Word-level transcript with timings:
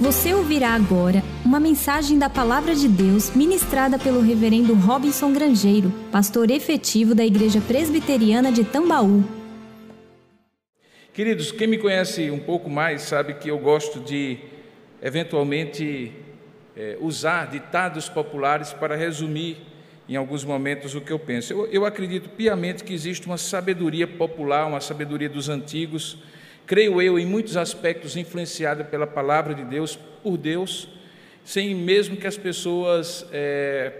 Você 0.00 0.32
ouvirá 0.32 0.70
agora 0.70 1.22
uma 1.44 1.60
mensagem 1.60 2.18
da 2.18 2.30
Palavra 2.30 2.74
de 2.74 2.88
Deus 2.88 3.36
ministrada 3.36 3.98
pelo 3.98 4.22
Reverendo 4.22 4.72
Robinson 4.72 5.30
Grangeiro, 5.30 5.92
pastor 6.10 6.50
efetivo 6.50 7.14
da 7.14 7.22
Igreja 7.22 7.60
Presbiteriana 7.60 8.50
de 8.50 8.64
Tambaú. 8.64 9.22
Queridos, 11.12 11.52
quem 11.52 11.66
me 11.66 11.76
conhece 11.76 12.30
um 12.30 12.38
pouco 12.38 12.70
mais 12.70 13.02
sabe 13.02 13.34
que 13.34 13.50
eu 13.50 13.58
gosto 13.58 14.00
de, 14.00 14.38
eventualmente, 15.02 16.14
é, 16.74 16.96
usar 16.98 17.50
ditados 17.50 18.08
populares 18.08 18.72
para 18.72 18.96
resumir 18.96 19.58
em 20.08 20.16
alguns 20.16 20.44
momentos 20.46 20.94
o 20.94 21.02
que 21.02 21.12
eu 21.12 21.18
penso. 21.18 21.52
Eu, 21.52 21.66
eu 21.66 21.84
acredito 21.84 22.30
piamente 22.30 22.84
que 22.84 22.94
existe 22.94 23.26
uma 23.26 23.36
sabedoria 23.36 24.06
popular, 24.06 24.66
uma 24.66 24.80
sabedoria 24.80 25.28
dos 25.28 25.50
antigos 25.50 26.16
creio 26.70 27.02
eu, 27.02 27.18
em 27.18 27.26
muitos 27.26 27.56
aspectos 27.56 28.16
influenciada 28.16 28.84
pela 28.84 29.04
palavra 29.04 29.56
de 29.56 29.64
Deus, 29.64 29.98
por 30.22 30.36
Deus, 30.36 30.88
sem 31.42 31.74
mesmo 31.74 32.16
que 32.16 32.28
as 32.28 32.36
pessoas 32.36 33.26
é, 33.32 33.92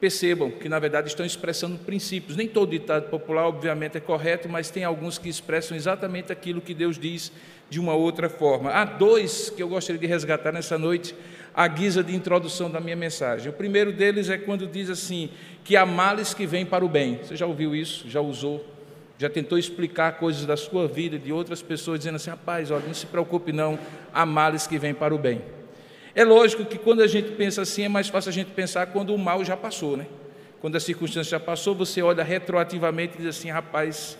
percebam 0.00 0.50
que, 0.50 0.68
na 0.68 0.80
verdade, 0.80 1.06
estão 1.06 1.24
expressando 1.24 1.78
princípios. 1.78 2.36
Nem 2.36 2.48
todo 2.48 2.72
ditado 2.72 3.08
popular, 3.08 3.46
obviamente, 3.46 3.96
é 3.96 4.00
correto, 4.00 4.48
mas 4.48 4.68
tem 4.68 4.82
alguns 4.82 5.16
que 5.16 5.28
expressam 5.28 5.76
exatamente 5.76 6.32
aquilo 6.32 6.60
que 6.60 6.74
Deus 6.74 6.98
diz 6.98 7.30
de 7.70 7.78
uma 7.78 7.94
outra 7.94 8.28
forma. 8.28 8.72
Há 8.72 8.84
dois 8.84 9.48
que 9.48 9.62
eu 9.62 9.68
gostaria 9.68 10.00
de 10.00 10.08
resgatar 10.08 10.50
nessa 10.50 10.76
noite, 10.76 11.14
à 11.54 11.68
guisa 11.68 12.02
de 12.02 12.16
introdução 12.16 12.68
da 12.68 12.80
minha 12.80 12.96
mensagem. 12.96 13.48
O 13.48 13.52
primeiro 13.52 13.92
deles 13.92 14.28
é 14.28 14.36
quando 14.36 14.66
diz 14.66 14.90
assim: 14.90 15.30
que 15.62 15.76
há 15.76 15.86
males 15.86 16.34
que 16.34 16.48
vêm 16.48 16.66
para 16.66 16.84
o 16.84 16.88
bem. 16.88 17.20
Você 17.22 17.36
já 17.36 17.46
ouviu 17.46 17.76
isso? 17.76 18.10
Já 18.10 18.20
usou? 18.20 18.74
Já 19.18 19.30
tentou 19.30 19.56
explicar 19.56 20.18
coisas 20.18 20.44
da 20.44 20.56
sua 20.56 20.86
vida, 20.86 21.18
de 21.18 21.32
outras 21.32 21.62
pessoas, 21.62 22.00
dizendo 22.00 22.16
assim: 22.16 22.30
rapaz, 22.30 22.70
olha, 22.70 22.84
não 22.86 22.94
se 22.94 23.06
preocupe, 23.06 23.52
não, 23.52 23.78
há 24.12 24.26
males 24.26 24.66
que 24.66 24.78
vêm 24.78 24.92
para 24.92 25.14
o 25.14 25.18
bem. 25.18 25.40
É 26.14 26.24
lógico 26.24 26.64
que 26.64 26.78
quando 26.78 27.02
a 27.02 27.06
gente 27.06 27.32
pensa 27.32 27.62
assim, 27.62 27.84
é 27.84 27.88
mais 27.88 28.08
fácil 28.08 28.30
a 28.30 28.32
gente 28.32 28.50
pensar 28.50 28.86
quando 28.86 29.14
o 29.14 29.18
mal 29.18 29.44
já 29.44 29.56
passou, 29.56 29.96
né? 29.96 30.06
Quando 30.60 30.76
a 30.76 30.80
circunstância 30.80 31.30
já 31.30 31.40
passou, 31.40 31.74
você 31.74 32.02
olha 32.02 32.22
retroativamente 32.22 33.14
e 33.14 33.18
diz 33.22 33.38
assim: 33.38 33.50
rapaz, 33.50 34.18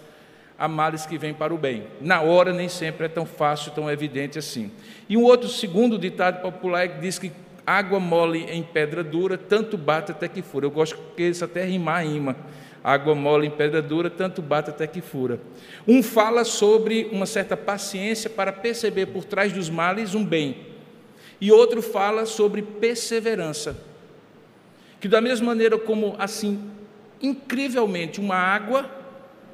há 0.59 0.67
males 0.67 1.05
que 1.05 1.19
vêm 1.19 1.35
para 1.35 1.53
o 1.53 1.59
bem. 1.59 1.85
Na 2.01 2.23
hora 2.23 2.53
nem 2.53 2.69
sempre 2.69 3.05
é 3.07 3.09
tão 3.09 3.27
fácil, 3.27 3.73
tão 3.73 3.91
evidente 3.91 4.39
assim. 4.39 4.71
E 5.09 5.17
um 5.17 5.25
outro 5.25 5.49
segundo 5.49 5.99
ditado 5.99 6.41
popular 6.41 6.85
é 6.85 6.89
que 6.89 7.01
diz 7.01 7.19
que 7.19 7.33
água 7.67 8.01
mole 8.01 8.45
em 8.45 8.63
pedra 8.63 9.05
dura, 9.05 9.37
tanto 9.37 9.77
bate 9.77 10.13
até 10.13 10.27
que 10.29 10.41
fura. 10.41 10.65
Eu 10.65 10.71
gosto 10.71 10.97
que 11.17 11.23
isso 11.23 11.45
até 11.45 11.65
rimar 11.65 12.07
rima 12.07 12.37
água 12.87 13.17
mole 13.17 13.49
em 13.49 13.51
pedra 13.51 13.83
dura, 13.83 14.09
tanto 14.09 14.41
bate 14.41 14.71
até 14.71 14.87
que 14.87 15.01
fura. 15.01 15.41
Um 15.89 16.05
fala 16.05 16.45
sobre 16.45 17.09
uma 17.11 17.27
certa 17.27 17.57
paciência 17.57 18.31
para 18.31 18.53
perceber 18.53 19.07
por 19.07 19.25
trás 19.25 19.53
dos 19.53 19.69
males 19.69 20.15
um 20.15 20.25
bem, 20.25 20.69
e 21.41 21.51
outro 21.51 21.83
fala 21.83 22.25
sobre 22.27 22.63
perseverança. 22.63 23.77
Que 25.01 25.09
da 25.09 25.21
mesma 25.21 25.47
maneira 25.47 25.77
como 25.77 26.15
assim, 26.17 26.71
incrivelmente, 27.21 28.21
uma 28.21 28.37
água, 28.37 28.89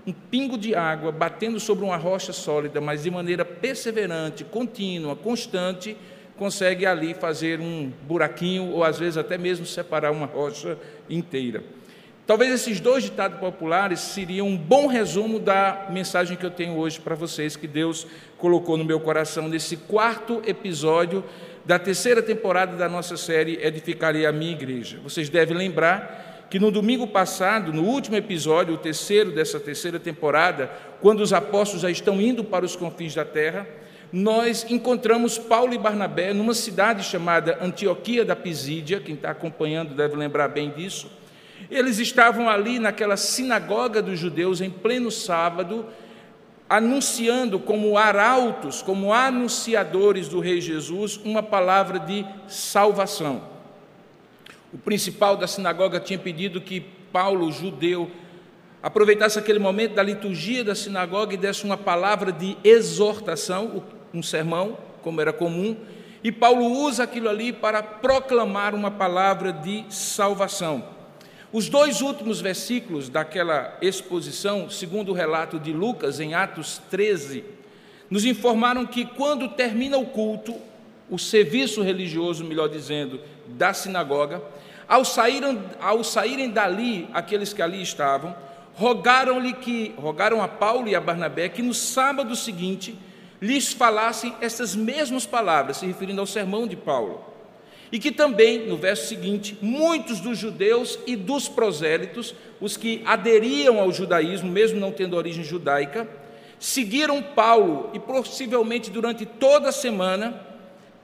um 0.07 0.13
pingo 0.13 0.59
de 0.59 0.75
água 0.75 1.11
batendo 1.11 1.59
sobre 1.59 1.87
uma 1.87 1.97
rocha 1.97 2.35
sólida, 2.35 2.83
mas 2.83 3.05
de 3.05 3.11
maneira 3.11 3.47
perseverante, 3.47 4.45
contínua, 4.45 5.17
constante, 5.17 5.97
consegue 6.37 6.85
ali 6.85 7.15
fazer 7.15 7.61
um 7.61 7.91
buraquinho 8.03 8.73
ou 8.73 8.85
às 8.85 8.99
vezes 8.99 9.17
até 9.17 9.39
mesmo 9.39 9.65
separar 9.65 10.11
uma 10.11 10.27
rocha 10.27 10.77
inteira. 11.09 11.65
Talvez 12.25 12.53
esses 12.53 12.79
dois 12.79 13.03
ditados 13.03 13.41
populares 13.41 13.99
seriam 13.99 14.47
um 14.47 14.57
bom 14.57 14.87
resumo 14.87 15.41
da 15.41 15.89
mensagem 15.91 16.37
que 16.37 16.47
eu 16.47 16.53
tenho 16.53 16.77
hoje 16.77 17.01
para 17.01 17.17
vocês, 17.17 17.57
que 17.57 17.67
Deus 17.67 18.07
colocou 18.39 18.77
no 18.77 18.85
meu 18.85 19.01
coração 19.01 19.49
nesse 19.49 19.77
quarto 19.77 20.41
episódio 20.47 21.25
da 21.65 21.81
terceira 21.81 22.23
temporada 22.23 22.77
da 22.77 22.89
nossa 22.89 23.17
série 23.17 23.59
Edificarei 23.61 24.25
a 24.25 24.31
Minha 24.31 24.53
Igreja. 24.53 25.01
Vocês 25.03 25.29
devem 25.29 25.57
lembrar 25.57 26.47
que 26.49 26.61
no 26.61 26.71
domingo 26.71 27.09
passado, 27.09 27.73
no 27.73 27.83
último 27.83 28.17
episódio, 28.17 28.75
o 28.75 28.79
terceiro 28.79 29.33
dessa 29.33 29.59
terceira 29.59 29.99
temporada, 29.99 30.71
quando 31.01 31.21
os 31.21 31.33
apóstolos 31.33 31.83
já 31.83 31.91
estão 31.91 32.21
indo 32.21 32.45
para 32.45 32.65
os 32.65 32.77
confins 32.77 33.17
da 33.17 33.25
terra, 33.25 33.67
nós 34.13 34.65
encontramos 34.71 35.39
Paulo 35.39 35.75
e 35.75 35.79
Barnabé 35.79 36.33
numa 36.33 36.55
cidade 36.55 37.03
chamada 37.03 37.59
Antioquia 37.61 38.25
da 38.25 38.37
Pisídia, 38.37 39.01
quem 39.01 39.17
está 39.17 39.31
acompanhando 39.31 39.93
deve 39.93 40.15
lembrar 40.15 40.47
bem 40.47 40.71
disso 40.71 41.21
eles 41.75 41.99
estavam 41.99 42.49
ali 42.49 42.79
naquela 42.79 43.17
sinagoga 43.17 44.03
dos 44.03 44.19
judeus 44.19 44.61
em 44.61 44.69
pleno 44.69 45.11
sábado, 45.11 45.87
anunciando 46.69 47.59
como 47.59 47.97
arautos, 47.97 48.83
como 48.83 49.13
anunciadores 49.13 50.29
do 50.29 50.41
Rei 50.41 50.61
Jesus, 50.61 51.19
uma 51.25 51.43
palavra 51.43 51.99
de 51.99 52.25
salvação. 52.47 53.43
O 54.73 54.79
principal 54.79 55.37
da 55.37 55.47
sinagoga 55.47 56.01
tinha 56.01 56.19
pedido 56.19 56.61
que 56.61 56.81
Paulo, 57.13 57.51
judeu, 57.53 58.11
aproveitasse 58.83 59.39
aquele 59.39 59.59
momento 59.59 59.95
da 59.95 60.03
liturgia 60.03 60.65
da 60.65 60.75
sinagoga 60.75 61.35
e 61.35 61.37
desse 61.37 61.65
uma 61.65 61.77
palavra 61.77 62.33
de 62.33 62.57
exortação, 62.65 63.85
um 64.13 64.23
sermão, 64.23 64.77
como 65.03 65.21
era 65.21 65.33
comum, 65.33 65.77
e 66.25 66.31
Paulo 66.31 66.65
usa 66.65 67.03
aquilo 67.03 67.29
ali 67.29 67.53
para 67.53 67.83
proclamar 67.83 68.75
uma 68.75 68.91
palavra 68.91 69.53
de 69.53 69.85
salvação. 69.89 70.92
Os 71.53 71.69
dois 71.69 72.01
últimos 72.01 72.41
versículos 72.41 73.11
daquela 73.11 73.77
exposição, 73.83 74.71
segundo 74.71 75.11
o 75.11 75.15
relato 75.15 75.59
de 75.61 75.71
Lucas, 75.71 76.19
em 76.19 76.33
Atos 76.33 76.81
13, 76.91 77.45
nos 78.09 78.25
informaram 78.25 78.87
que 78.87 79.05
quando 79.05 79.51
termina 79.51 79.99
o 79.99 80.07
culto, 80.07 80.55
o 81.11 81.19
serviço 81.19 81.83
religioso, 81.83 82.43
melhor 82.43 82.71
dizendo, 82.71 83.21
da 83.47 83.75
sinagoga, 83.75 84.43
ao 84.89 85.05
saírem, 85.05 85.63
ao 85.79 86.03
saírem 86.03 86.49
dali, 86.49 87.07
aqueles 87.13 87.53
que 87.53 87.61
ali 87.61 87.83
estavam, 87.83 88.35
rogaram-lhe 88.75 89.53
que, 89.53 89.95
rogaram 89.99 90.43
a 90.43 90.49
Paulo 90.49 90.89
e 90.89 90.95
a 90.95 91.01
Barnabé 91.03 91.51
que 91.51 91.61
no 91.61 91.75
sábado 91.75 92.35
seguinte 92.35 92.99
lhes 93.43 93.75
falassem 93.75 94.35
essas 94.41 94.75
mesmas 94.75 95.27
palavras, 95.27 95.77
se 95.77 95.87
referindo 95.87 96.21
ao 96.23 96.27
sermão 96.27 96.67
de 96.67 96.77
Paulo. 96.77 97.32
E 97.93 97.99
que 97.99 98.11
também, 98.11 98.67
no 98.67 98.79
verso 98.79 99.07
seguinte, 99.07 99.57
muitos 99.61 100.19
dos 100.19 100.39
judeus 100.39 100.99
e 101.07 101.15
dos 101.15 101.47
prosélitos, 101.47 102.35
os 102.59 102.75
que 102.75 103.03
aderiam 103.05 103.79
ao 103.79 103.93
judaísmo, 103.93 104.51
mesmo 104.51 104.81
não 104.81 104.91
tendo 104.91 105.15
origem 105.15 105.45
judaica, 105.45 106.09
seguiram 106.59 107.23
Paulo 107.23 107.91
e 107.93 107.99
possivelmente 107.99 108.91
durante 108.91 109.27
toda 109.27 109.69
a 109.69 109.73
semana, 109.73 110.41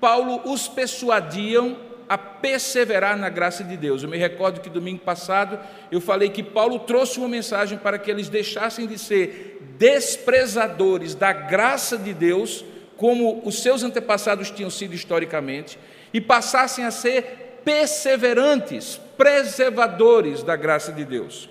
Paulo 0.00 0.41
os 0.50 0.66
persuadiam 0.66 1.76
a 2.09 2.16
perseverar 2.16 3.19
na 3.19 3.28
graça 3.28 3.62
de 3.62 3.76
Deus. 3.76 4.03
Eu 4.03 4.09
me 4.09 4.16
recordo 4.16 4.60
que 4.60 4.70
domingo 4.70 5.00
passado 5.00 5.59
eu 5.93 6.00
falei 6.00 6.31
que 6.31 6.43
Paulo 6.43 6.78
trouxe 6.78 7.19
uma 7.19 7.28
mensagem 7.28 7.76
para 7.76 7.99
que 7.99 8.10
eles 8.10 8.31
deixassem 8.31 8.87
de 8.87 8.99
ser 8.99 9.75
desprezadores 9.76 11.15
da 11.15 11.32
graça 11.34 11.99
de 11.99 12.15
Deus, 12.15 12.65
como 12.97 13.43
os 13.44 13.62
seus 13.62 13.82
antepassados 13.82 14.50
tinham 14.50 14.70
sido 14.70 14.94
historicamente, 14.94 15.78
e 16.12 16.20
passassem 16.20 16.84
a 16.84 16.91
ser 16.91 17.60
perseverantes, 17.64 19.00
preservadores 19.16 20.42
da 20.42 20.56
graça 20.56 20.92
de 20.92 21.04
Deus. 21.04 21.48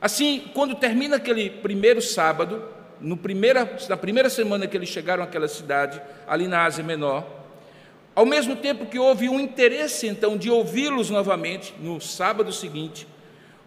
Assim, 0.00 0.44
quando 0.54 0.74
termina 0.74 1.16
aquele 1.16 1.50
primeiro 1.50 2.00
sábado, 2.00 2.62
no 3.00 3.16
primeira, 3.16 3.76
na 3.88 3.96
primeira 3.96 4.30
semana 4.30 4.66
que 4.66 4.76
eles 4.76 4.88
chegaram 4.88 5.22
àquela 5.22 5.48
cidade, 5.48 6.00
ali 6.26 6.46
na 6.46 6.64
Ásia 6.64 6.84
Menor, 6.84 7.26
ao 8.14 8.26
mesmo 8.26 8.56
tempo 8.56 8.86
que 8.86 8.98
houve 8.98 9.28
um 9.28 9.40
interesse 9.40 10.06
então 10.06 10.36
de 10.36 10.50
ouvi-los 10.50 11.10
novamente 11.10 11.74
no 11.80 12.00
sábado 12.00 12.52
seguinte, 12.52 13.06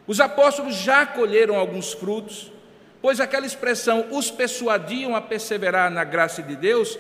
os 0.06 0.20
apóstolos 0.20 0.76
já 0.76 1.06
colheram 1.06 1.56
alguns 1.56 1.94
frutos, 1.94 2.52
pois 3.02 3.20
aquela 3.20 3.46
expressão 3.46 4.08
os 4.12 4.30
persuadiam 4.30 5.16
a 5.16 5.22
perseverar 5.22 5.90
na 5.90 6.04
graça 6.04 6.42
de 6.42 6.56
Deus, 6.56 6.98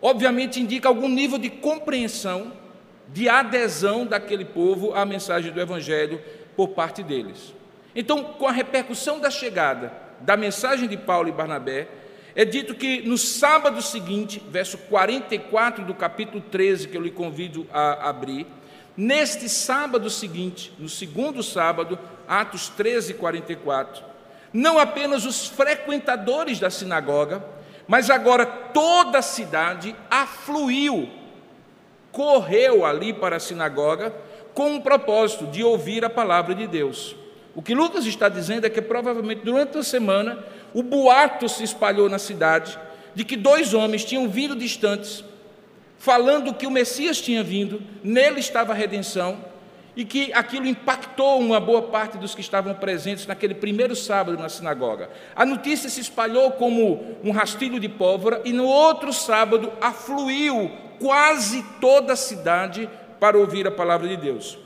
obviamente 0.00 0.60
indica 0.60 0.88
algum 0.88 1.08
nível 1.08 1.38
de 1.38 1.50
compreensão 1.50 2.52
de 3.12 3.28
adesão 3.28 4.06
daquele 4.06 4.44
povo 4.44 4.94
à 4.94 5.04
mensagem 5.04 5.52
do 5.52 5.60
Evangelho 5.60 6.20
por 6.56 6.68
parte 6.68 7.02
deles. 7.02 7.54
Então, 7.94 8.24
com 8.24 8.46
a 8.46 8.52
repercussão 8.52 9.20
da 9.20 9.30
chegada 9.30 9.92
da 10.20 10.36
mensagem 10.36 10.88
de 10.88 10.96
Paulo 10.96 11.28
e 11.28 11.32
Barnabé, 11.32 11.88
é 12.34 12.44
dito 12.44 12.74
que 12.74 13.02
no 13.02 13.18
sábado 13.18 13.82
seguinte, 13.82 14.42
verso 14.48 14.78
44 14.78 15.84
do 15.84 15.94
capítulo 15.94 16.40
13, 16.40 16.88
que 16.88 16.96
eu 16.96 17.02
lhe 17.02 17.10
convido 17.10 17.66
a 17.70 18.08
abrir, 18.08 18.46
neste 18.96 19.48
sábado 19.48 20.08
seguinte, 20.08 20.72
no 20.78 20.88
segundo 20.88 21.42
sábado, 21.42 21.98
Atos 22.26 22.70
13, 22.70 23.14
44, 23.14 24.02
não 24.52 24.78
apenas 24.78 25.26
os 25.26 25.46
frequentadores 25.46 26.58
da 26.58 26.70
sinagoga, 26.70 27.44
mas 27.86 28.08
agora 28.08 28.46
toda 28.46 29.18
a 29.18 29.22
cidade 29.22 29.94
afluiu 30.10 31.21
correu 32.12 32.84
ali 32.84 33.12
para 33.12 33.36
a 33.36 33.40
sinagoga 33.40 34.14
com 34.54 34.76
o 34.76 34.82
propósito 34.82 35.46
de 35.46 35.64
ouvir 35.64 36.04
a 36.04 36.10
palavra 36.10 36.54
de 36.54 36.66
Deus. 36.66 37.16
O 37.54 37.62
que 37.62 37.74
Lucas 37.74 38.06
está 38.06 38.28
dizendo 38.28 38.66
é 38.66 38.70
que 38.70 38.80
provavelmente 38.80 39.42
durante 39.42 39.76
a 39.78 39.82
semana 39.82 40.44
o 40.72 40.82
boato 40.82 41.48
se 41.48 41.64
espalhou 41.64 42.08
na 42.08 42.18
cidade 42.18 42.78
de 43.14 43.24
que 43.24 43.36
dois 43.36 43.74
homens 43.74 44.04
tinham 44.04 44.28
vindo 44.28 44.56
distantes, 44.56 45.24
falando 45.98 46.54
que 46.54 46.66
o 46.66 46.70
Messias 46.70 47.20
tinha 47.20 47.42
vindo, 47.42 47.82
nele 48.02 48.40
estava 48.40 48.72
a 48.72 48.76
redenção, 48.76 49.52
e 49.94 50.06
que 50.06 50.32
aquilo 50.32 50.66
impactou 50.66 51.38
uma 51.38 51.60
boa 51.60 51.82
parte 51.82 52.16
dos 52.16 52.34
que 52.34 52.40
estavam 52.40 52.74
presentes 52.74 53.26
naquele 53.26 53.54
primeiro 53.54 53.94
sábado 53.94 54.38
na 54.38 54.48
sinagoga. 54.48 55.10
A 55.36 55.44
notícia 55.44 55.90
se 55.90 56.00
espalhou 56.00 56.52
como 56.52 57.18
um 57.22 57.30
rastilho 57.30 57.78
de 57.78 57.90
pólvora, 57.90 58.40
e 58.44 58.52
no 58.52 58.64
outro 58.64 59.12
sábado 59.12 59.70
afluiu 59.80 60.70
quase 61.02 61.64
toda 61.80 62.12
a 62.12 62.16
cidade 62.16 62.88
para 63.18 63.36
ouvir 63.36 63.66
a 63.66 63.72
palavra 63.72 64.06
de 64.06 64.16
Deus. 64.16 64.56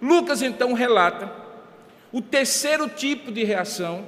Lucas 0.00 0.42
então 0.42 0.74
relata 0.74 1.32
o 2.12 2.20
terceiro 2.20 2.86
tipo 2.86 3.32
de 3.32 3.42
reação 3.42 4.04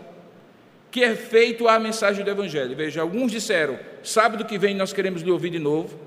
que 0.90 1.02
é 1.02 1.14
feito 1.14 1.66
à 1.66 1.78
mensagem 1.78 2.22
do 2.22 2.30
Evangelho. 2.30 2.76
Veja, 2.76 3.00
alguns 3.00 3.32
disseram: 3.32 3.78
sábado 4.02 4.44
que 4.44 4.58
vem 4.58 4.74
nós 4.74 4.92
queremos 4.92 5.22
lhe 5.22 5.30
ouvir 5.30 5.50
de 5.50 5.58
novo. 5.58 5.98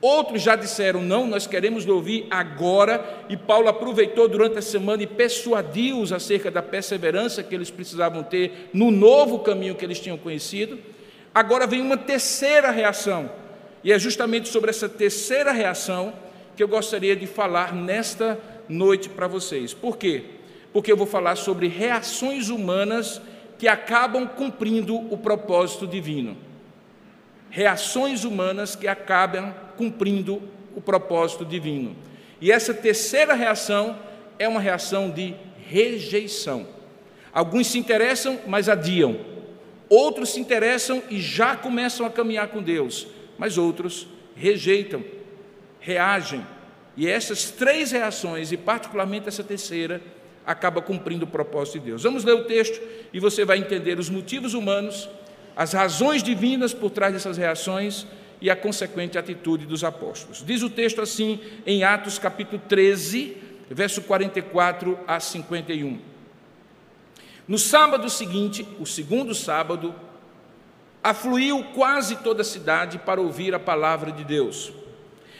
Outros 0.00 0.42
já 0.42 0.56
disseram: 0.56 1.02
não, 1.02 1.26
nós 1.26 1.46
queremos 1.46 1.84
lhe 1.84 1.90
ouvir 1.90 2.26
agora. 2.30 3.24
E 3.28 3.36
Paulo 3.36 3.68
aproveitou 3.68 4.28
durante 4.28 4.58
a 4.58 4.62
semana 4.62 5.02
e 5.02 5.06
persuadiu-os 5.06 6.12
acerca 6.12 6.50
da 6.50 6.62
perseverança 6.62 7.42
que 7.42 7.54
eles 7.54 7.70
precisavam 7.70 8.22
ter 8.22 8.70
no 8.72 8.90
novo 8.90 9.40
caminho 9.40 9.74
que 9.74 9.84
eles 9.84 10.00
tinham 10.00 10.16
conhecido. 10.16 10.78
Agora 11.34 11.66
vem 11.66 11.80
uma 11.80 11.96
terceira 11.96 12.70
reação, 12.70 13.30
e 13.82 13.92
é 13.92 13.98
justamente 13.98 14.48
sobre 14.48 14.70
essa 14.70 14.88
terceira 14.88 15.52
reação 15.52 16.12
que 16.56 16.62
eu 16.62 16.68
gostaria 16.68 17.14
de 17.14 17.26
falar 17.26 17.72
nesta 17.72 18.38
noite 18.68 19.08
para 19.08 19.26
vocês. 19.26 19.72
Por 19.72 19.96
quê? 19.96 20.24
Porque 20.72 20.90
eu 20.90 20.96
vou 20.96 21.06
falar 21.06 21.36
sobre 21.36 21.68
reações 21.68 22.48
humanas 22.48 23.20
que 23.58 23.68
acabam 23.68 24.26
cumprindo 24.26 24.96
o 24.96 25.16
propósito 25.16 25.86
divino. 25.86 26.36
Reações 27.50 28.24
humanas 28.24 28.76
que 28.76 28.86
acabam 28.86 29.54
cumprindo 29.76 30.42
o 30.74 30.80
propósito 30.80 31.44
divino. 31.44 31.96
E 32.40 32.52
essa 32.52 32.74
terceira 32.74 33.34
reação 33.34 33.98
é 34.38 34.46
uma 34.46 34.60
reação 34.60 35.10
de 35.10 35.34
rejeição. 35.68 36.66
Alguns 37.32 37.68
se 37.68 37.78
interessam, 37.78 38.38
mas 38.46 38.68
adiam. 38.68 39.16
Outros 39.88 40.30
se 40.30 40.40
interessam 40.40 41.02
e 41.10 41.20
já 41.20 41.56
começam 41.56 42.06
a 42.06 42.10
caminhar 42.10 42.48
com 42.48 42.62
Deus, 42.62 43.06
mas 43.38 43.56
outros 43.56 44.08
rejeitam, 44.34 45.02
reagem. 45.80 46.44
E 46.96 47.06
essas 47.06 47.50
três 47.50 47.92
reações, 47.92 48.50
e 48.50 48.56
particularmente 48.56 49.28
essa 49.28 49.44
terceira, 49.44 50.02
acaba 50.44 50.82
cumprindo 50.82 51.24
o 51.24 51.28
propósito 51.28 51.78
de 51.78 51.86
Deus. 51.86 52.02
Vamos 52.02 52.24
ler 52.24 52.32
o 52.32 52.44
texto 52.44 52.80
e 53.12 53.20
você 53.20 53.44
vai 53.44 53.58
entender 53.58 53.98
os 53.98 54.10
motivos 54.10 54.54
humanos, 54.54 55.08
as 55.54 55.72
razões 55.72 56.22
divinas 56.22 56.72
por 56.74 56.90
trás 56.90 57.12
dessas 57.12 57.36
reações 57.36 58.06
e 58.40 58.50
a 58.50 58.56
consequente 58.56 59.18
atitude 59.18 59.66
dos 59.66 59.84
apóstolos. 59.84 60.42
Diz 60.44 60.62
o 60.62 60.70
texto 60.70 61.00
assim 61.00 61.40
em 61.66 61.84
Atos 61.84 62.18
capítulo 62.18 62.60
13, 62.68 63.36
verso 63.70 64.02
44 64.02 64.98
a 65.06 65.20
51. 65.20 65.98
No 67.46 67.58
sábado 67.58 68.08
seguinte, 68.10 68.66
o 68.78 68.86
segundo 68.86 69.34
sábado, 69.34 69.94
afluiu 71.02 71.64
quase 71.74 72.16
toda 72.16 72.42
a 72.42 72.44
cidade 72.44 72.98
para 72.98 73.20
ouvir 73.20 73.54
a 73.54 73.58
palavra 73.58 74.12
de 74.12 74.24
Deus. 74.24 74.72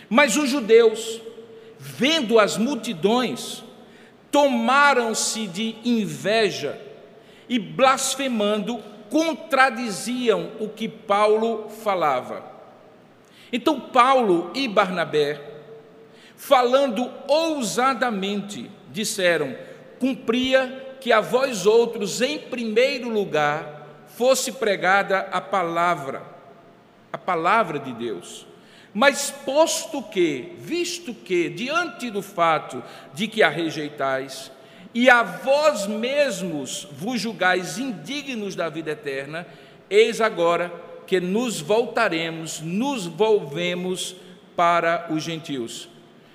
Mas 0.08 0.36
os 0.36 0.48
judeus, 0.48 1.20
vendo 1.78 2.38
as 2.38 2.56
multidões, 2.56 3.62
tomaram-se 4.30 5.46
de 5.46 5.76
inveja 5.84 6.80
e, 7.48 7.58
blasfemando, 7.58 8.82
contradiziam 9.10 10.52
o 10.60 10.68
que 10.68 10.88
Paulo 10.88 11.68
falava. 11.68 12.44
Então, 13.52 13.80
Paulo 13.80 14.50
e 14.54 14.68
Barnabé, 14.68 15.40
falando 16.36 17.10
ousadamente, 17.26 18.70
disseram: 18.90 19.56
cumpria 19.98 20.96
que 21.00 21.12
a 21.12 21.20
vós 21.20 21.64
outros, 21.64 22.20
em 22.20 22.38
primeiro 22.38 23.08
lugar, 23.08 23.77
fosse 24.18 24.52
pregada 24.52 25.20
a 25.32 25.40
palavra, 25.40 26.22
a 27.10 27.16
palavra 27.16 27.78
de 27.78 27.94
Deus 27.94 28.48
mas 28.92 29.30
posto 29.30 30.02
que, 30.02 30.54
visto 30.58 31.14
que, 31.14 31.48
diante 31.48 32.10
do 32.10 32.22
fato 32.22 32.82
de 33.14 33.28
que 33.28 33.44
a 33.44 33.48
rejeitais, 33.48 34.50
e 34.94 35.08
a 35.10 35.22
vós 35.22 35.86
mesmos 35.86 36.88
vos 36.90 37.20
julgais 37.20 37.78
indignos 37.78 38.56
da 38.56 38.68
vida 38.68 38.90
eterna, 38.90 39.46
eis 39.90 40.20
agora 40.20 40.72
que 41.06 41.20
nos 41.20 41.60
voltaremos, 41.60 42.60
nos 42.60 43.06
volvemos 43.06 44.16
para 44.56 45.06
os 45.10 45.22
gentios, 45.22 45.88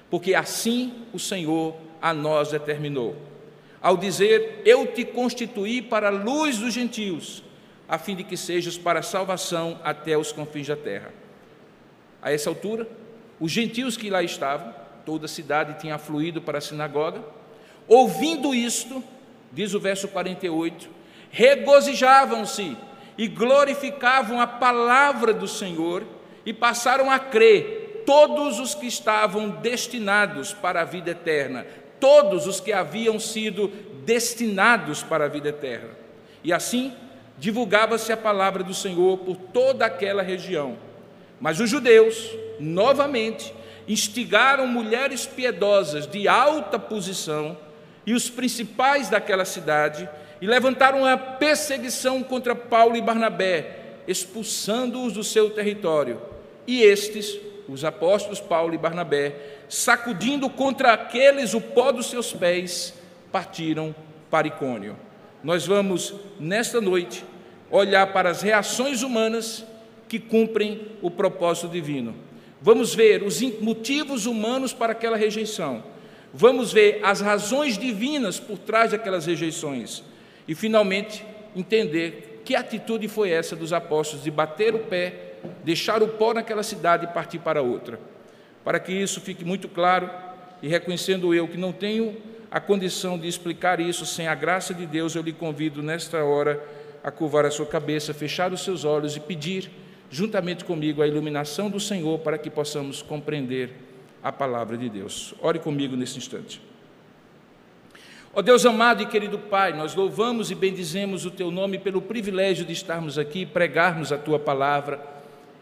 porque 0.10 0.34
assim 0.34 0.94
o 1.12 1.20
Senhor 1.20 1.76
a 2.02 2.14
nós 2.14 2.52
determinou. 2.52 3.16
Ao 3.82 3.98
dizer: 3.98 4.62
Eu 4.64 4.88
te 4.88 5.04
constituí 5.04 5.82
para 5.82 6.08
a 6.08 6.12
luz 6.12 6.60
dos 6.60 6.74
gentios, 6.74 7.44
a 7.94 7.98
fim 8.00 8.16
de 8.16 8.24
que 8.24 8.36
sejas 8.36 8.75
para 8.75 9.01
a 9.01 9.04
salvação 9.04 9.80
até 9.84 10.18
os 10.18 10.31
confins 10.31 10.68
da 10.68 10.75
terra 10.75 11.13
a 12.24 12.31
essa 12.31 12.50
altura, 12.50 12.88
os 13.40 13.51
gentios 13.51 13.95
que 13.95 14.10
lá 14.10 14.24
estavam, 14.24 14.74
toda 15.06 15.25
a 15.25 15.30
cidade 15.30 15.80
tinha 15.80 15.94
afluído 15.94 16.42
para 16.42 16.57
a 16.57 16.62
sinagoga, 16.62 17.24
ouvindo 17.88 18.56
isto, 18.56 19.04
diz 19.51 19.75
o 19.75 19.80
verso 19.80 20.07
48, 20.07 20.90
regozijavam-se 21.30 22.75
e 23.16 23.28
glorificavam 23.28 24.42
a 24.42 24.48
palavra 24.48 25.31
do 25.31 25.48
Senhor 25.48 26.04
e 26.44 26.51
passaram 26.51 27.12
a 27.12 27.19
crer 27.19 28.01
todos 28.07 28.60
os 28.60 28.74
que 28.74 28.88
estavam 28.88 29.50
destinados 29.50 30.51
para 30.51 30.81
a 30.81 30.86
vida 30.86 31.12
eterna, 31.12 31.63
todos 32.00 32.48
os 32.48 32.60
que 32.60 32.74
haviam 32.74 33.19
sido 33.19 33.68
destinados 34.04 35.04
para 35.04 35.25
a 35.25 35.28
vida 35.28 35.50
eterna. 35.50 35.92
E 36.44 36.51
assim 36.51 36.92
divulgava-se 37.38 38.12
a 38.12 38.18
palavra 38.18 38.64
do 38.64 38.74
Senhor 38.74 39.18
por 39.20 39.36
toda 39.36 39.86
aquela 39.86 40.22
região. 40.22 40.78
Mas 41.40 41.60
os 41.60 41.70
judeus, 41.70 42.30
novamente, 42.60 43.54
instigaram 43.88 44.66
mulheres 44.68 45.26
piedosas 45.26 46.08
de 46.08 46.28
alta 46.28 46.80
posição 46.80 47.58
e 48.06 48.14
os 48.14 48.30
principais 48.30 49.10
daquela 49.10 49.46
cidade 49.46 50.08
e 50.42 50.48
levantaram 50.48 51.00
uma 51.00 51.18
perseguição 51.18 52.22
contra 52.22 52.56
Paulo 52.56 52.96
e 52.96 53.02
Barnabé, 53.02 53.78
expulsando-os 54.08 55.14
do 55.14 55.24
seu 55.24 55.50
território. 55.50 56.22
E 56.68 56.82
estes, 56.82 57.40
os 57.68 57.84
apóstolos 57.86 58.40
Paulo 58.40 58.74
e 58.74 58.78
Barnabé, 58.78 59.36
sacudindo 59.70 60.50
contra 60.50 60.94
aqueles 60.94 61.54
o 61.54 61.62
pó 61.62 61.92
dos 61.92 62.10
seus 62.10 62.34
pés, 62.34 62.94
partiram 63.32 63.96
para 64.30 64.48
Icônio. 64.48 64.98
Nós 65.44 65.68
vamos, 65.68 66.14
nesta 66.40 66.80
noite, 66.80 67.26
olhar 67.70 68.14
para 68.14 68.30
as 68.30 68.42
reações 68.42 69.02
humanas 69.02 69.66
que 70.08 70.18
cumprem 70.18 70.88
o 71.02 71.12
propósito 71.12 71.68
divino. 71.68 72.16
Vamos 72.62 72.96
ver 72.96 73.24
os 73.24 73.42
motivos 73.60 74.26
humanos 74.26 74.72
para 74.72 74.94
aquela 74.94 75.18
rejeição. 75.18 75.84
Vamos 76.34 76.72
ver 76.72 77.02
as 77.04 77.20
razões 77.20 77.78
divinas 77.78 78.40
por 78.40 78.58
trás 78.58 78.92
daquelas 78.92 79.26
rejeições. 79.26 80.02
E, 80.48 80.56
finalmente, 80.56 81.26
entender 81.54 82.42
que 82.46 82.56
atitude 82.56 83.08
foi 83.10 83.30
essa 83.30 83.56
dos 83.56 83.74
apóstolos 83.74 84.24
de 84.24 84.32
bater 84.32 84.74
o 84.74 84.80
pé, 84.80 85.34
deixar 85.64 86.02
o 86.02 86.08
pó 86.08 86.34
naquela 86.34 86.64
cidade 86.64 87.06
e 87.06 87.10
partir 87.10 87.40
para 87.40 87.62
outra. 87.62 88.00
Para 88.64 88.80
que 88.80 88.94
isso 88.94 89.20
fique 89.20 89.44
muito 89.44 89.68
claro 89.68 90.10
e 90.62 90.70
reconhecendo 90.70 91.34
eu 91.34 91.48
que 91.50 91.58
não 91.58 91.74
tenho 91.74 92.16
a 92.53 92.60
condição 92.60 93.17
de 93.17 93.27
explicar 93.27 93.79
isso 93.79 94.05
sem 94.05 94.27
a 94.27 94.36
graça 94.36 94.75
de 94.75 94.86
Deus, 94.86 95.15
eu 95.15 95.24
lhe 95.24 95.33
convido 95.33 95.81
nesta 95.81 96.24
hora 96.24 96.63
a 97.03 97.10
curvar 97.10 97.48
a 97.48 97.50
sua 97.50 97.65
cabeça, 97.65 98.13
fechar 98.13 98.53
os 98.53 98.63
seus 98.63 98.86
olhos 98.86 99.15
e 99.15 99.19
pedir 99.19 99.72
juntamente 100.12 100.63
comigo 100.63 101.01
a 101.01 101.07
iluminação 101.07 101.67
do 101.67 101.79
Senhor 101.79 102.19
para 102.19 102.38
que 102.38 102.51
possamos 102.51 103.01
compreender 103.01 103.72
a 104.22 104.31
palavra 104.31 104.77
de 104.77 104.88
Deus. 104.88 105.33
Ore 105.41 105.57
comigo 105.57 105.95
nesse 105.95 106.19
instante. 106.19 106.62
Ó 108.31 108.39
Deus 108.43 108.63
amado 108.67 109.01
e 109.01 109.07
querido 109.07 109.39
Pai, 109.39 109.74
nós 109.74 109.95
louvamos 109.95 110.51
e 110.51 110.55
bendizemos 110.55 111.25
o 111.25 111.31
Teu 111.31 111.50
nome 111.50 111.79
pelo 111.79 112.03
privilégio 112.03 112.63
de 112.63 112.74
estarmos 112.74 113.17
aqui, 113.17 113.48
pregarmos 113.48 114.12
a 114.12 114.17
Tua 114.19 114.38
palavra, 114.38 115.03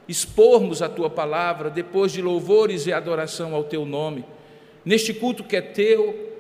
expormos 0.10 0.82
a 0.82 0.90
Tua 0.90 1.10
palavra, 1.10 1.70
depois 1.70 2.12
de 2.12 2.22
louvores 2.22 2.86
e 2.86 2.92
adoração 2.92 3.56
ao 3.56 3.64
Teu 3.64 3.86
nome, 3.86 4.26
neste 4.84 5.14
culto 5.14 5.42
que 5.42 5.56
é 5.56 5.62
Teu, 5.62 6.31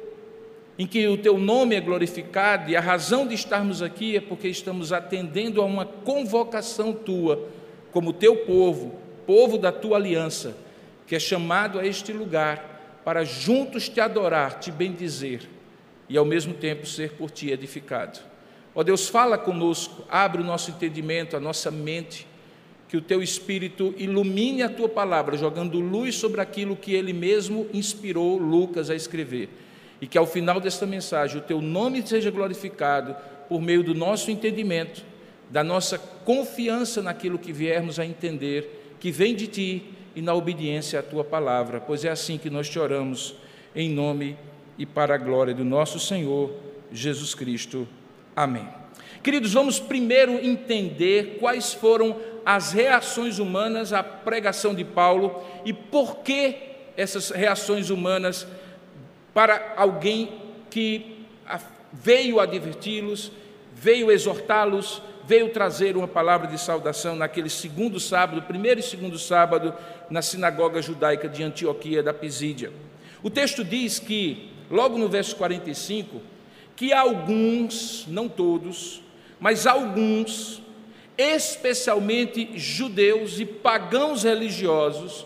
em 0.81 0.87
que 0.87 1.07
o 1.07 1.15
Teu 1.15 1.37
nome 1.37 1.75
é 1.75 1.79
glorificado 1.79 2.71
e 2.71 2.75
a 2.75 2.81
razão 2.81 3.27
de 3.27 3.35
estarmos 3.35 3.83
aqui 3.83 4.17
é 4.17 4.19
porque 4.19 4.47
estamos 4.47 4.91
atendendo 4.91 5.61
a 5.61 5.65
uma 5.65 5.85
convocação 5.85 6.91
Tua 6.91 7.47
como 7.91 8.11
teu 8.11 8.37
povo, 8.37 8.95
povo 9.27 9.59
da 9.59 9.71
tua 9.71 9.97
aliança, 9.97 10.57
que 11.05 11.15
é 11.15 11.19
chamado 11.19 11.77
a 11.77 11.85
este 11.85 12.11
lugar 12.11 12.99
para 13.05 13.23
juntos 13.23 13.89
te 13.89 14.01
adorar, 14.01 14.57
te 14.57 14.71
bendizer 14.71 15.41
e 16.09 16.17
ao 16.17 16.25
mesmo 16.25 16.55
tempo 16.55 16.87
ser 16.87 17.11
por 17.11 17.29
ti 17.29 17.51
edificado. 17.51 18.19
Ó 18.73 18.81
Deus, 18.81 19.07
fala 19.07 19.37
conosco, 19.37 20.03
abre 20.09 20.41
o 20.41 20.45
nosso 20.45 20.71
entendimento, 20.71 21.37
a 21.37 21.39
nossa 21.39 21.69
mente, 21.69 22.25
que 22.89 22.97
o 22.97 23.01
teu 23.01 23.21
espírito 23.21 23.93
ilumine 23.99 24.63
a 24.63 24.69
tua 24.69 24.89
palavra, 24.89 25.37
jogando 25.37 25.79
luz 25.79 26.15
sobre 26.15 26.41
aquilo 26.41 26.75
que 26.75 26.95
ele 26.95 27.13
mesmo 27.13 27.67
inspirou 27.71 28.35
Lucas 28.39 28.89
a 28.89 28.95
escrever. 28.95 29.47
E 30.01 30.07
que 30.07 30.17
ao 30.17 30.25
final 30.25 30.59
desta 30.59 30.85
mensagem 30.85 31.37
o 31.37 31.43
teu 31.43 31.61
nome 31.61 32.05
seja 32.05 32.31
glorificado 32.31 33.15
por 33.47 33.61
meio 33.61 33.83
do 33.83 33.93
nosso 33.93 34.31
entendimento, 34.31 35.05
da 35.49 35.63
nossa 35.63 35.97
confiança 35.97 37.01
naquilo 37.01 37.37
que 37.37 37.53
viermos 37.53 37.99
a 37.99 38.05
entender, 38.05 38.95
que 38.99 39.11
vem 39.11 39.35
de 39.35 39.47
ti 39.47 39.83
e 40.15 40.21
na 40.21 40.33
obediência 40.33 40.99
à 40.99 41.03
tua 41.03 41.23
palavra, 41.23 41.79
pois 41.79 42.03
é 42.03 42.09
assim 42.09 42.37
que 42.37 42.49
nós 42.49 42.67
te 42.67 42.79
oramos, 42.79 43.35
em 43.75 43.89
nome 43.89 44.37
e 44.77 44.85
para 44.85 45.15
a 45.15 45.17
glória 45.17 45.53
do 45.53 45.63
nosso 45.63 45.99
Senhor 45.99 46.51
Jesus 46.91 47.35
Cristo. 47.35 47.87
Amém. 48.35 48.67
Queridos, 49.23 49.53
vamos 49.53 49.79
primeiro 49.79 50.33
entender 50.43 51.37
quais 51.39 51.73
foram 51.73 52.17
as 52.45 52.71
reações 52.71 53.37
humanas 53.37 53.93
à 53.93 54.01
pregação 54.01 54.73
de 54.73 54.83
Paulo 54.83 55.43
e 55.63 55.71
por 55.71 56.17
que 56.17 56.55
essas 56.97 57.29
reações 57.29 57.89
humanas 57.89 58.47
para 59.33 59.73
alguém 59.77 60.29
que 60.69 61.25
veio 61.91 62.39
adverti-los, 62.39 63.31
veio 63.73 64.11
exortá-los, 64.11 65.01
veio 65.25 65.49
trazer 65.49 65.95
uma 65.95 66.07
palavra 66.07 66.47
de 66.47 66.59
saudação 66.59 67.15
naquele 67.15 67.49
segundo 67.49 67.99
sábado, 67.99 68.41
primeiro 68.43 68.79
e 68.79 68.83
segundo 68.83 69.17
sábado, 69.17 69.73
na 70.09 70.21
sinagoga 70.21 70.81
judaica 70.81 71.27
de 71.27 71.43
Antioquia 71.43 72.03
da 72.03 72.13
Pisídia. 72.13 72.71
O 73.23 73.29
texto 73.29 73.63
diz 73.63 73.99
que, 73.99 74.49
logo 74.69 74.97
no 74.97 75.07
verso 75.07 75.35
45, 75.35 76.21
que 76.75 76.91
alguns, 76.91 78.05
não 78.07 78.27
todos, 78.27 79.01
mas 79.39 79.67
alguns, 79.67 80.61
especialmente 81.17 82.57
judeus 82.57 83.39
e 83.39 83.45
pagãos 83.45 84.23
religiosos, 84.23 85.25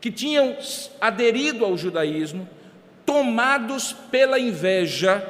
que 0.00 0.10
tinham 0.10 0.56
aderido 1.00 1.64
ao 1.64 1.76
judaísmo, 1.76 2.48
tomados 3.08 3.94
pela 4.10 4.38
inveja 4.38 5.26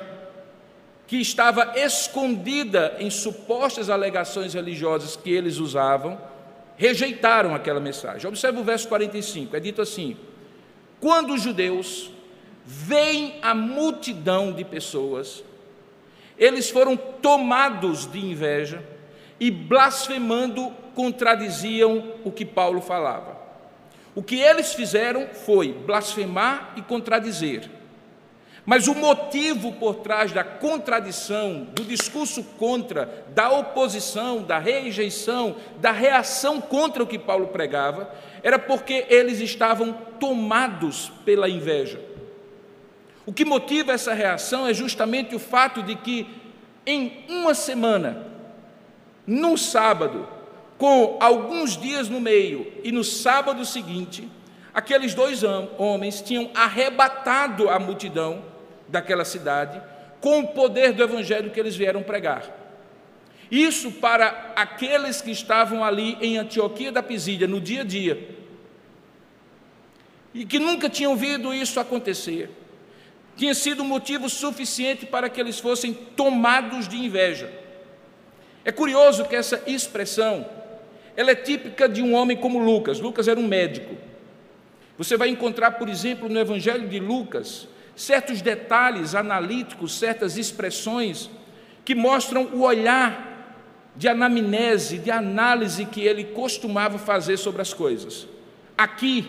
que 1.07 1.17
estava 1.17 1.75
escondida 1.77 2.97
em 2.99 3.09
supostas 3.09 3.89
alegações 3.89 4.53
religiosas 4.53 5.15
que 5.15 5.31
eles 5.31 5.59
usavam, 5.59 6.21
rejeitaram 6.77 7.55
aquela 7.55 7.79
mensagem. 7.79 8.29
Observe 8.29 8.59
o 8.59 8.65
verso 8.65 8.89
45, 8.89 9.55
é 9.55 9.61
dito 9.61 9.81
assim: 9.81 10.17
Quando 10.99 11.35
os 11.35 11.43
judeus 11.43 12.11
veem 12.67 13.37
a 13.41 13.55
multidão 13.55 14.51
de 14.51 14.65
pessoas, 14.65 15.45
eles 16.37 16.69
foram 16.69 16.97
tomados 16.97 18.11
de 18.11 18.19
inveja 18.19 18.83
e 19.39 19.53
blasfemando 19.53 20.73
contradiziam 20.97 22.13
o 22.25 22.33
que 22.33 22.45
Paulo 22.45 22.81
falava. 22.81 23.38
O 24.19 24.23
que 24.25 24.41
eles 24.41 24.75
fizeram 24.75 25.29
foi 25.29 25.73
blasfemar 25.73 26.73
e 26.75 26.83
contradizer. 26.83 27.71
Mas 28.67 28.89
o 28.89 28.95
motivo 28.97 29.75
por 29.75 29.95
trás 29.95 30.33
da 30.33 30.43
contradição, 30.43 31.69
do 31.71 31.85
discurso 31.85 32.43
contra, 32.59 33.25
da 33.29 33.49
oposição, 33.49 34.43
da 34.43 34.59
rejeição, 34.59 35.55
da 35.77 35.93
reação 35.93 36.61
contra 36.61 37.01
o 37.01 37.07
que 37.07 37.17
Paulo 37.17 37.47
pregava, 37.47 38.13
era 38.43 38.59
porque 38.59 39.07
eles 39.09 39.39
estavam 39.39 39.93
tomados 40.19 41.13
pela 41.25 41.49
inveja. 41.49 42.01
O 43.25 43.33
que 43.33 43.45
motiva 43.45 43.93
essa 43.93 44.15
reação 44.15 44.67
é 44.67 44.75
justamente 44.75 45.37
o 45.37 45.39
fato 45.39 45.81
de 45.81 45.95
que, 45.95 46.27
em 46.85 47.25
uma 47.29 47.55
semana, 47.55 48.27
num 49.25 49.57
sábado, 49.57 50.38
com 50.79 51.17
alguns 51.21 51.77
dias 51.77 52.09
no 52.09 52.21
meio, 52.21 52.73
e 52.85 52.93
no 52.93 53.03
sábado 53.03 53.65
seguinte, 53.67 54.29
aqueles 54.73 55.13
dois 55.13 55.43
homens 55.43 56.23
tinham 56.23 56.51
arrebatado 56.55 57.69
a 57.69 57.79
multidão 57.79 58.45
daquela 58.87 59.25
cidade 59.25 59.83
com 60.21 60.41
o 60.41 60.49
poder 60.49 60.93
do 60.93 61.03
evangelho 61.03 61.51
que 61.51 61.59
eles 61.59 61.77
vieram 61.77 62.03
pregar. 62.03 62.45
Isso 63.51 63.91
para 63.93 64.53
aqueles 64.55 65.21
que 65.21 65.31
estavam 65.31 65.83
ali 65.83 66.17
em 66.21 66.39
Antioquia 66.39 66.93
da 66.93 67.03
Pisídia 67.03 67.47
no 67.47 67.61
dia 67.61 67.81
a 67.81 67.85
dia 67.85 68.37
e 70.35 70.45
que 70.45 70.59
nunca 70.59 70.89
tinham 70.89 71.17
visto 71.17 71.53
isso 71.53 71.81
acontecer 71.81 72.51
tinha 73.39 73.55
sido 73.55 73.85
motivo 73.85 74.29
suficiente 74.29 75.07
para 75.07 75.31
que 75.31 75.41
eles 75.41 75.61
fossem 75.61 75.95
tomados 75.95 76.89
de 76.89 76.97
inveja. 76.97 77.49
É 78.65 78.73
curioso 78.73 79.25
que 79.25 79.37
essa 79.37 79.63
expressão, 79.65 80.45
ela 81.19 81.33
é 81.33 81.35
típica 81.35 81.89
de 81.89 82.01
um 82.01 82.15
homem 82.15 82.37
como 82.37 82.61
Lucas. 82.61 83.01
Lucas 83.01 83.27
era 83.27 83.41
um 83.41 83.49
médico. 83.49 83.97
Você 84.97 85.17
vai 85.17 85.29
encontrar, 85.29 85.73
por 85.73 85.89
exemplo, 85.89 86.29
no 86.29 86.39
Evangelho 86.39 86.89
de 86.89 87.01
Lucas, 87.01 87.67
certos 87.97 88.41
detalhes 88.41 89.17
analíticos, 89.17 89.99
certas 89.99 90.39
expressões 90.39 91.29
que 91.85 91.93
mostram 91.93 92.45
o 92.53 92.61
olhar 92.61 93.91
de 93.97 94.07
anamnese, 94.07 94.99
de 94.99 95.11
análise 95.11 95.87
que 95.87 96.03
ele 96.03 96.23
costumava 96.23 96.99
fazer 96.99 97.37
sobre 97.37 97.63
as 97.63 97.75
coisas. 97.75 98.29
Aqui, 98.77 99.29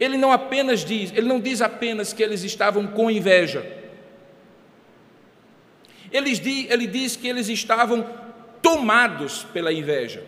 ele 0.00 0.16
não 0.16 0.32
apenas 0.32 0.84
diz, 0.84 1.12
ele 1.12 1.28
não 1.28 1.38
diz 1.38 1.62
apenas 1.62 2.12
que 2.12 2.24
eles 2.24 2.42
estavam 2.42 2.88
com 2.88 3.08
inveja. 3.08 3.64
Ele 6.10 6.32
diz, 6.32 6.68
ele 6.68 6.88
diz 6.88 7.14
que 7.14 7.28
eles 7.28 7.48
estavam 7.48 8.04
tomados 8.60 9.44
pela 9.44 9.72
inveja. 9.72 10.24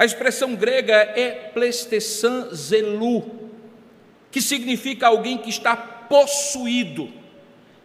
A 0.00 0.04
expressão 0.06 0.54
grega 0.54 0.94
é 0.94 1.50
plestessan 1.52 2.54
zelu, 2.54 3.50
que 4.30 4.40
significa 4.40 5.08
alguém 5.08 5.36
que 5.36 5.50
está 5.50 5.76
possuído, 5.76 7.12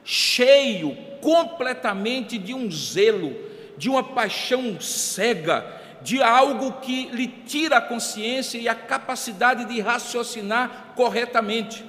cheio 0.02 0.96
completamente 1.20 2.38
de 2.38 2.54
um 2.54 2.72
zelo, 2.72 3.36
de 3.78 3.90
uma 3.90 4.02
paixão 4.02 4.80
cega, 4.80 5.66
de 6.04 6.24
algo 6.24 6.80
que 6.80 7.10
lhe 7.10 7.28
tira 7.28 7.80
a 7.80 7.82
consciência 7.82 8.60
e 8.60 8.70
a 8.70 8.76
capacidade 8.76 9.66
de 9.66 9.82
raciocinar 9.82 10.94
corretamente. 10.96 11.84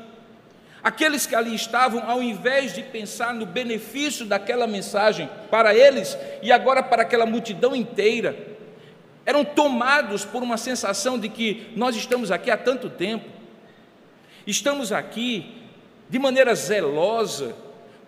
Aqueles 0.83 1.25
que 1.25 1.37
ali 1.37 1.55
estavam, 1.55 2.03
ao 2.05 2.21
invés 2.21 2.75
de 2.75 2.83
pensar 2.83 3.33
no 3.33 3.47
benefício 3.47 4.27
daquela 4.27 4.67
mensagem 4.67 5.31
para 5.53 5.73
eles 5.73 6.19
e 6.43 6.51
agora 6.51 6.83
para 6.83 7.03
aquela 7.03 7.27
multidão 7.27 7.77
inteira, 7.77 8.56
eram 9.27 9.45
tomados 9.45 10.25
por 10.25 10.43
uma 10.43 10.57
sensação 10.57 11.19
de 11.19 11.29
que 11.29 11.67
nós 11.75 11.97
estamos 11.97 12.31
aqui 12.31 12.49
há 12.49 12.57
tanto 12.57 12.89
tempo, 12.89 13.29
estamos 14.47 14.93
aqui 14.93 15.53
de 16.09 16.19
maneira 16.19 16.55
zelosa, 16.55 17.57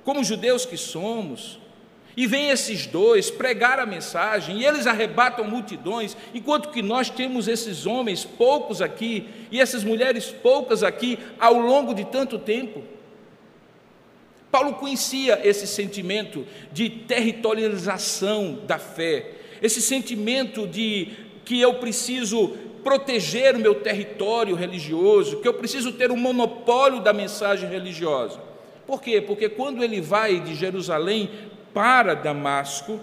como 0.05 0.23
judeus 0.23 0.65
que 0.65 0.77
somos, 0.77 1.59
e 2.17 2.27
vêm 2.27 2.51
esses 2.51 2.87
dois 2.87 3.31
pregar 3.31 3.79
a 3.81 3.87
mensagem, 3.87 4.59
e 4.59 4.65
eles 4.65 4.87
arrebatam 4.87 5.45
multidões, 5.45 6.17
enquanto 6.33 6.71
que 6.71 6.83
nós 6.83 7.11
temos 7.11 7.49
esses 7.49 7.85
homens 7.85 8.25
poucos 8.25 8.81
aqui, 8.81 9.29
e 9.51 9.61
essas 9.61 9.83
mulheres 9.83 10.31
poucas 10.31 10.85
aqui, 10.85 11.19
ao 11.39 11.55
longo 11.59 11.93
de 11.95 12.05
tanto 12.05 12.39
tempo. 12.39 12.83
Paulo 14.51 14.75
conhecia 14.75 15.41
esse 15.47 15.67
sentimento 15.67 16.47
de 16.73 16.89
territorialização 16.89 18.61
da 18.67 18.79
fé, 18.79 19.38
esse 19.63 19.81
sentimento 19.83 20.67
de 20.67 21.09
que 21.45 21.61
eu 21.61 21.75
preciso 21.75 22.57
proteger 22.85 23.57
o 23.57 23.59
meu 23.59 23.75
território 23.77 24.55
religioso, 24.55 25.41
que 25.41 25.49
eu 25.49 25.55
preciso 25.55 25.93
ter 25.93 26.11
o 26.11 26.15
um 26.15 26.19
monopólio 26.19 27.01
da 27.01 27.13
mensagem 27.13 27.69
religiosa. 27.69 28.41
Por 28.87 29.03
quê? 29.03 29.21
Porque 29.21 29.49
quando 29.49 29.85
ele 29.85 30.01
vai 30.01 30.41
de 30.41 30.55
Jerusalém 30.55 31.31
para 31.75 32.15
Damasco, 32.15 33.01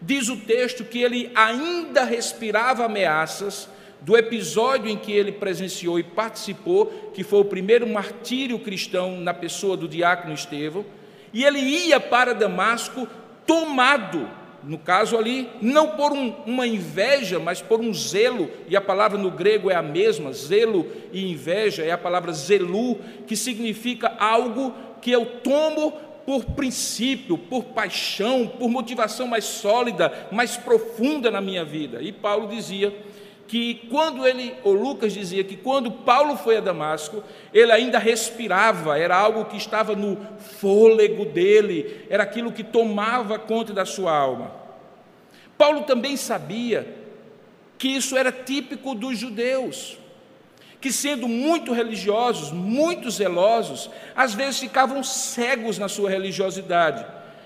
diz 0.00 0.28
o 0.28 0.36
texto 0.36 0.84
que 0.84 1.00
ele 1.00 1.30
ainda 1.34 2.04
respirava 2.04 2.84
ameaças 2.84 3.68
do 4.00 4.16
episódio 4.16 4.88
em 4.90 4.96
que 4.96 5.12
ele 5.12 5.32
presenciou 5.32 5.98
e 5.98 6.04
participou, 6.04 7.10
que 7.12 7.24
foi 7.24 7.40
o 7.40 7.44
primeiro 7.44 7.86
martírio 7.86 8.58
cristão 8.58 9.20
na 9.20 9.34
pessoa 9.34 9.76
do 9.76 9.88
diácono 9.88 10.34
Estevão, 10.34 10.84
e 11.32 11.44
ele 11.44 11.58
ia 11.58 12.00
para 12.00 12.34
Damasco 12.34 13.06
tomado, 13.46 14.28
no 14.68 14.76
caso 14.76 15.16
ali, 15.16 15.48
não 15.62 15.96
por 15.96 16.12
um, 16.12 16.28
uma 16.44 16.66
inveja, 16.66 17.38
mas 17.38 17.62
por 17.62 17.80
um 17.80 17.94
zelo, 17.94 18.50
e 18.68 18.76
a 18.76 18.82
palavra 18.82 19.16
no 19.16 19.30
grego 19.30 19.70
é 19.70 19.74
a 19.74 19.80
mesma, 19.80 20.30
zelo 20.30 20.86
e 21.10 21.32
inveja, 21.32 21.82
é 21.82 21.90
a 21.90 21.96
palavra 21.96 22.34
zelu, 22.34 22.96
que 23.26 23.34
significa 23.34 24.14
algo 24.18 24.74
que 25.00 25.10
eu 25.10 25.24
tomo 25.24 25.92
por 26.26 26.44
princípio, 26.44 27.38
por 27.38 27.64
paixão, 27.64 28.46
por 28.46 28.68
motivação 28.68 29.26
mais 29.26 29.46
sólida, 29.46 30.28
mais 30.30 30.58
profunda 30.58 31.30
na 31.30 31.40
minha 31.40 31.64
vida. 31.64 32.02
E 32.02 32.12
Paulo 32.12 32.46
dizia 32.46 32.94
que 33.46 33.86
quando 33.90 34.26
ele, 34.26 34.54
ou 34.62 34.74
Lucas 34.74 35.14
dizia 35.14 35.42
que 35.44 35.56
quando 35.56 35.90
Paulo 35.90 36.36
foi 36.36 36.58
a 36.58 36.60
Damasco, 36.60 37.24
ele 37.54 37.72
ainda 37.72 37.98
respirava, 37.98 38.98
era 38.98 39.16
algo 39.16 39.46
que 39.46 39.56
estava 39.56 39.96
no 39.96 40.18
fôlego 40.38 41.24
dele, 41.24 42.04
era 42.10 42.22
aquilo 42.22 42.52
que 42.52 42.62
tomava 42.62 43.38
conta 43.38 43.72
da 43.72 43.86
sua 43.86 44.14
alma. 44.14 44.57
Paulo 45.58 45.82
também 45.82 46.16
sabia 46.16 46.96
que 47.76 47.88
isso 47.88 48.16
era 48.16 48.30
típico 48.30 48.94
dos 48.94 49.18
judeus, 49.18 49.98
que 50.80 50.92
sendo 50.92 51.26
muito 51.28 51.72
religiosos, 51.72 52.52
muito 52.52 53.10
zelosos, 53.10 53.90
às 54.14 54.32
vezes 54.32 54.60
ficavam 54.60 55.02
cegos 55.02 55.76
na 55.76 55.88
sua 55.88 56.08
religiosidade. 56.08 57.04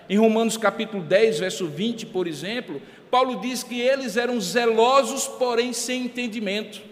Em 0.08 0.18
Romanos 0.18 0.58
capítulo 0.58 1.02
10, 1.02 1.40
verso 1.40 1.66
20, 1.66 2.06
por 2.06 2.26
exemplo, 2.26 2.82
Paulo 3.10 3.40
diz 3.40 3.62
que 3.62 3.80
eles 3.80 4.18
eram 4.18 4.38
zelosos, 4.38 5.26
porém 5.26 5.72
sem 5.72 6.04
entendimento. 6.04 6.82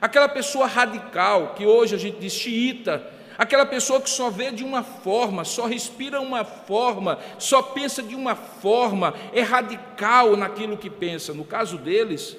Aquela 0.00 0.28
pessoa 0.28 0.66
radical, 0.66 1.54
que 1.54 1.66
hoje 1.66 1.94
a 1.94 1.98
gente 1.98 2.18
diz 2.18 2.32
xiita, 2.32 3.04
aquela 3.38 3.64
pessoa 3.64 4.00
que 4.00 4.10
só 4.10 4.28
vê 4.28 4.50
de 4.50 4.64
uma 4.64 4.82
forma, 4.82 5.44
só 5.44 5.66
respira 5.66 6.20
uma 6.20 6.44
forma, 6.44 7.18
só 7.38 7.62
pensa 7.62 8.02
de 8.02 8.16
uma 8.16 8.34
forma, 8.34 9.14
é 9.32 9.40
radical 9.40 10.36
naquilo 10.36 10.76
que 10.76 10.90
pensa. 10.90 11.32
No 11.32 11.44
caso 11.44 11.78
deles, 11.78 12.36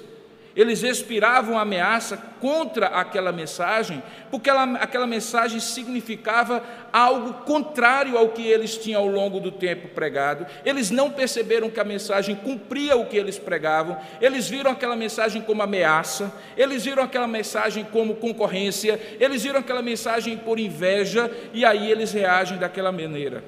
eles 0.60 0.82
respiravam 0.82 1.58
ameaça 1.58 2.18
contra 2.38 2.88
aquela 2.88 3.32
mensagem, 3.32 4.02
porque 4.30 4.50
ela, 4.50 4.64
aquela 4.74 5.06
mensagem 5.06 5.58
significava 5.58 6.62
algo 6.92 7.32
contrário 7.44 8.18
ao 8.18 8.28
que 8.28 8.46
eles 8.46 8.76
tinham 8.76 9.00
ao 9.00 9.08
longo 9.08 9.40
do 9.40 9.50
tempo 9.50 9.88
pregado. 9.88 10.46
Eles 10.62 10.90
não 10.90 11.10
perceberam 11.10 11.70
que 11.70 11.80
a 11.80 11.84
mensagem 11.84 12.36
cumpria 12.36 12.94
o 12.94 13.06
que 13.06 13.16
eles 13.16 13.38
pregavam, 13.38 13.96
eles 14.20 14.50
viram 14.50 14.70
aquela 14.70 14.94
mensagem 14.94 15.40
como 15.40 15.62
ameaça, 15.62 16.30
eles 16.58 16.84
viram 16.84 17.04
aquela 17.04 17.26
mensagem 17.26 17.82
como 17.82 18.16
concorrência, 18.16 19.00
eles 19.18 19.42
viram 19.42 19.60
aquela 19.60 19.80
mensagem 19.80 20.36
por 20.36 20.58
inveja, 20.58 21.30
e 21.54 21.64
aí 21.64 21.90
eles 21.90 22.12
reagem 22.12 22.58
daquela 22.58 22.92
maneira. 22.92 23.42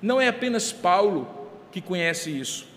Não 0.00 0.20
é 0.20 0.28
apenas 0.28 0.70
Paulo 0.70 1.28
que 1.72 1.80
conhece 1.80 2.30
isso. 2.30 2.75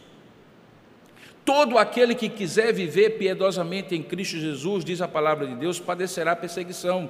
Todo 1.50 1.79
aquele 1.79 2.13
que 2.13 2.29
quiser 2.29 2.72
viver 2.72 3.18
piedosamente 3.18 3.96
em 3.96 4.03
Cristo 4.03 4.38
Jesus, 4.38 4.86
diz 4.86 5.01
a 5.01 5.08
palavra 5.08 5.48
de 5.48 5.56
Deus, 5.56 5.79
padecerá 5.79 6.36
perseguição. 6.36 7.10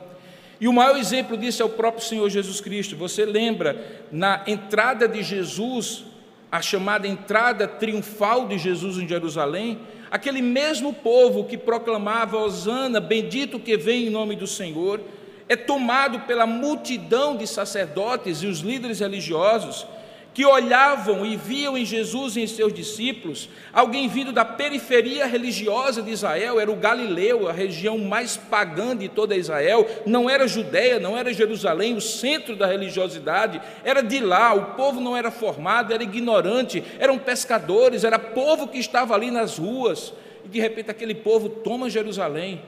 E 0.61 0.65
o 0.65 0.71
maior 0.71 0.95
exemplo 0.95 1.35
disso 1.35 1.61
é 1.61 1.65
o 1.65 1.69
próprio 1.69 2.05
Senhor 2.05 2.29
Jesus 2.29 2.61
Cristo. 2.61 2.95
Você 2.95 3.25
lembra, 3.25 4.05
na 4.09 4.41
entrada 4.47 5.09
de 5.09 5.21
Jesus, 5.23 6.05
a 6.49 6.61
chamada 6.61 7.05
entrada 7.05 7.67
triunfal 7.67 8.47
de 8.47 8.57
Jesus 8.57 8.97
em 8.97 9.05
Jerusalém, 9.05 9.77
aquele 10.09 10.41
mesmo 10.41 10.93
povo 10.93 11.43
que 11.43 11.57
proclamava 11.57 12.37
Osana, 12.37 13.01
bendito 13.01 13.59
que 13.59 13.75
vem 13.75 14.07
em 14.07 14.09
nome 14.09 14.37
do 14.37 14.47
Senhor, 14.47 15.01
é 15.49 15.57
tomado 15.57 16.21
pela 16.21 16.47
multidão 16.47 17.35
de 17.35 17.45
sacerdotes 17.45 18.41
e 18.41 18.47
os 18.47 18.59
líderes 18.59 19.01
religiosos 19.01 19.85
que 20.33 20.45
olhavam 20.45 21.25
e 21.25 21.35
viam 21.35 21.77
em 21.77 21.83
Jesus 21.83 22.35
e 22.35 22.41
em 22.41 22.47
seus 22.47 22.71
discípulos 22.73 23.49
alguém 23.73 24.07
vindo 24.07 24.31
da 24.31 24.45
periferia 24.45 25.25
religiosa 25.25 26.01
de 26.01 26.11
Israel, 26.11 26.59
era 26.59 26.71
o 26.71 26.75
Galileu, 26.75 27.49
a 27.49 27.51
região 27.51 27.97
mais 27.97 28.37
pagã 28.37 28.95
de 28.95 29.09
toda 29.09 29.35
Israel, 29.35 29.87
não 30.05 30.29
era 30.29 30.47
Judéia, 30.47 30.99
não 30.99 31.17
era 31.17 31.33
Jerusalém, 31.33 31.95
o 31.95 32.01
centro 32.01 32.55
da 32.55 32.67
religiosidade, 32.67 33.61
era 33.83 34.01
de 34.01 34.19
lá, 34.19 34.53
o 34.53 34.75
povo 34.75 35.01
não 35.01 35.17
era 35.17 35.31
formado, 35.31 35.93
era 35.93 36.03
ignorante, 36.03 36.83
eram 36.99 37.17
pescadores, 37.17 38.03
era 38.03 38.19
povo 38.19 38.67
que 38.67 38.77
estava 38.77 39.15
ali 39.15 39.31
nas 39.31 39.57
ruas, 39.57 40.13
e 40.45 40.47
de 40.47 40.59
repente 40.59 40.91
aquele 40.91 41.15
povo 41.15 41.49
toma 41.49 41.89
Jerusalém, 41.89 42.61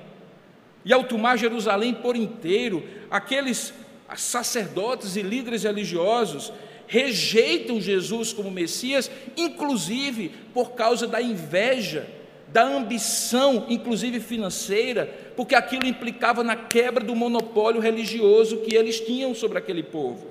e 0.83 0.91
ao 0.91 1.03
tomar 1.03 1.37
Jerusalém 1.37 1.93
por 1.93 2.15
inteiro, 2.15 2.83
aqueles 3.09 3.73
sacerdotes 4.15 5.15
e 5.15 5.21
líderes 5.21 5.63
religiosos, 5.63 6.51
rejeitam 6.91 7.79
Jesus 7.79 8.33
como 8.33 8.51
Messias, 8.51 9.10
inclusive 9.38 10.29
por 10.53 10.71
causa 10.74 11.07
da 11.07 11.21
inveja, 11.21 12.05
da 12.50 12.63
ambição, 12.63 13.65
inclusive 13.69 14.19
financeira, 14.19 15.05
porque 15.38 15.55
aquilo 15.55 15.88
implicava 15.88 16.43
na 16.43 16.57
quebra 16.57 17.01
do 17.01 17.15
monopólio 17.15 17.79
religioso 17.79 18.57
que 18.57 18.75
eles 18.75 19.00
tinham 19.00 19.33
sobre 19.33 19.57
aquele 19.57 19.83
povo. 19.83 20.27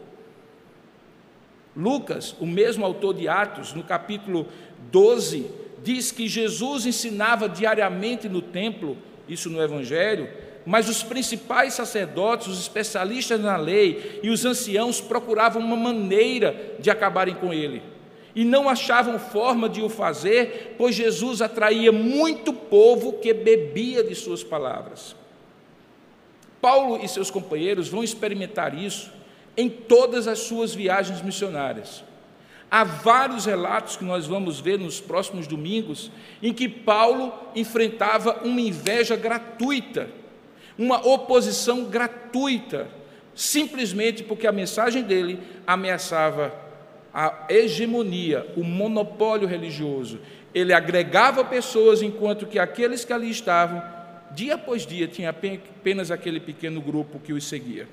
Lucas, 1.75 2.37
o 2.39 2.45
mesmo 2.45 2.85
autor 2.85 3.15
de 3.15 3.27
Atos, 3.27 3.73
no 3.73 3.83
capítulo 3.83 4.47
12, 4.93 5.47
diz 5.83 6.13
que 6.13 6.29
Jesus 6.29 6.85
ensinava 6.85 7.49
diariamente 7.49 8.29
no 8.29 8.43
templo, 8.43 8.99
isso 9.27 9.49
no 9.49 9.63
Evangelho, 9.63 10.29
mas 10.71 10.89
os 10.89 11.03
principais 11.03 11.75
sacerdotes, 11.75 12.47
os 12.47 12.61
especialistas 12.61 13.41
na 13.41 13.57
lei 13.57 14.21
e 14.23 14.31
os 14.31 14.45
anciãos 14.45 15.01
procuravam 15.01 15.61
uma 15.61 15.75
maneira 15.75 16.77
de 16.79 16.89
acabarem 16.89 17.35
com 17.35 17.53
ele. 17.53 17.83
E 18.37 18.45
não 18.45 18.69
achavam 18.69 19.19
forma 19.19 19.69
de 19.69 19.83
o 19.83 19.89
fazer, 19.89 20.77
pois 20.79 20.95
Jesus 20.95 21.43
atraía 21.43 21.91
muito 21.91 22.53
povo 22.53 23.15
que 23.15 23.35
bebia 23.35 24.05
de 24.05 24.15
suas 24.15 24.45
palavras. 24.45 25.17
Paulo 26.61 27.01
e 27.03 27.09
seus 27.09 27.33
companheiros 27.33 27.89
vão 27.89 28.05
experimentar 28.05 28.73
isso 28.73 29.11
em 29.57 29.69
todas 29.69 30.29
as 30.29 30.39
suas 30.39 30.73
viagens 30.73 31.21
missionárias. 31.21 32.05
Há 32.71 32.85
vários 32.85 33.45
relatos 33.45 33.97
que 33.97 34.05
nós 34.05 34.25
vamos 34.25 34.61
ver 34.61 34.79
nos 34.79 35.01
próximos 35.01 35.49
domingos 35.49 36.13
em 36.41 36.53
que 36.53 36.69
Paulo 36.69 37.33
enfrentava 37.57 38.43
uma 38.45 38.61
inveja 38.61 39.17
gratuita 39.17 40.20
uma 40.81 41.07
oposição 41.07 41.85
gratuita, 41.85 42.89
simplesmente 43.35 44.25
porque 44.25 44.47
a 44.47 44.53
mensagem 44.53 45.03
dele 45.03 45.39
ameaçava 45.67 46.55
a 47.13 47.45
hegemonia, 47.51 48.47
o 48.57 48.65
monopólio 48.65 49.47
religioso. 49.47 50.19
Ele 50.55 50.73
agregava 50.73 51.45
pessoas, 51.45 52.01
enquanto 52.01 52.47
que 52.47 52.59
aqueles 52.59 53.05
que 53.05 53.13
ali 53.13 53.31
estavam, 53.31 53.83
dia 54.31 54.55
após 54.55 54.87
dia, 54.87 55.07
tinha 55.07 55.29
apenas 55.29 56.11
aquele 56.11 56.41
pequeno 56.41 56.81
grupo 56.81 57.21
que 57.21 57.35
os 57.35 57.45
seguia. 57.45 57.87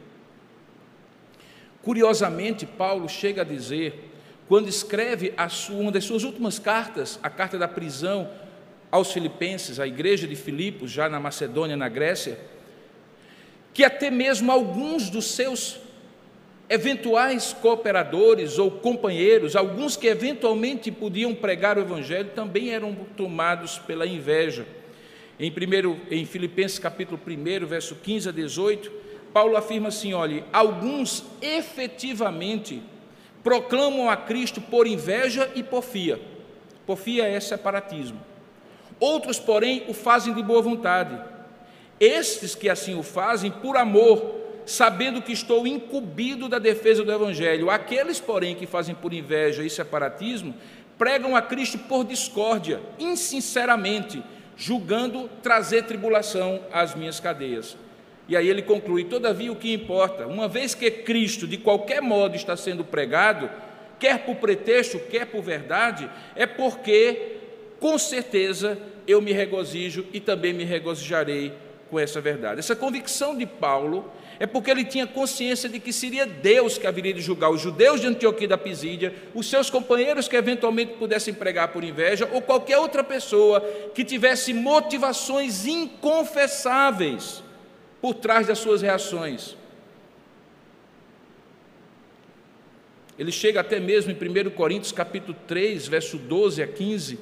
Curiosamente, 1.84 2.66
Paulo 2.66 3.10
chega 3.10 3.42
a 3.42 3.46
dizer, 3.46 4.12
quando 4.48 4.70
escreve 4.70 5.34
sua, 5.50 5.76
uma 5.76 5.92
das 5.92 6.06
suas 6.06 6.24
últimas 6.24 6.58
cartas, 6.58 7.20
a 7.22 7.30
carta 7.30 7.58
da 7.58 7.68
prisão 7.68 8.30
aos 8.90 9.12
Filipenses, 9.12 9.78
à 9.78 9.86
igreja 9.86 10.26
de 10.26 10.38
Filipos, 10.38 10.90
já 10.90 11.10
na 11.10 11.20
Macedônia, 11.20 11.76
na 11.76 11.90
Grécia, 11.90 12.40
que 13.78 13.84
até 13.84 14.10
mesmo 14.10 14.52
alguns 14.52 15.08
dos 15.08 15.26
seus 15.26 15.78
eventuais 16.68 17.54
cooperadores 17.54 18.58
ou 18.58 18.72
companheiros, 18.72 19.56
alguns 19.56 19.96
que 19.96 20.08
eventualmente 20.08 20.92
podiam 20.92 21.36
pregar 21.36 21.78
o 21.78 21.82
evangelho, 21.82 22.32
também 22.34 22.72
eram 22.72 22.96
tomados 23.16 23.78
pela 23.78 24.08
inveja. 24.08 24.66
Em, 25.40 25.52
primeiro, 25.52 25.96
em 26.10 26.26
Filipenses 26.26 26.80
capítulo 26.80 27.22
1, 27.24 27.68
verso 27.68 27.94
15 27.94 28.30
a 28.30 28.32
18, 28.32 28.92
Paulo 29.32 29.56
afirma 29.56 29.90
assim: 29.90 30.12
olhe, 30.12 30.44
alguns 30.52 31.24
efetivamente 31.40 32.82
proclamam 33.44 34.10
a 34.10 34.18
Cristo 34.18 34.60
por 34.60 34.88
inveja 34.88 35.52
e 35.54 35.62
porfia. 35.62 36.20
Porfia 36.84 37.28
é 37.28 37.40
separatismo. 37.40 38.20
Outros, 39.00 39.38
porém, 39.38 39.84
o 39.88 39.94
fazem 39.94 40.34
de 40.34 40.42
boa 40.42 40.64
vontade 40.64 41.37
estes 42.00 42.56
que 42.56 42.70
assim 42.70 42.98
o 42.98 43.04
fazem 43.04 43.52
por 43.52 43.78
amor, 43.78 44.36
sabendo 44.66 45.22
que 45.22 45.32
estou 45.32 45.66
incumbido 45.66 46.50
da 46.50 46.60
defesa 46.60 47.04
do 47.04 47.12
Evangelho. 47.12 47.70
Aqueles, 47.70 48.20
porém, 48.20 48.56
que 48.56 48.66
fazem 48.66 48.94
por 48.94 49.14
inveja 49.14 49.64
e 49.64 49.70
separatismo, 49.70 50.54
pregam 50.98 51.36
a 51.36 51.42
Cristo 51.42 51.78
por 51.78 52.04
discórdia, 52.04 52.82
insinceramente, 53.00 54.22
julgando 54.56 55.30
trazer 55.42 55.84
tribulação 55.84 56.62
às 56.72 56.96
minhas 56.96 57.20
cadeias. 57.20 57.78
E 58.28 58.36
aí 58.36 58.48
ele 58.48 58.62
conclui: 58.62 59.06
todavia, 59.06 59.52
o 59.52 59.56
que 59.56 59.74
importa, 59.74 60.28
uma 60.28 60.48
vez 60.48 60.76
que 60.76 60.90
Cristo 60.92 61.48
de 61.48 61.58
qualquer 61.58 62.02
modo 62.02 62.36
está 62.36 62.58
sendo 62.58 62.84
pregado, 62.84 63.50
quer 64.00 64.26
por 64.26 64.36
pretexto, 64.36 65.00
quer 65.00 65.28
por 65.28 65.42
verdade, 65.42 66.10
é 66.36 66.46
porque, 66.46 67.38
com 67.80 67.98
certeza, 67.98 68.78
eu 69.08 69.22
me 69.22 69.32
regozijo 69.32 70.06
e 70.12 70.20
também 70.20 70.52
me 70.52 70.66
regozijarei 70.66 71.54
com 71.90 72.00
essa 72.00 72.20
verdade. 72.22 72.60
Essa 72.60 72.76
convicção 72.76 73.38
de 73.38 73.46
Paulo 73.46 74.12
é 74.40 74.46
porque 74.46 74.70
ele 74.70 74.86
tinha 74.86 75.08
consciência 75.08 75.68
de 75.68 75.80
que 75.80 75.92
seria 75.92 76.26
Deus 76.26 76.78
que 76.78 76.86
haveria 76.86 77.14
de 77.14 77.22
julgar 77.22 77.50
os 77.50 77.62
judeus 77.62 78.02
de 78.02 78.08
Antioquia 78.08 78.48
da 78.48 78.58
Pisídia, 78.58 79.14
os 79.34 79.50
seus 79.50 79.70
companheiros 79.70 80.28
que 80.28 80.36
eventualmente 80.36 80.94
pudessem 80.94 81.34
pregar 81.34 81.70
por 81.70 81.84
inveja, 81.84 82.30
ou 82.32 82.42
qualquer 82.42 82.78
outra 82.78 83.04
pessoa 83.04 83.62
que 83.96 84.06
tivesse 84.06 84.54
motivações 84.54 85.66
inconfessáveis 85.66 87.44
por 88.02 88.14
trás 88.14 88.48
das 88.48 88.60
suas 88.60 88.82
reações. 88.82 89.56
Ele 93.18 93.32
chega 93.32 93.62
até 93.62 93.80
mesmo 93.80 94.12
em 94.12 94.16
1 94.16 94.52
Coríntios 94.52 94.92
capítulo 94.92 95.36
3, 95.48 95.88
verso 95.88 96.18
12 96.18 96.62
a 96.62 96.68
15, 96.68 97.18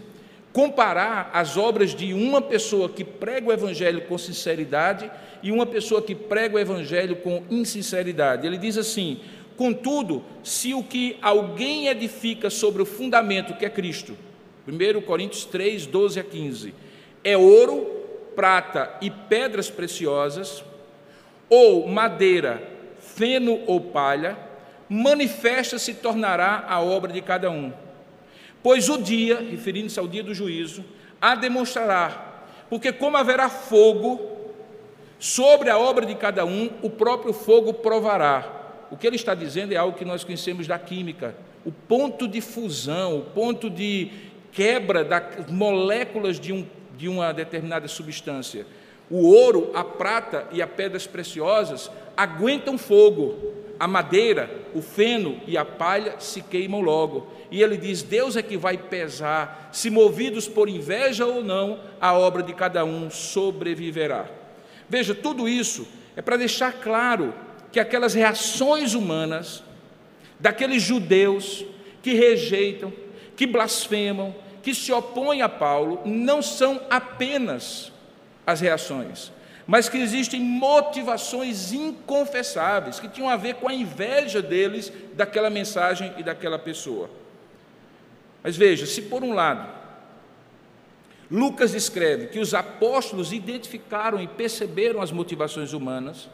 comparar 0.56 1.30
as 1.34 1.58
obras 1.58 1.94
de 1.94 2.14
uma 2.14 2.42
pessoa 2.42 2.88
que 2.88 3.04
prega 3.04 3.50
o 3.50 3.52
Evangelho 3.52 4.00
com 4.04 4.18
sinceridade 4.18 5.12
e 5.44 5.52
uma 5.52 5.66
pessoa 5.66 6.02
que 6.02 6.16
prega 6.16 6.56
o 6.56 6.60
Evangelho 6.60 7.18
com 7.18 7.44
insinceridade. 7.50 8.48
Ele 8.48 8.58
diz 8.58 8.78
assim: 8.78 9.20
contudo, 9.58 10.24
se 10.46 10.74
o 10.74 10.82
que 10.82 11.18
alguém 11.22 11.88
edifica 11.88 12.50
sobre 12.50 12.82
o 12.82 12.86
fundamento 12.86 13.54
que 13.58 13.66
é 13.66 13.70
Cristo, 13.70 14.16
1 14.66 15.02
Coríntios 15.02 15.44
3, 15.44 15.88
12 15.88 16.22
a 16.22 16.24
15, 16.24 16.74
é 17.22 17.36
ouro, 17.36 17.86
prata 18.34 18.96
e 19.02 19.12
pedras 19.12 19.70
preciosas, 19.70 20.64
ou 21.50 21.86
madeira, 21.86 22.64
feno 23.02 23.60
ou 23.68 23.82
palha, 23.82 24.38
manifesta 24.88 25.78
se 25.78 25.96
tornará 25.96 26.64
a 26.66 26.80
obra 26.80 27.12
de 27.12 27.22
cada 27.22 27.52
um. 27.52 27.74
Pois 28.66 28.90
o 28.90 28.98
dia, 28.98 29.42
referindo-se 29.42 30.00
ao 30.00 30.08
dia 30.08 30.24
do 30.24 30.34
juízo, 30.34 30.84
a 31.22 31.36
demonstrará, 31.36 32.48
porque 32.68 32.92
como 32.92 33.16
haverá 33.16 33.48
fogo 33.48 34.20
sobre 35.20 35.70
a 35.70 35.78
obra 35.78 36.04
de 36.04 36.16
cada 36.16 36.44
um, 36.46 36.72
o 36.82 36.90
próprio 36.90 37.32
fogo 37.32 37.76
provará. 37.76 38.88
O 38.90 38.98
que 38.98 39.06
ele 39.06 39.18
está 39.18 39.36
dizendo 39.36 39.72
é 39.72 39.76
algo 39.78 39.96
que 39.96 40.04
nós 40.04 40.24
conhecemos 40.24 40.66
da 40.66 40.80
química, 40.80 41.36
o 41.64 41.72
ponto 41.72 42.28
de 42.28 42.42
fusão, 42.42 43.20
o 43.20 43.22
ponto 43.22 43.70
de 43.70 44.10
quebra 44.52 45.04
das 45.04 45.46
moléculas 45.48 46.40
de, 46.40 46.52
um, 46.52 46.66
de 46.98 47.08
uma 47.08 47.32
determinada 47.32 47.88
substância. 47.88 48.66
O 49.12 49.28
ouro, 49.28 49.70
a 49.76 49.84
prata 49.84 50.48
e 50.52 50.60
as 50.60 50.70
pedras 50.72 51.06
preciosas 51.06 51.92
aguentam 52.18 52.80
fogo, 52.80 53.54
a 53.80 53.88
madeira, 53.88 54.50
o 54.74 54.82
feno 54.82 55.40
e 55.46 55.56
a 55.56 55.64
palha 55.64 56.16
se 56.18 56.42
queimam 56.42 56.82
logo. 56.82 57.35
E 57.52 57.62
ele 57.62 57.78
diz: 57.78 58.02
Deus 58.02 58.36
é 58.36 58.42
que 58.42 58.58
vai 58.58 58.78
pesar, 58.78 59.70
se 59.72 59.90
movidos 59.90 60.48
por 60.48 60.68
inveja 60.68 61.26
ou 61.26 61.44
não, 61.44 61.80
a 62.00 62.14
obra 62.14 62.42
de 62.44 62.54
cada 62.54 62.84
um 62.84 63.10
sobreviverá. 63.10 64.26
Veja, 64.90 65.16
tudo 65.16 65.48
isso 65.48 65.88
é 66.16 66.22
para 66.22 66.38
deixar 66.38 66.74
claro 66.74 67.34
que 67.72 67.80
aquelas 67.80 68.14
reações 68.14 68.94
humanas, 68.94 69.64
daqueles 70.40 70.82
judeus 70.82 71.66
que 72.02 72.14
rejeitam, 72.14 72.94
que 73.36 73.46
blasfemam, 73.46 74.34
que 74.62 74.74
se 74.74 74.92
opõem 74.92 75.42
a 75.42 75.50
Paulo, 75.50 76.02
não 76.06 76.42
são 76.42 76.82
apenas 76.90 77.92
as 78.46 78.62
reações, 78.62 79.32
mas 79.68 79.90
que 79.90 79.98
existem 79.98 80.40
motivações 80.40 81.74
inconfessáveis 81.74 83.00
que 83.00 83.10
tinham 83.10 83.30
a 83.30 83.36
ver 83.36 83.56
com 83.56 83.68
a 83.68 83.74
inveja 83.74 84.42
deles 84.42 84.92
daquela 85.14 85.50
mensagem 85.50 86.14
e 86.18 86.24
daquela 86.24 86.60
pessoa. 86.60 87.10
Mas 88.46 88.56
veja, 88.56 88.86
se 88.86 89.02
por 89.02 89.24
um 89.24 89.34
lado 89.34 89.68
Lucas 91.32 91.74
escreve 91.74 92.28
que 92.28 92.38
os 92.38 92.54
apóstolos 92.54 93.34
identificaram 93.34 94.22
e 94.22 94.28
perceberam 94.28 95.02
as 95.02 95.12
motivações 95.12 95.74
humanas, 95.74 96.30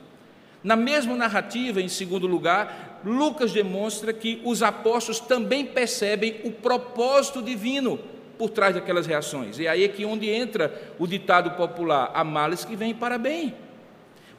na 0.62 0.76
mesma 0.76 1.16
narrativa, 1.16 1.80
em 1.80 1.88
segundo 1.88 2.28
lugar, 2.28 3.00
Lucas 3.06 3.54
demonstra 3.54 4.12
que 4.12 4.42
os 4.44 4.62
apóstolos 4.62 5.22
também 5.22 5.66
percebem 5.66 6.42
o 6.44 6.52
propósito 6.52 7.42
divino 7.42 7.98
por 8.38 8.50
trás 8.50 8.76
daquelas 8.76 9.08
reações. 9.08 9.58
E 9.58 9.66
aí 9.66 9.86
é 9.86 9.88
que 9.88 10.04
onde 10.04 10.30
entra 10.30 10.94
o 11.00 11.08
ditado 11.08 11.52
popular: 11.52 12.12
há 12.14 12.26
males 12.26 12.66
que 12.66 12.76
vêm 12.76 12.94
para 12.94 13.18
bem. 13.18 13.56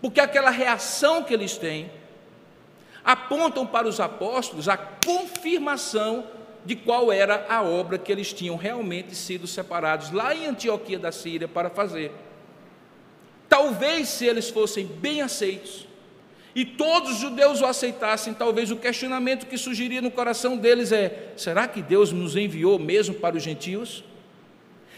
Porque 0.02 0.20
aquela 0.20 0.50
reação 0.50 1.22
que 1.22 1.32
eles 1.32 1.56
têm 1.56 1.90
apontam 3.02 3.66
para 3.66 3.88
os 3.88 3.98
apóstolos 3.98 4.68
a 4.68 4.76
confirmação 4.76 6.26
de 6.64 6.76
qual 6.76 7.12
era 7.12 7.46
a 7.48 7.62
obra 7.62 7.98
que 7.98 8.12
eles 8.12 8.32
tinham 8.32 8.56
realmente 8.56 9.14
sido 9.14 9.46
separados 9.46 10.10
lá 10.10 10.34
em 10.34 10.46
Antioquia 10.46 10.98
da 10.98 11.10
Síria 11.10 11.48
para 11.48 11.70
fazer. 11.70 12.12
Talvez 13.48 14.08
se 14.08 14.26
eles 14.26 14.48
fossem 14.48 14.86
bem 14.86 15.20
aceitos, 15.20 15.86
e 16.54 16.64
todos 16.64 17.12
os 17.12 17.18
judeus 17.18 17.60
o 17.60 17.66
aceitassem, 17.66 18.34
talvez 18.34 18.70
o 18.70 18.76
questionamento 18.76 19.46
que 19.46 19.56
surgiria 19.56 20.02
no 20.02 20.10
coração 20.10 20.56
deles 20.56 20.92
é: 20.92 21.32
será 21.36 21.66
que 21.66 21.80
Deus 21.80 22.12
nos 22.12 22.36
enviou 22.36 22.78
mesmo 22.78 23.14
para 23.14 23.36
os 23.36 23.42
gentios? 23.42 24.04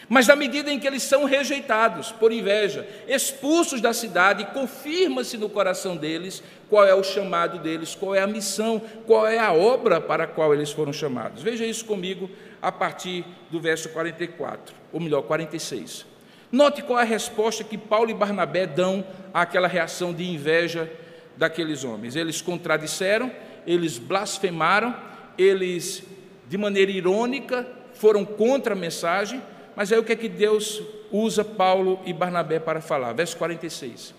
Mas 0.09 0.27
na 0.27 0.37
medida 0.37 0.71
em 0.71 0.79
que 0.79 0.87
eles 0.87 1.03
são 1.03 1.25
rejeitados 1.25 2.13
por 2.13 2.33
inveja, 2.33 2.87
expulsos 3.09 3.81
da 3.81 3.93
cidade, 3.93 4.45
confirma-se 4.47 5.37
no 5.37 5.49
coração 5.49 5.97
deles 5.97 6.43
qual 6.69 6.85
é 6.85 6.95
o 6.95 7.03
chamado 7.03 7.59
deles, 7.59 7.95
qual 7.95 8.15
é 8.15 8.21
a 8.21 8.27
missão, 8.27 8.81
qual 9.07 9.27
é 9.27 9.39
a 9.39 9.53
obra 9.53 10.01
para 10.01 10.25
a 10.25 10.27
qual 10.27 10.53
eles 10.53 10.71
foram 10.71 10.93
chamados. 10.93 11.43
Veja 11.43 11.65
isso 11.65 11.85
comigo 11.85 12.31
a 12.61 12.71
partir 12.71 13.25
do 13.51 13.61
verso 13.61 13.89
44, 13.91 14.75
ou 14.93 15.01
melhor, 15.01 15.23
46. 15.23 16.07
Note 16.51 16.83
qual 16.83 16.99
é 16.99 17.03
a 17.03 17.07
resposta 17.07 17.65
que 17.65 17.77
Paulo 17.77 18.11
e 18.11 18.15
Barnabé 18.15 18.67
dão 18.67 19.05
àquela 19.33 19.67
reação 19.67 20.13
de 20.13 20.25
inveja 20.25 20.91
daqueles 21.37 21.83
homens. 21.83 22.15
Eles 22.15 22.41
contradisseram, 22.41 23.31
eles 23.67 23.99
blasfemaram, 23.99 24.95
eles, 25.37 26.05
de 26.49 26.57
maneira 26.57 26.91
irônica, 26.91 27.67
foram 27.95 28.25
contra 28.25 28.75
a 28.75 28.77
mensagem, 28.77 29.43
mas 29.77 29.93
aí 29.93 29.99
o 29.99 30.05
que 30.05 30.13
é 30.13 30.17
que 30.17 30.29
Deus 30.29 30.83
usa 31.11 31.45
Paulo 31.45 32.01
e 32.05 32.13
Barnabé 32.13 32.59
para 32.59 32.81
falar? 32.81 33.13
Verso 33.13 33.37
46. 33.37 34.15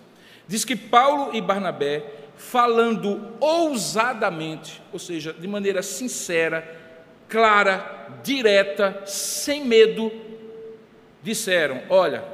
Diz 0.46 0.64
que 0.64 0.76
Paulo 0.76 1.34
e 1.34 1.40
Barnabé, 1.40 2.04
falando 2.36 3.34
ousadamente, 3.40 4.82
ou 4.92 4.98
seja, 4.98 5.32
de 5.32 5.48
maneira 5.48 5.82
sincera, 5.82 6.68
clara, 7.28 8.20
direta, 8.22 9.02
sem 9.06 9.64
medo, 9.64 10.12
disseram: 11.22 11.82
Olha, 11.88 12.24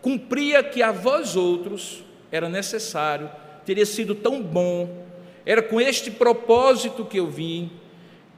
cumpria 0.00 0.62
que 0.62 0.82
a 0.82 0.92
vós 0.92 1.36
outros 1.36 2.04
era 2.30 2.48
necessário 2.48 3.28
teria 3.64 3.86
sido 3.86 4.14
tão 4.14 4.42
bom, 4.42 5.06
era 5.44 5.62
com 5.62 5.80
este 5.80 6.10
propósito 6.10 7.04
que 7.04 7.18
eu 7.18 7.28
vim, 7.28 7.70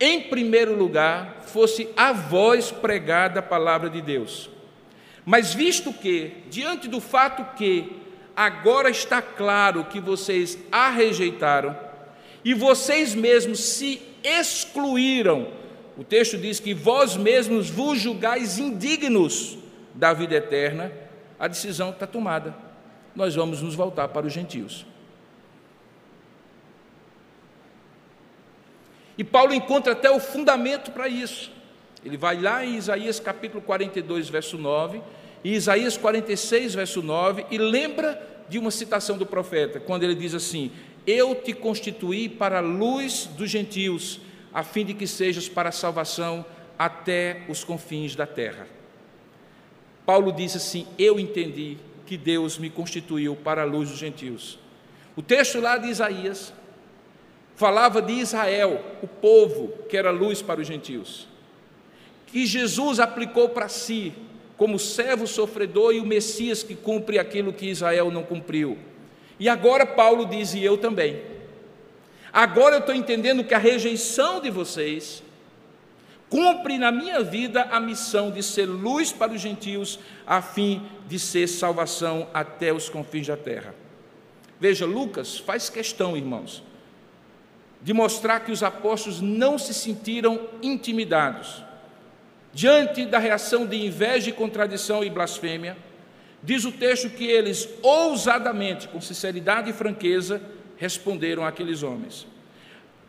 em 0.01 0.23
primeiro 0.23 0.77
lugar, 0.77 1.43
fosse 1.47 1.89
a 1.97 2.13
voz 2.13 2.71
pregada 2.71 3.41
a 3.41 3.43
palavra 3.43 3.89
de 3.89 4.03
Deus. 4.03 4.51
Mas 5.25 5.55
visto 5.55 5.93
que, 5.93 6.33
diante 6.51 6.89
do 6.89 7.01
fato 7.01 7.57
que 7.57 8.03
agora 8.37 8.91
está 8.91 9.23
claro 9.23 9.85
que 9.85 10.01
vocês 10.01 10.59
a 10.71 10.91
rejeitaram 10.91 11.77
e 12.45 12.53
vocês 12.53 13.15
mesmos 13.15 13.61
se 13.61 14.03
excluíram, 14.23 15.49
o 15.97 16.03
texto 16.03 16.37
diz 16.37 16.59
que 16.59 16.75
vós 16.75 17.17
mesmos 17.17 17.71
vos 17.71 17.99
julgais 17.99 18.59
indignos 18.59 19.57
da 19.95 20.13
vida 20.13 20.35
eterna, 20.35 20.93
a 21.39 21.47
decisão 21.47 21.91
está 21.91 22.07
tomada. 22.07 22.55
Nós 23.15 23.35
vamos 23.35 23.63
nos 23.63 23.75
voltar 23.75 24.09
para 24.09 24.27
os 24.27 24.33
gentios. 24.33 24.85
E 29.17 29.25
Paulo 29.25 29.55
encontra 29.55 29.93
até 29.93 30.11
o 30.11 30.19
fundamento 30.19 30.91
para 30.91 31.09
isso. 31.09 31.51
Ele 32.05 32.17
vai 32.17 32.41
lá 32.41 32.65
em 32.65 32.77
Isaías 32.77 33.19
capítulo 33.19 33.63
42, 33.63 34.29
verso 34.29 34.59
9, 34.59 35.01
e 35.43 35.55
Isaías 35.55 35.97
46, 35.97 36.75
verso 36.75 37.03
9, 37.03 37.47
e 37.51 37.59
lembra 37.59 38.21
de 38.49 38.59
uma 38.59 38.71
citação 38.71 39.17
do 39.17 39.25
profeta, 39.25 39.81
quando 39.81 40.03
ele 40.03 40.15
diz 40.15 40.35
assim: 40.35 40.71
Eu 41.07 41.35
te 41.35 41.53
constituí 41.53 42.29
para 42.29 42.59
a 42.59 42.61
luz 42.61 43.27
dos 43.27 43.49
gentios, 43.51 44.21
a 44.53 44.63
fim 44.63 44.85
de 44.85 44.95
que 44.95 45.07
sejas 45.07 45.49
para 45.49 45.71
a 45.71 45.73
salvação 45.73 46.45
até 46.79 47.43
os 47.49 47.65
confins 47.65 48.15
da 48.15 48.27
terra. 48.27 48.67
Paulo 50.05 50.33
diz 50.33 50.55
assim: 50.57 50.87
Eu 50.99 51.19
entendi 51.19 51.79
que 52.07 52.17
Deus 52.17 52.59
me 52.59 52.69
constituiu 52.69 53.35
para 53.35 53.63
a 53.63 53.65
luz 53.65 53.89
dos 53.89 53.99
gentios. 53.99 54.59
O 55.17 55.23
texto 55.23 55.61
lá 55.61 55.79
de 55.79 55.89
Isaías 55.89 56.53
falava 57.57 58.03
de 58.03 58.13
Israel, 58.13 58.85
o 59.03 59.07
povo 59.07 59.69
que 59.89 59.97
era 59.97 60.11
luz 60.11 60.43
para 60.43 60.61
os 60.61 60.67
gentios, 60.67 61.29
que 62.27 62.47
Jesus 62.47 62.99
aplicou 62.99 63.49
para 63.49 63.69
si 63.69 64.13
como 64.57 64.79
servo 64.79 65.27
sofredor 65.27 65.95
e 65.95 66.01
o 66.01 66.07
Messias 66.07 66.63
que 66.63 66.75
cumpre 66.75 67.19
aquilo 67.19 67.53
que 67.53 67.67
Israel 67.67 68.11
não 68.11 68.23
cumpriu. 68.23 68.79
E 69.39 69.49
agora 69.49 69.85
Paulo 69.85 70.27
diz, 70.27 70.55
e 70.55 70.63
eu 70.63 70.79
também. 70.79 71.21
Agora 72.33 72.77
eu 72.77 72.81
estou 72.81 72.95
entendendo 72.95 73.45
que 73.45 73.55
a 73.55 73.59
rejeição 73.59 74.41
de 74.41 74.51
vocês 74.51 75.23
cumpre 76.29 76.79
na 76.79 76.91
minha 76.91 77.23
vida 77.23 77.63
a 77.71 77.79
missão 77.79 78.31
de 78.31 78.43
ser 78.43 78.67
luz 78.67 79.13
para 79.13 79.33
os 79.33 79.41
gentios, 79.41 79.99
a 80.27 80.43
fim 80.43 80.83
de 81.07 81.19
ser 81.19 81.47
salvação 81.47 82.29
até 82.35 82.73
os 82.73 82.89
confins 82.89 83.27
da 83.27 83.37
terra. 83.37 83.75
Veja, 84.59 84.87
Lucas 84.87 85.39
faz 85.39 85.69
questão, 85.69 86.17
irmãos, 86.17 86.63
de 87.85 87.93
mostrar 87.93 88.41
que 88.41 88.51
os 88.51 88.63
apóstolos 88.63 89.21
não 89.21 89.59
se 89.59 89.75
sentiram 89.75 90.49
intimidados. 90.63 91.63
Diante 92.51 93.05
da 93.05 93.19
reação 93.19 93.67
de 93.67 93.77
inveja, 93.85 94.33
contradição 94.33 95.05
e 95.05 95.11
blasfêmia, 95.11 95.77
diz 96.43 96.65
o 96.65 96.73
texto 96.73 97.11
que 97.11 97.27
eles 97.27 97.69
ousadamente, 97.83 98.89
com 98.89 99.03
sinceridade 99.03 99.69
e 99.69 99.75
franqueza, 99.75 100.41
responderam 100.79 101.45
àqueles 101.45 101.83
homens. 101.83 102.27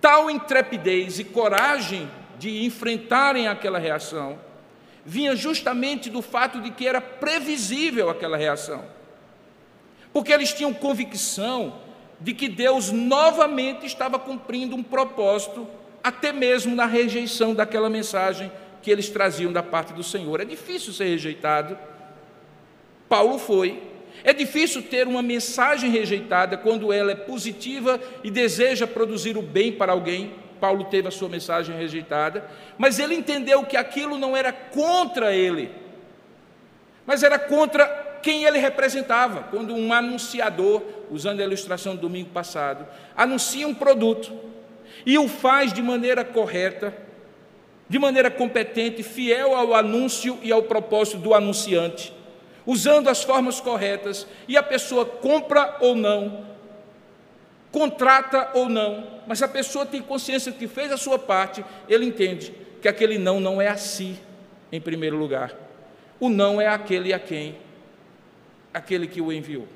Tal 0.01 0.29
intrepidez 0.29 1.19
e 1.19 1.23
coragem 1.23 2.11
de 2.37 2.65
enfrentarem 2.65 3.47
aquela 3.47 3.79
reação 3.79 4.37
vinha 5.05 5.37
justamente 5.37 6.09
do 6.09 6.21
fato 6.21 6.59
de 6.59 6.69
que 6.71 6.85
era 6.85 6.99
previsível 6.99 8.09
aquela 8.09 8.35
reação. 8.35 8.83
Porque 10.11 10.33
eles 10.33 10.51
tinham 10.51 10.73
convicção 10.73 11.84
de 12.19 12.33
que 12.33 12.47
Deus 12.47 12.91
novamente 12.91 13.85
estava 13.85 14.17
cumprindo 14.17 14.75
um 14.75 14.83
propósito, 14.83 15.67
até 16.03 16.31
mesmo 16.31 16.75
na 16.75 16.85
rejeição 16.85 17.53
daquela 17.53 17.89
mensagem 17.89 18.51
que 18.81 18.91
eles 18.91 19.09
traziam 19.09 19.51
da 19.51 19.63
parte 19.63 19.93
do 19.93 20.03
Senhor. 20.03 20.39
É 20.39 20.45
difícil 20.45 20.93
ser 20.93 21.05
rejeitado, 21.05 21.77
Paulo 23.09 23.37
foi. 23.39 23.81
É 24.23 24.33
difícil 24.33 24.81
ter 24.81 25.07
uma 25.07 25.21
mensagem 25.21 25.89
rejeitada 25.89 26.57
quando 26.57 26.93
ela 26.93 27.11
é 27.11 27.15
positiva 27.15 27.99
e 28.23 28.31
deseja 28.31 28.87
produzir 28.87 29.37
o 29.37 29.41
bem 29.41 29.71
para 29.71 29.91
alguém. 29.91 30.33
Paulo 30.59 30.85
teve 30.85 31.07
a 31.07 31.11
sua 31.11 31.29
mensagem 31.29 31.75
rejeitada, 31.77 32.49
mas 32.77 32.97
ele 32.97 33.13
entendeu 33.13 33.63
que 33.63 33.75
aquilo 33.75 34.17
não 34.17 34.35
era 34.35 34.51
contra 34.51 35.33
ele, 35.33 35.69
mas 37.05 37.23
era 37.23 37.37
contra 37.37 38.04
quem 38.25 38.43
ele 38.43 38.57
representava. 38.57 39.43
Quando 39.51 39.75
um 39.75 39.93
anunciador, 39.93 40.81
usando 41.11 41.41
a 41.41 41.43
ilustração 41.43 41.95
do 41.95 42.01
domingo 42.01 42.31
passado, 42.31 42.87
anuncia 43.15 43.67
um 43.67 43.73
produto 43.75 44.33
e 45.05 45.15
o 45.15 45.27
faz 45.27 45.71
de 45.71 45.79
maneira 45.79 46.25
correta, 46.25 46.91
de 47.87 47.99
maneira 47.99 48.31
competente, 48.31 49.03
fiel 49.03 49.55
ao 49.55 49.75
anúncio 49.75 50.39
e 50.41 50.51
ao 50.51 50.63
propósito 50.63 51.19
do 51.19 51.35
anunciante, 51.35 52.11
usando 52.65 53.09
as 53.09 53.21
formas 53.21 53.61
corretas, 53.61 54.25
e 54.47 54.57
a 54.57 54.63
pessoa 54.63 55.05
compra 55.05 55.77
ou 55.79 55.93
não, 55.93 56.47
contrata 57.71 58.49
ou 58.55 58.67
não, 58.67 59.05
mas 59.27 59.43
a 59.43 59.47
pessoa 59.47 59.85
tem 59.85 60.01
consciência 60.01 60.51
de 60.51 60.57
que 60.57 60.67
fez 60.67 60.91
a 60.91 60.97
sua 60.97 61.19
parte, 61.19 61.63
ele 61.87 62.05
entende 62.05 62.51
que 62.81 62.87
aquele 62.87 63.19
não 63.19 63.39
não 63.39 63.61
é 63.61 63.67
a 63.67 63.77
si, 63.77 64.17
em 64.71 64.81
primeiro 64.81 65.15
lugar. 65.15 65.53
O 66.19 66.27
não 66.27 66.59
é 66.59 66.67
aquele 66.67 67.13
a 67.13 67.19
quem? 67.19 67.63
Aquele 68.75 69.07
que 69.07 69.21
o 69.21 69.31
enviou. 69.31 69.67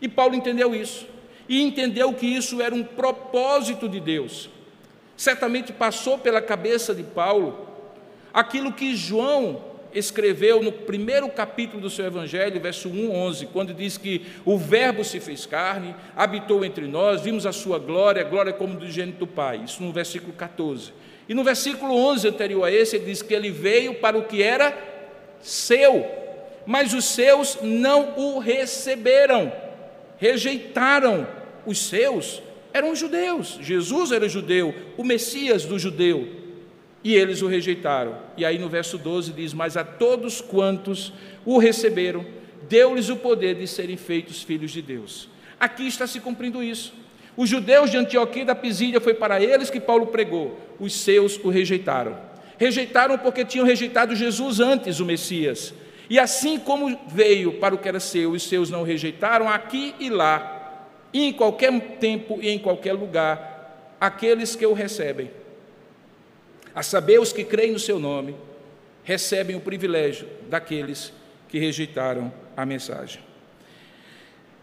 E 0.00 0.08
Paulo 0.08 0.34
entendeu 0.34 0.74
isso, 0.74 1.06
e 1.48 1.62
entendeu 1.62 2.12
que 2.12 2.26
isso 2.26 2.60
era 2.60 2.74
um 2.74 2.84
propósito 2.84 3.88
de 3.88 3.98
Deus. 3.98 4.50
Certamente 5.16 5.72
passou 5.72 6.18
pela 6.18 6.40
cabeça 6.40 6.94
de 6.94 7.02
Paulo 7.02 7.66
aquilo 8.32 8.72
que 8.72 8.94
João 8.94 9.64
escreveu 9.92 10.62
no 10.62 10.70
primeiro 10.70 11.28
capítulo 11.28 11.80
do 11.80 11.90
seu 11.90 12.04
Evangelho, 12.04 12.60
verso 12.60 12.88
1, 12.88 13.10
11, 13.10 13.46
quando 13.46 13.74
diz 13.74 13.96
que 13.96 14.26
o 14.44 14.58
Verbo 14.58 15.02
se 15.04 15.18
fez 15.18 15.46
carne, 15.46 15.94
habitou 16.14 16.64
entre 16.64 16.86
nós, 16.86 17.22
vimos 17.22 17.46
a 17.46 17.52
sua 17.52 17.78
glória, 17.78 18.22
glória 18.24 18.52
como 18.52 18.78
do 18.78 18.88
gênito 18.90 19.20
do 19.20 19.26
Pai. 19.26 19.62
Isso 19.64 19.82
no 19.82 19.92
versículo 19.92 20.32
14. 20.34 20.92
E 21.28 21.34
no 21.34 21.42
versículo 21.44 21.94
11 21.94 22.28
anterior 22.28 22.64
a 22.64 22.70
esse, 22.70 22.96
ele 22.96 23.06
diz 23.06 23.22
que 23.22 23.34
ele 23.34 23.50
veio 23.50 23.94
para 23.94 24.16
o 24.16 24.24
que 24.24 24.42
era 24.42 24.76
seu, 25.40 26.06
mas 26.68 26.92
os 26.92 27.06
seus 27.06 27.56
não 27.62 28.12
o 28.18 28.38
receberam, 28.38 29.50
rejeitaram 30.18 31.26
os 31.64 31.78
seus. 31.78 32.42
Eram 32.74 32.94
judeus, 32.94 33.58
Jesus 33.62 34.12
era 34.12 34.28
judeu, 34.28 34.74
o 34.98 35.02
Messias 35.02 35.64
do 35.64 35.78
judeu, 35.78 36.28
e 37.02 37.14
eles 37.14 37.40
o 37.40 37.46
rejeitaram. 37.46 38.18
E 38.36 38.44
aí 38.44 38.58
no 38.58 38.68
verso 38.68 38.98
12 38.98 39.32
diz: 39.32 39.54
Mas 39.54 39.78
a 39.78 39.82
todos 39.82 40.42
quantos 40.42 41.10
o 41.42 41.56
receberam, 41.56 42.26
deu-lhes 42.68 43.08
o 43.08 43.16
poder 43.16 43.54
de 43.54 43.66
serem 43.66 43.96
feitos 43.96 44.42
filhos 44.42 44.70
de 44.70 44.82
Deus. 44.82 45.30
Aqui 45.58 45.86
está 45.86 46.06
se 46.06 46.20
cumprindo 46.20 46.62
isso. 46.62 46.92
Os 47.34 47.48
judeus 47.48 47.90
de 47.90 47.96
Antioquia 47.96 48.42
e 48.42 48.44
da 48.44 48.54
Pisídia 48.54 49.00
foi 49.00 49.14
para 49.14 49.42
eles 49.42 49.70
que 49.70 49.80
Paulo 49.80 50.08
pregou, 50.08 50.60
os 50.78 50.92
seus 50.92 51.42
o 51.42 51.48
rejeitaram. 51.48 52.18
Rejeitaram 52.58 53.16
porque 53.16 53.42
tinham 53.42 53.64
rejeitado 53.64 54.14
Jesus 54.14 54.60
antes, 54.60 55.00
o 55.00 55.06
Messias. 55.06 55.72
E 56.08 56.18
assim 56.18 56.58
como 56.58 56.98
veio 57.08 57.54
para 57.54 57.74
o 57.74 57.78
que 57.78 57.88
era 57.88 58.00
seu, 58.00 58.32
os 58.32 58.42
seus 58.42 58.70
não 58.70 58.82
rejeitaram, 58.82 59.48
aqui 59.48 59.94
e 60.00 60.08
lá, 60.08 60.86
e 61.12 61.24
em 61.24 61.32
qualquer 61.32 61.98
tempo 61.98 62.38
e 62.40 62.48
em 62.48 62.58
qualquer 62.58 62.94
lugar, 62.94 63.96
aqueles 64.00 64.56
que 64.56 64.66
o 64.66 64.72
recebem 64.72 65.30
a 66.74 66.82
saber, 66.82 67.18
os 67.18 67.32
que 67.32 67.42
creem 67.42 67.72
no 67.72 67.78
seu 67.78 67.98
nome, 67.98 68.36
recebem 69.02 69.56
o 69.56 69.60
privilégio 69.60 70.28
daqueles 70.48 71.12
que 71.48 71.58
rejeitaram 71.58 72.32
a 72.56 72.64
mensagem. 72.64 73.20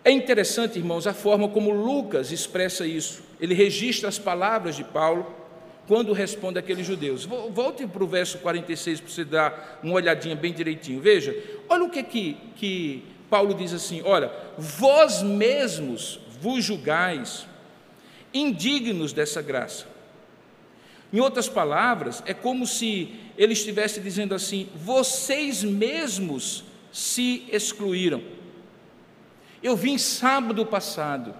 É 0.01 0.12
interessante, 0.12 0.79
irmãos, 0.79 1.08
a 1.08 1.13
forma 1.13 1.49
como 1.49 1.71
Lucas 1.71 2.31
expressa 2.31 2.86
isso. 2.86 3.21
Ele 3.41 3.53
registra 3.53 4.08
as 4.08 4.17
palavras 4.17 4.75
de 4.75 4.84
Paulo 4.84 5.25
quando 5.88 6.13
responde 6.13 6.60
àqueles 6.60 6.86
judeus. 6.86 7.26
Volte 7.26 7.86
para 7.86 8.04
o 8.04 8.08
verso 8.08 8.38
46 8.39 9.00
para 9.00 9.10
você 9.10 9.26
dar 9.26 9.80
uma 9.84 9.93
olhadinha 9.93 10.36
bem 10.36 10.54
direitinho. 10.54 11.02
Veja, 11.02 11.36
olha 11.69 11.84
o 11.84 11.89
que, 11.89 12.04
que, 12.04 12.38
que 12.56 13.04
Paulo 13.30 13.54
diz 13.54 13.74
assim: 13.74 14.02
olha, 14.04 14.32
vós 14.58 15.21
mesmos 15.21 16.19
vos 16.41 16.63
julgais 16.63 17.48
indignos 18.34 19.13
dessa 19.13 19.41
graça 19.41 19.95
em 21.15 21.19
outras 21.21 21.48
palavras, 21.48 22.21
é 22.26 22.34
como 22.34 22.67
se 22.67 23.13
ele 23.38 23.54
estivesse 23.54 24.02
dizendo 24.02 24.36
assim: 24.36 24.67
vocês 24.76 25.63
mesmos 25.63 26.65
se 26.91 27.45
excluíram. 27.50 28.21
Eu 29.63 29.78
vim 29.78 29.98
sábado 29.98 30.65
passado. 30.65 31.34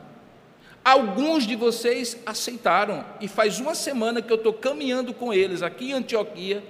Alguns 0.86 1.48
de 1.48 1.56
vocês 1.56 2.16
aceitaram, 2.28 3.04
e 3.20 3.28
faz 3.28 3.60
uma 3.60 3.74
semana 3.74 4.22
que 4.22 4.32
eu 4.32 4.38
estou 4.38 4.54
caminhando 4.54 5.16
com 5.16 5.34
eles 5.34 5.64
aqui 5.64 5.90
em 5.90 5.94
Antioquia 5.94 6.64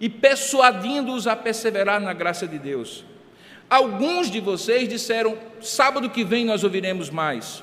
e 0.00 0.08
persuadindo-os 0.08 1.28
a 1.28 1.36
perseverar 1.36 2.00
na 2.00 2.12
graça 2.12 2.44
de 2.44 2.58
Deus. 2.58 3.04
Alguns 3.70 4.28
de 4.28 4.40
vocês 4.40 4.88
disseram: 4.88 5.38
sábado 5.60 6.10
que 6.10 6.24
vem 6.24 6.44
nós 6.44 6.64
ouviremos 6.64 7.08
mais. 7.08 7.62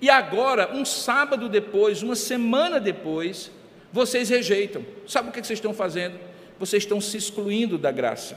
E 0.00 0.10
agora, 0.10 0.74
um 0.74 0.84
sábado 0.84 1.48
depois, 1.48 2.02
uma 2.02 2.16
semana 2.16 2.80
depois, 2.80 3.52
vocês 3.92 4.28
rejeitam. 4.28 4.84
Sabe 5.06 5.28
o 5.28 5.32
que 5.32 5.38
vocês 5.38 5.56
estão 5.56 5.72
fazendo? 5.72 6.18
Vocês 6.58 6.82
estão 6.82 7.00
se 7.00 7.16
excluindo 7.16 7.78
da 7.78 7.92
graça. 7.92 8.36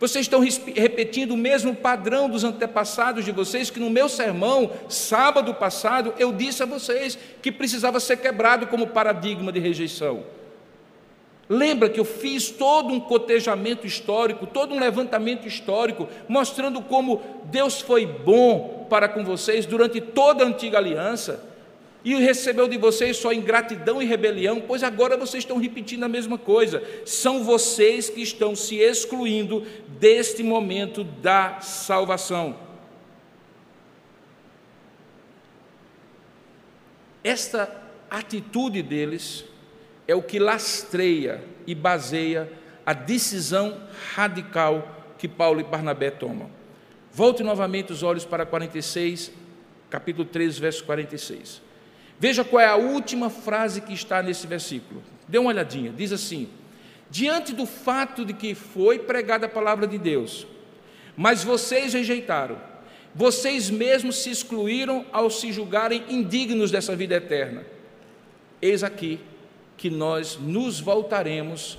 Vocês 0.00 0.24
estão 0.24 0.40
repetindo 0.40 1.32
o 1.32 1.36
mesmo 1.36 1.76
padrão 1.76 2.26
dos 2.26 2.42
antepassados 2.42 3.22
de 3.22 3.32
vocês, 3.32 3.68
que 3.68 3.78
no 3.78 3.90
meu 3.90 4.08
sermão, 4.08 4.70
sábado 4.88 5.52
passado, 5.52 6.14
eu 6.18 6.32
disse 6.32 6.62
a 6.62 6.66
vocês 6.66 7.18
que 7.42 7.52
precisava 7.52 8.00
ser 8.00 8.16
quebrado 8.16 8.66
como 8.66 8.86
paradigma 8.86 9.52
de 9.52 9.60
rejeição. 9.60 10.24
Lembra 11.46 11.90
que 11.90 12.00
eu 12.00 12.04
fiz 12.06 12.48
todo 12.48 12.94
um 12.94 13.00
cotejamento 13.00 13.86
histórico, 13.86 14.46
todo 14.46 14.74
um 14.74 14.80
levantamento 14.80 15.46
histórico, 15.46 16.08
mostrando 16.26 16.80
como 16.80 17.20
Deus 17.44 17.82
foi 17.82 18.06
bom 18.06 18.86
para 18.88 19.06
com 19.06 19.22
vocês 19.22 19.66
durante 19.66 20.00
toda 20.00 20.44
a 20.44 20.46
antiga 20.46 20.78
aliança 20.78 21.49
e 22.04 22.14
recebeu 22.14 22.66
de 22.66 22.78
vocês 22.78 23.16
só 23.16 23.32
ingratidão 23.32 24.00
e 24.00 24.06
rebelião, 24.06 24.60
pois 24.60 24.82
agora 24.82 25.16
vocês 25.16 25.42
estão 25.42 25.58
repetindo 25.58 26.04
a 26.04 26.08
mesma 26.08 26.38
coisa. 26.38 26.82
São 27.04 27.44
vocês 27.44 28.08
que 28.08 28.22
estão 28.22 28.56
se 28.56 28.76
excluindo 28.76 29.66
deste 29.98 30.42
momento 30.42 31.04
da 31.04 31.60
salvação. 31.60 32.56
Esta 37.22 37.70
atitude 38.10 38.82
deles 38.82 39.44
é 40.08 40.14
o 40.14 40.22
que 40.22 40.38
lastreia 40.38 41.44
e 41.66 41.74
baseia 41.74 42.50
a 42.84 42.94
decisão 42.94 43.78
radical 44.14 45.04
que 45.18 45.28
Paulo 45.28 45.60
e 45.60 45.64
Barnabé 45.64 46.10
tomam. 46.10 46.50
Volte 47.12 47.42
novamente 47.42 47.92
os 47.92 48.02
olhos 48.02 48.24
para 48.24 48.46
46, 48.46 49.30
capítulo 49.90 50.24
13, 50.24 50.60
verso 50.60 50.84
46. 50.84 51.69
Veja 52.20 52.44
qual 52.44 52.60
é 52.60 52.66
a 52.66 52.76
última 52.76 53.30
frase 53.30 53.80
que 53.80 53.94
está 53.94 54.22
nesse 54.22 54.46
versículo. 54.46 55.02
Dê 55.26 55.38
uma 55.38 55.48
olhadinha. 55.48 55.90
Diz 55.90 56.12
assim: 56.12 56.50
Diante 57.10 57.54
do 57.54 57.64
fato 57.64 58.26
de 58.26 58.34
que 58.34 58.54
foi 58.54 58.98
pregada 58.98 59.46
a 59.46 59.48
palavra 59.48 59.86
de 59.86 59.96
Deus, 59.96 60.46
mas 61.16 61.42
vocês 61.42 61.94
rejeitaram, 61.94 62.58
vocês 63.14 63.70
mesmos 63.70 64.16
se 64.16 64.30
excluíram 64.30 65.06
ao 65.10 65.30
se 65.30 65.50
julgarem 65.50 66.04
indignos 66.10 66.70
dessa 66.70 66.94
vida 66.94 67.14
eterna. 67.14 67.64
Eis 68.60 68.84
aqui 68.84 69.18
que 69.78 69.88
nós 69.88 70.38
nos 70.38 70.78
voltaremos 70.78 71.78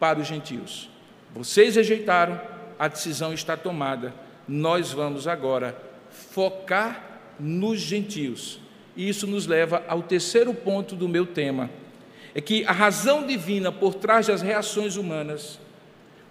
para 0.00 0.18
os 0.18 0.26
gentios. 0.26 0.88
Vocês 1.34 1.76
rejeitaram, 1.76 2.40
a 2.78 2.88
decisão 2.88 3.34
está 3.34 3.58
tomada. 3.58 4.14
Nós 4.48 4.90
vamos 4.90 5.28
agora 5.28 5.76
focar 6.10 7.20
nos 7.38 7.78
gentios 7.78 8.61
e 8.96 9.08
isso 9.08 9.26
nos 9.26 9.46
leva 9.46 9.82
ao 9.88 10.02
terceiro 10.02 10.52
ponto 10.52 10.94
do 10.94 11.08
meu 11.08 11.26
tema: 11.26 11.70
é 12.34 12.40
que 12.40 12.64
a 12.64 12.72
razão 12.72 13.26
divina 13.26 13.70
por 13.70 13.94
trás 13.94 14.26
das 14.26 14.42
reações 14.42 14.96
humanas 14.96 15.58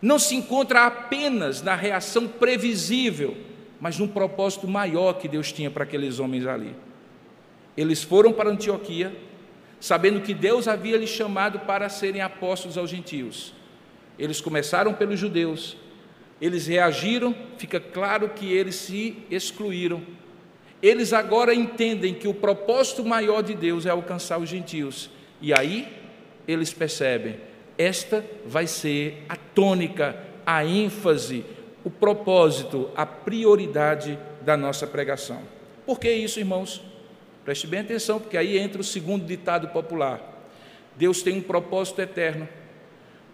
não 0.01 0.17
se 0.17 0.35
encontra 0.35 0.85
apenas 0.87 1.61
na 1.61 1.75
reação 1.75 2.27
previsível, 2.27 3.37
mas 3.79 3.99
num 3.99 4.07
propósito 4.07 4.67
maior 4.67 5.13
que 5.13 5.27
Deus 5.27 5.51
tinha 5.51 5.69
para 5.69 5.83
aqueles 5.83 6.19
homens 6.19 6.47
ali. 6.47 6.75
Eles 7.77 8.03
foram 8.03 8.33
para 8.33 8.49
Antioquia, 8.49 9.15
sabendo 9.79 10.21
que 10.21 10.33
Deus 10.33 10.67
havia 10.67 10.97
lhes 10.97 11.09
chamado 11.09 11.59
para 11.59 11.87
serem 11.87 12.21
apóstolos 12.21 12.77
aos 12.77 12.89
gentios. 12.89 13.53
Eles 14.17 14.41
começaram 14.41 14.93
pelos 14.93 15.19
judeus, 15.19 15.77
eles 16.39 16.67
reagiram, 16.67 17.35
fica 17.57 17.79
claro 17.79 18.29
que 18.29 18.51
eles 18.51 18.75
se 18.75 19.17
excluíram 19.29 20.01
eles 20.81 21.13
agora 21.13 21.53
entendem 21.53 22.13
que 22.13 22.27
o 22.27 22.33
propósito 22.33 23.05
maior 23.05 23.41
de 23.41 23.53
Deus 23.53 23.85
é 23.85 23.89
alcançar 23.89 24.39
os 24.39 24.49
gentios. 24.49 25.09
E 25.39 25.53
aí 25.53 25.87
eles 26.47 26.73
percebem, 26.73 27.37
esta 27.77 28.25
vai 28.45 28.67
ser 28.67 29.23
a 29.29 29.35
tônica, 29.35 30.17
a 30.45 30.65
ênfase, 30.65 31.45
o 31.83 31.89
propósito, 31.89 32.89
a 32.95 33.05
prioridade 33.05 34.17
da 34.41 34.57
nossa 34.57 34.87
pregação. 34.87 35.41
Por 35.85 35.99
que 35.99 36.11
isso, 36.11 36.39
irmãos? 36.39 36.81
Preste 37.43 37.67
bem 37.67 37.81
atenção, 37.81 38.19
porque 38.19 38.37
aí 38.37 38.57
entra 38.57 38.81
o 38.81 38.83
segundo 38.83 39.25
ditado 39.25 39.67
popular. 39.69 40.21
Deus 40.95 41.21
tem 41.21 41.37
um 41.37 41.41
propósito 41.41 42.01
eterno 42.01 42.47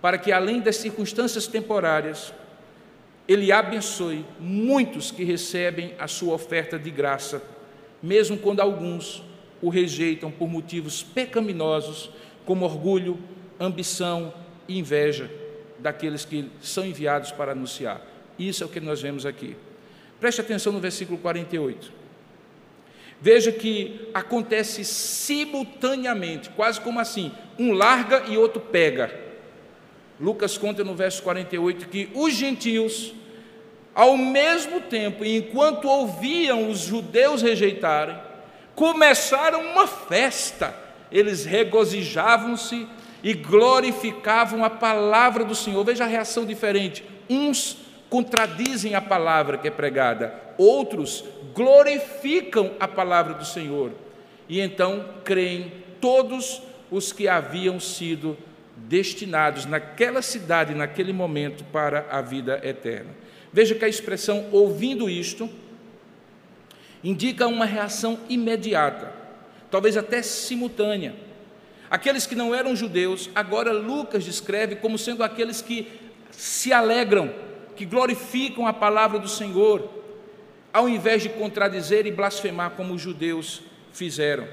para 0.02 0.18
que, 0.18 0.32
além 0.32 0.60
das 0.60 0.78
circunstâncias 0.78 1.48
temporárias, 1.48 2.34
Ele 3.28 3.52
abençoe 3.52 4.26
muitos 4.40 5.12
que 5.12 5.24
recebem 5.24 5.94
a 6.00 6.08
sua 6.08 6.34
oferta 6.34 6.80
de 6.80 6.90
graça, 6.90 7.42
mesmo 8.02 8.38
quando 8.38 8.62
alguns 8.62 9.22
o 9.62 9.70
rejeitam 9.70 10.32
por 10.32 10.48
motivos 10.48 11.04
pecaminosos, 11.04 12.10
como 12.46 12.64
orgulho, 12.64 13.20
ambição 13.60 14.34
e 14.68 14.80
inveja 14.80 15.30
daqueles 15.80 16.24
que 16.24 16.50
são 16.62 16.86
enviados 16.86 17.32
para 17.32 17.52
anunciar. 17.52 18.02
Isso 18.38 18.64
é 18.64 18.66
o 18.66 18.70
que 18.70 18.80
nós 18.80 19.02
vemos 19.02 19.26
aqui. 19.26 19.56
Preste 20.20 20.42
atenção 20.42 20.72
no 20.72 20.80
versículo 20.80 21.18
48. 21.18 21.92
Veja 23.20 23.52
que 23.52 24.10
acontece 24.14 24.86
simultaneamente, 24.86 26.50
quase 26.52 26.80
como 26.80 27.00
assim: 27.00 27.32
um 27.58 27.72
larga 27.74 28.24
e 28.28 28.38
outro 28.38 28.62
pega. 28.62 29.27
Lucas 30.20 30.58
conta 30.58 30.84
no 30.84 30.96
verso 30.96 31.22
48 31.24 31.88
que 31.90 32.10
os 32.14 32.34
gentios, 32.34 33.14
ao 33.94 34.18
mesmo 34.18 34.82
tempo, 34.82 35.24
enquanto 35.24 35.88
ouviam 35.88 36.70
os 36.70 36.80
judeus 36.80 37.42
rejeitarem, 37.42 38.18
começaram 38.76 39.62
uma 39.62 39.88
festa. 39.88 40.76
Eles 41.12 41.46
regozijavam-se 41.46 42.88
e 43.24 43.34
glorificavam 43.34 44.64
a 44.64 44.70
palavra 44.70 45.44
do 45.44 45.56
Senhor. 45.56 45.84
Veja 45.84 46.04
a 46.04 46.08
reação 46.08 46.46
diferente. 46.46 47.04
Uns 47.30 47.78
contradizem 48.10 48.96
a 48.96 49.02
palavra 49.02 49.58
que 49.58 49.68
é 49.68 49.72
pregada, 49.72 50.34
outros 50.58 51.24
glorificam 51.54 52.72
a 52.80 52.88
palavra 52.88 53.34
do 53.34 53.46
Senhor. 53.46 53.92
E 54.48 54.62
então 54.62 55.06
creem 55.24 55.72
todos 56.00 56.62
os 56.90 57.12
que 57.12 57.28
haviam 57.28 57.80
sido 57.80 58.38
destinados 58.78 59.66
naquela 59.66 60.22
cidade, 60.22 60.74
naquele 60.74 61.12
momento, 61.12 61.64
para 61.66 62.06
a 62.12 62.22
vida 62.22 62.60
eterna. 62.64 63.10
Veja 63.52 63.76
que 63.76 63.86
a 63.86 63.90
expressão 63.90 64.48
ouvindo 64.52 65.10
isto 65.10 65.50
indica 67.04 67.48
uma 67.48 67.66
reação 67.66 68.20
imediata, 68.30 69.12
talvez 69.72 69.98
até 69.98 70.22
simultânea. 70.22 71.16
Aqueles 71.90 72.28
que 72.28 72.36
não 72.36 72.54
eram 72.54 72.76
judeus, 72.76 73.30
agora 73.34 73.72
Lucas 73.72 74.24
descreve 74.24 74.76
como 74.76 74.98
sendo 74.98 75.24
aqueles 75.24 75.62
que 75.62 75.88
se 76.32 76.74
alegram, 76.74 77.34
que 77.76 77.86
glorificam 77.86 78.68
a 78.68 78.74
palavra 78.74 79.20
do 79.20 79.30
Senhor, 79.30 79.90
ao 80.74 80.90
invés 80.90 81.24
de 81.24 81.30
contradizer 81.30 82.06
e 82.06 82.12
blasfemar 82.12 82.72
como 82.72 82.94
os 82.94 83.02
judeus 83.02 83.62
fizeram. 83.94 84.48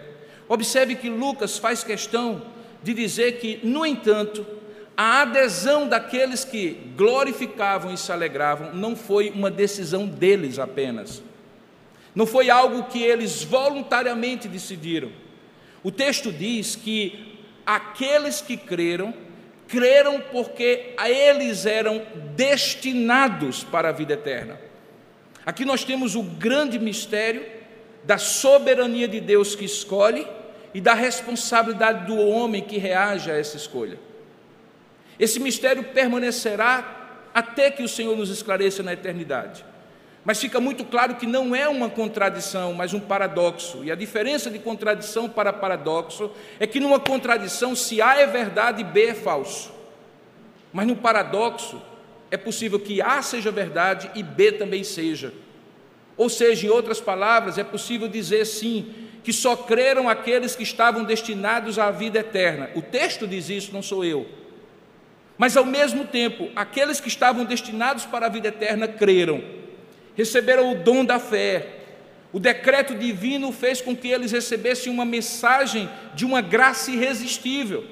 Observe 0.48 0.94
que 0.94 1.08
Lucas 1.08 1.58
faz 1.58 1.82
questão 1.82 2.42
de 2.84 2.92
dizer 2.92 3.38
que, 3.38 3.58
no 3.62 3.84
entanto, 3.84 4.46
a 4.94 5.22
adesão 5.22 5.88
daqueles 5.88 6.44
que 6.44 6.92
glorificavam 6.94 7.92
e 7.92 7.96
se 7.96 8.12
alegravam 8.12 8.74
não 8.74 8.94
foi 8.94 9.30
uma 9.30 9.50
decisão 9.50 10.06
deles 10.06 10.58
apenas. 10.58 11.22
Não 12.14 12.26
foi 12.26 12.50
algo 12.50 12.84
que 12.84 13.02
eles 13.02 13.42
voluntariamente 13.42 14.46
decidiram. 14.46 15.10
O 15.82 15.90
texto 15.90 16.30
diz 16.30 16.76
que 16.76 17.40
aqueles 17.64 18.42
que 18.42 18.56
creram, 18.56 19.14
creram 19.66 20.20
porque 20.30 20.92
a 20.98 21.10
eles 21.10 21.64
eram 21.64 22.02
destinados 22.36 23.64
para 23.64 23.88
a 23.88 23.92
vida 23.92 24.12
eterna. 24.12 24.60
Aqui 25.44 25.64
nós 25.64 25.84
temos 25.84 26.14
o 26.14 26.22
grande 26.22 26.78
mistério 26.78 27.44
da 28.04 28.18
soberania 28.18 29.08
de 29.08 29.20
Deus 29.20 29.56
que 29.56 29.64
escolhe 29.64 30.26
e 30.74 30.80
da 30.80 30.92
responsabilidade 30.92 32.06
do 32.06 32.18
homem 32.18 32.60
que 32.60 32.76
reage 32.76 33.30
a 33.30 33.38
essa 33.38 33.56
escolha. 33.56 33.98
Esse 35.18 35.38
mistério 35.38 35.84
permanecerá 35.84 37.30
até 37.32 37.70
que 37.70 37.82
o 37.82 37.88
Senhor 37.88 38.16
nos 38.16 38.28
esclareça 38.28 38.82
na 38.82 38.92
eternidade. 38.92 39.64
Mas 40.24 40.40
fica 40.40 40.58
muito 40.58 40.84
claro 40.84 41.16
que 41.16 41.26
não 41.26 41.54
é 41.54 41.68
uma 41.68 41.88
contradição, 41.90 42.72
mas 42.72 42.94
um 42.94 43.00
paradoxo. 43.00 43.84
E 43.84 43.92
a 43.92 43.94
diferença 43.94 44.50
de 44.50 44.58
contradição 44.58 45.28
para 45.28 45.52
paradoxo 45.52 46.30
é 46.58 46.66
que 46.66 46.80
numa 46.80 46.98
contradição, 46.98 47.76
se 47.76 48.00
A 48.00 48.18
é 48.18 48.26
verdade, 48.26 48.82
B 48.82 49.08
é 49.08 49.14
falso. 49.14 49.72
Mas 50.72 50.86
no 50.86 50.96
paradoxo, 50.96 51.80
é 52.30 52.36
possível 52.36 52.80
que 52.80 53.02
A 53.02 53.20
seja 53.22 53.52
verdade 53.52 54.10
e 54.14 54.22
B 54.22 54.52
também 54.52 54.82
seja. 54.82 55.32
Ou 56.16 56.28
seja, 56.28 56.66
em 56.66 56.70
outras 56.70 57.00
palavras, 57.00 57.58
é 57.58 57.64
possível 57.64 58.08
dizer 58.08 58.46
sim, 58.46 59.03
que 59.24 59.32
só 59.32 59.56
creram 59.56 60.08
aqueles 60.08 60.54
que 60.54 60.62
estavam 60.62 61.02
destinados 61.02 61.78
à 61.78 61.90
vida 61.90 62.20
eterna. 62.20 62.70
O 62.76 62.82
texto 62.82 63.26
diz 63.26 63.48
isso, 63.48 63.72
não 63.72 63.82
sou 63.82 64.04
eu. 64.04 64.28
Mas 65.36 65.56
ao 65.56 65.64
mesmo 65.64 66.04
tempo, 66.04 66.50
aqueles 66.54 67.00
que 67.00 67.08
estavam 67.08 67.44
destinados 67.44 68.04
para 68.04 68.26
a 68.26 68.28
vida 68.28 68.48
eterna 68.48 68.86
creram 68.86 69.42
receberam 70.16 70.72
o 70.72 70.76
dom 70.76 71.04
da 71.04 71.18
fé. 71.18 71.66
O 72.32 72.40
decreto 72.40 72.94
divino 72.94 73.52
fez 73.52 73.80
com 73.80 73.96
que 73.96 74.08
eles 74.08 74.32
recebessem 74.32 74.92
uma 74.92 75.04
mensagem 75.04 75.88
de 76.14 76.24
uma 76.24 76.40
graça 76.40 76.90
irresistível. 76.90 77.84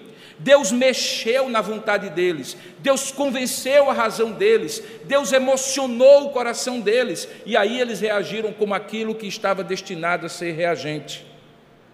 Deus 0.42 0.72
mexeu 0.72 1.48
na 1.48 1.60
vontade 1.60 2.10
deles, 2.10 2.56
Deus 2.80 3.12
convenceu 3.12 3.88
a 3.88 3.92
razão 3.92 4.32
deles, 4.32 4.82
Deus 5.04 5.32
emocionou 5.32 6.26
o 6.26 6.30
coração 6.30 6.80
deles, 6.80 7.28
e 7.46 7.56
aí 7.56 7.80
eles 7.80 8.00
reagiram 8.00 8.52
como 8.52 8.74
aquilo 8.74 9.14
que 9.14 9.26
estava 9.26 9.62
destinado 9.62 10.26
a 10.26 10.28
ser 10.28 10.52
reagente. 10.52 11.24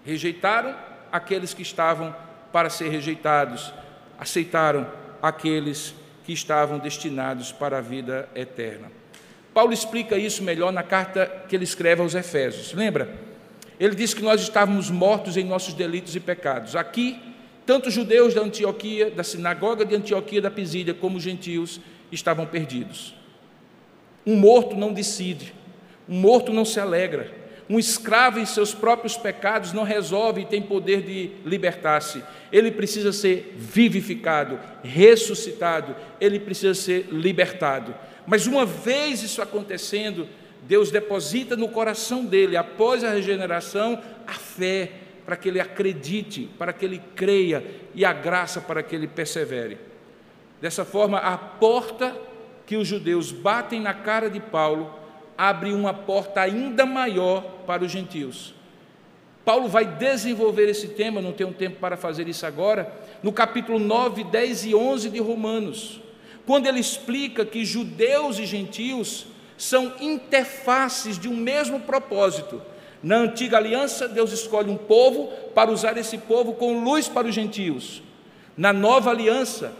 Rejeitaram 0.04 0.74
aqueles 1.12 1.52
que 1.52 1.60
estavam 1.60 2.14
para 2.50 2.70
ser 2.70 2.88
rejeitados, 2.88 3.72
aceitaram 4.18 4.90
aqueles 5.22 5.94
que 6.24 6.32
estavam 6.32 6.78
destinados 6.78 7.52
para 7.52 7.78
a 7.78 7.82
vida 7.82 8.28
eterna. 8.34 8.90
Paulo 9.52 9.74
explica 9.74 10.16
isso 10.16 10.42
melhor 10.42 10.72
na 10.72 10.82
carta 10.82 11.26
que 11.48 11.54
ele 11.54 11.64
escreve 11.64 12.00
aos 12.00 12.14
Efésios. 12.14 12.72
Lembra? 12.72 13.14
Ele 13.78 13.94
diz 13.94 14.14
que 14.14 14.22
nós 14.22 14.40
estávamos 14.40 14.90
mortos 14.90 15.36
em 15.36 15.44
nossos 15.44 15.74
delitos 15.74 16.16
e 16.16 16.20
pecados. 16.20 16.74
Aqui, 16.74 17.27
tanto 17.68 17.90
os 17.90 17.94
judeus 17.94 18.32
da 18.32 18.40
Antioquia, 18.40 19.10
da 19.10 19.22
sinagoga 19.22 19.84
de 19.84 19.94
Antioquia 19.94 20.40
da 20.40 20.50
Pisídia, 20.50 20.94
como 20.94 21.18
os 21.18 21.22
gentios 21.22 21.78
estavam 22.10 22.46
perdidos. 22.46 23.14
Um 24.26 24.36
morto 24.36 24.74
não 24.74 24.90
decide, 24.90 25.52
um 26.08 26.18
morto 26.18 26.50
não 26.50 26.64
se 26.64 26.80
alegra, 26.80 27.30
um 27.68 27.78
escravo 27.78 28.38
em 28.38 28.46
seus 28.46 28.72
próprios 28.72 29.18
pecados 29.18 29.74
não 29.74 29.82
resolve 29.82 30.40
e 30.40 30.46
tem 30.46 30.62
poder 30.62 31.02
de 31.02 31.32
libertar-se. 31.44 32.24
Ele 32.50 32.70
precisa 32.70 33.12
ser 33.12 33.54
vivificado, 33.58 34.58
ressuscitado, 34.82 35.94
ele 36.18 36.40
precisa 36.40 36.72
ser 36.72 37.08
libertado. 37.12 37.94
Mas 38.26 38.46
uma 38.46 38.64
vez 38.64 39.22
isso 39.22 39.42
acontecendo, 39.42 40.26
Deus 40.62 40.90
deposita 40.90 41.54
no 41.54 41.68
coração 41.68 42.24
dele, 42.24 42.56
após 42.56 43.04
a 43.04 43.10
regeneração, 43.10 44.02
a 44.26 44.32
fé 44.32 44.90
para 45.28 45.36
que 45.36 45.50
ele 45.50 45.60
acredite, 45.60 46.48
para 46.56 46.72
que 46.72 46.86
ele 46.86 47.02
creia 47.14 47.62
e 47.94 48.02
a 48.02 48.14
graça 48.14 48.62
para 48.62 48.82
que 48.82 48.96
ele 48.96 49.06
persevere. 49.06 49.76
Dessa 50.58 50.86
forma, 50.86 51.18
a 51.18 51.36
porta 51.36 52.16
que 52.64 52.78
os 52.78 52.88
judeus 52.88 53.30
batem 53.30 53.78
na 53.78 53.92
cara 53.92 54.30
de 54.30 54.40
Paulo 54.40 54.90
abre 55.36 55.70
uma 55.74 55.92
porta 55.92 56.40
ainda 56.40 56.86
maior 56.86 57.42
para 57.66 57.84
os 57.84 57.92
gentios. 57.92 58.54
Paulo 59.44 59.68
vai 59.68 59.84
desenvolver 59.84 60.66
esse 60.66 60.88
tema, 60.88 61.20
não 61.20 61.32
tenho 61.32 61.52
tempo 61.52 61.78
para 61.78 61.98
fazer 61.98 62.26
isso 62.26 62.46
agora, 62.46 62.90
no 63.22 63.30
capítulo 63.30 63.78
9, 63.78 64.24
10 64.24 64.64
e 64.64 64.74
11 64.74 65.10
de 65.10 65.20
Romanos 65.20 66.00
quando 66.48 66.66
ele 66.66 66.80
explica 66.80 67.44
que 67.44 67.62
judeus 67.62 68.38
e 68.38 68.46
gentios 68.46 69.26
são 69.58 69.92
interfaces 70.00 71.18
de 71.18 71.28
um 71.28 71.36
mesmo 71.36 71.80
propósito. 71.80 72.62
Na 73.02 73.16
antiga 73.16 73.56
aliança, 73.56 74.08
Deus 74.08 74.32
escolhe 74.32 74.70
um 74.70 74.76
povo 74.76 75.28
para 75.54 75.70
usar 75.70 75.96
esse 75.96 76.18
povo 76.18 76.54
com 76.54 76.82
luz 76.82 77.08
para 77.08 77.28
os 77.28 77.34
gentios. 77.34 78.02
Na 78.56 78.72
nova 78.72 79.10
aliança, 79.10 79.72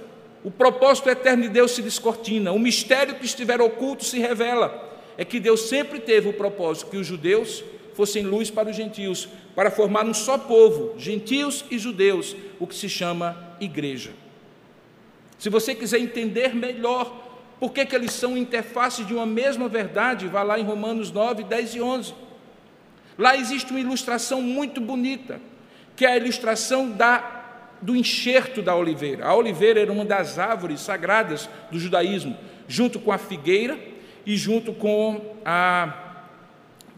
o 0.45 0.51
propósito 0.51 1.11
eterno 1.11 1.43
de 1.43 1.49
Deus 1.49 1.73
se 1.73 1.83
descortina, 1.83 2.53
o 2.53 2.59
mistério 2.59 3.17
que 3.17 3.25
estiver 3.25 3.61
oculto 3.61 4.05
se 4.05 4.19
revela. 4.21 4.87
É 5.17 5.25
que 5.25 5.41
Deus 5.41 5.63
sempre 5.63 5.99
teve 5.99 6.29
o 6.29 6.33
propósito 6.33 6.91
que 6.91 6.97
os 6.97 7.07
judeus 7.07 7.65
fossem 7.95 8.23
luz 8.23 8.49
para 8.49 8.71
os 8.71 8.77
gentios, 8.77 9.29
para 9.57 9.73
formar 9.73 10.05
um 10.05 10.15
só 10.15 10.39
povo, 10.39 10.95
gentios 10.97 11.65
e 11.69 11.77
judeus, 11.77 12.37
o 12.61 12.67
que 12.69 12.75
se 12.77 12.89
chama 12.89 13.57
igreja. 13.61 14.11
Se 15.37 15.51
você 15.51 15.75
quiser 15.75 15.99
entender 15.99 16.55
melhor 16.55 17.27
por 17.59 17.73
que, 17.73 17.85
que 17.85 17.97
eles 17.97 18.13
são 18.13 18.37
interfaces 18.37 19.05
de 19.05 19.13
uma 19.13 19.27
mesma 19.27 19.69
verdade, 19.69 20.29
vá 20.29 20.45
lá 20.45 20.61
em 20.61 20.63
Romanos 20.63 21.11
9, 21.11 21.43
10 21.43 21.75
e 21.75 21.81
11. 21.81 22.15
Lá 23.19 23.37
existe 23.37 23.73
uma 23.73 23.81
ilustração 23.81 24.41
muito 24.41 24.81
bonita, 24.81 25.41
que 25.97 26.07
é 26.07 26.13
a 26.13 26.17
ilustração 26.17 26.93
da, 26.93 27.77
do 27.83 27.97
enxerto 27.97 28.63
da 28.63 28.77
oliveira. 28.77 29.27
A 29.27 29.35
oliveira 29.35 29.81
era 29.81 29.93
uma 29.93 30.05
das 30.05 30.39
árvores 30.39 30.81
sagradas 30.81 31.51
do 31.71 31.81
judaísmo, 31.81 32.39
junto 32.69 33.01
com 33.01 33.11
a 33.11 33.19
figueira, 33.19 33.77
e 34.29 34.37
junto 34.37 34.75
com 34.75 35.37
a 35.43 36.19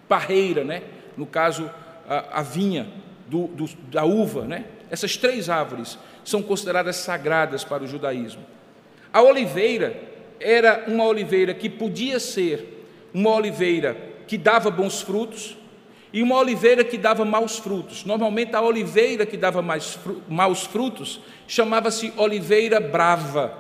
parreira, 0.09 0.65
né? 0.65 0.83
no 1.17 1.25
caso, 1.25 1.71
a, 2.09 2.41
a 2.41 2.43
vinha 2.43 2.89
do, 3.29 3.47
do, 3.47 3.67
da 3.89 4.05
uva. 4.05 4.45
Né? 4.45 4.65
Essas 4.91 5.17
três 5.17 5.49
árvores 5.49 5.97
são 6.25 6.43
consideradas 6.43 6.97
sagradas 6.97 7.63
para 7.63 7.85
o 7.85 7.87
judaísmo. 7.87 8.45
A 9.13 9.23
oliveira 9.23 9.97
era 10.41 10.87
uma 10.89 11.05
oliveira 11.05 11.55
que 11.55 11.71
podia 11.71 12.19
ser 12.19 12.85
uma 13.15 13.31
oliveira 13.31 13.97
que 14.27 14.37
dava 14.37 14.69
bons 14.69 15.01
frutos 15.01 15.57
e 16.13 16.23
uma 16.23 16.37
oliveira 16.37 16.83
que 16.83 16.99
dava 16.99 17.25
maus 17.25 17.59
frutos. 17.59 18.05
Normalmente 18.05 18.55
a 18.55 18.61
oliveira 18.61 19.25
que 19.25 19.37
dava 19.37 19.63
mais, 19.63 19.99
maus 20.29 20.65
frutos 20.65 21.21
chamava-se 21.47 22.13
oliveira 22.17 22.81
brava. 22.81 23.57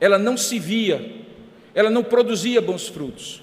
Ela 0.00 0.18
não 0.18 0.36
se 0.36 0.58
via, 0.58 1.24
ela 1.74 1.90
não 1.90 2.02
produzia 2.02 2.60
bons 2.60 2.88
frutos. 2.88 3.42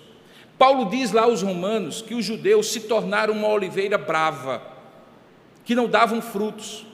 Paulo 0.58 0.90
diz 0.90 1.12
lá 1.12 1.24
aos 1.24 1.42
romanos 1.42 2.02
que 2.02 2.14
os 2.14 2.26
judeus 2.26 2.72
se 2.72 2.82
tornaram 2.82 3.34
uma 3.34 3.48
oliveira 3.48 3.98
brava, 3.98 4.62
que 5.64 5.74
não 5.74 5.88
davam 5.88 6.22
frutos. 6.22 6.86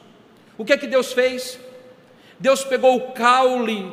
O 0.58 0.64
que 0.64 0.74
é 0.74 0.78
que 0.78 0.88
Deus 0.88 1.14
fez? 1.14 1.60
Deus 2.40 2.64
pegou 2.64 2.96
o 2.96 3.12
caule, 3.14 3.92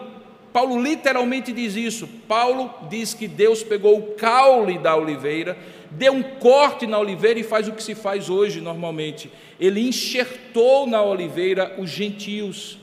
Paulo 0.52 0.80
literalmente 0.80 1.52
diz 1.52 1.74
isso. 1.74 2.06
Paulo 2.28 2.72
diz 2.90 3.14
que 3.14 3.26
Deus 3.26 3.62
pegou 3.62 3.98
o 3.98 4.14
caule 4.14 4.78
da 4.78 4.94
oliveira, 4.94 5.56
deu 5.96 6.12
um 6.12 6.22
corte 6.22 6.86
na 6.86 6.98
oliveira 6.98 7.38
e 7.38 7.44
faz 7.44 7.68
o 7.68 7.72
que 7.72 7.82
se 7.82 7.94
faz 7.94 8.30
hoje 8.30 8.60
normalmente. 8.60 9.30
Ele 9.60 9.80
enxertou 9.80 10.86
na 10.86 11.02
oliveira 11.02 11.74
os 11.78 11.90
gentios. 11.90 12.78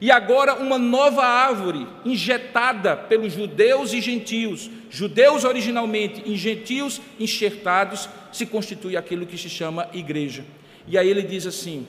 E 0.00 0.10
agora 0.10 0.54
uma 0.54 0.78
nova 0.78 1.24
árvore, 1.24 1.86
injetada 2.04 2.96
pelos 2.96 3.32
judeus 3.32 3.92
e 3.92 4.00
gentios, 4.00 4.70
judeus 4.90 5.44
originalmente 5.44 6.22
e 6.26 6.36
gentios 6.36 7.00
enxertados, 7.18 8.08
se 8.32 8.44
constitui 8.44 8.96
aquilo 8.96 9.26
que 9.26 9.38
se 9.38 9.48
chama 9.48 9.88
igreja. 9.92 10.44
E 10.86 10.98
aí 10.98 11.08
ele 11.08 11.22
diz 11.22 11.46
assim: 11.46 11.86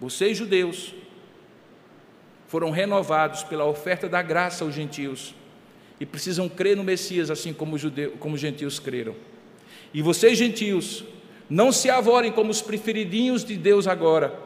vocês 0.00 0.36
judeus 0.36 0.94
foram 2.46 2.70
renovados 2.70 3.42
pela 3.42 3.64
oferta 3.64 4.08
da 4.08 4.22
graça 4.22 4.62
aos 4.62 4.74
gentios 4.74 5.34
e 5.98 6.06
precisam 6.06 6.48
crer 6.48 6.76
no 6.76 6.84
Messias, 6.84 7.30
assim 7.30 7.52
como 7.52 7.76
os, 7.76 7.80
judeus, 7.80 8.14
como 8.18 8.34
os 8.34 8.40
gentios 8.40 8.78
creram. 8.78 9.14
E 9.94 10.02
vocês, 10.02 10.36
gentios, 10.36 11.04
não 11.48 11.72
se 11.72 11.88
avorem 11.88 12.32
como 12.32 12.50
os 12.50 12.60
preferidinhos 12.60 13.44
de 13.44 13.56
Deus 13.56 13.86
agora, 13.86 14.38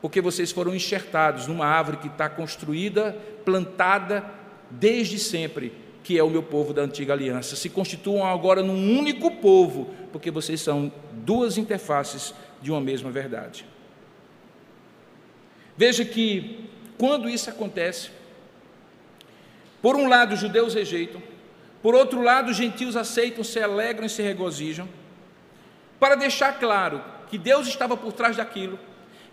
porque 0.00 0.20
vocês 0.20 0.52
foram 0.52 0.74
enxertados 0.74 1.46
numa 1.46 1.66
árvore 1.66 1.98
que 1.98 2.06
está 2.06 2.28
construída, 2.28 3.16
plantada 3.44 4.24
desde 4.70 5.18
sempre, 5.18 5.72
que 6.02 6.16
é 6.16 6.22
o 6.22 6.30
meu 6.30 6.42
povo 6.42 6.72
da 6.72 6.82
antiga 6.82 7.12
aliança. 7.12 7.56
Se 7.56 7.68
constituam 7.68 8.24
agora 8.24 8.62
num 8.62 8.98
único 8.98 9.30
povo, 9.32 9.90
porque 10.12 10.30
vocês 10.30 10.60
são 10.60 10.92
duas 11.12 11.58
interfaces 11.58 12.32
de 12.62 12.70
uma 12.70 12.80
mesma 12.80 13.10
verdade. 13.10 13.66
Veja 15.76 16.04
que 16.04 16.68
quando 16.96 17.28
isso 17.28 17.50
acontece, 17.50 18.10
por 19.86 19.94
um 19.94 20.08
lado 20.08 20.34
os 20.34 20.40
judeus 20.40 20.74
rejeitam, 20.74 21.22
por 21.80 21.94
outro 21.94 22.20
lado 22.20 22.50
os 22.50 22.56
gentios 22.56 22.96
aceitam, 22.96 23.44
se 23.44 23.60
alegram 23.60 24.06
e 24.06 24.10
se 24.10 24.20
regozijam, 24.20 24.88
para 26.00 26.16
deixar 26.16 26.58
claro 26.58 27.00
que 27.30 27.38
Deus 27.38 27.68
estava 27.68 27.96
por 27.96 28.12
trás 28.12 28.36
daquilo, 28.36 28.80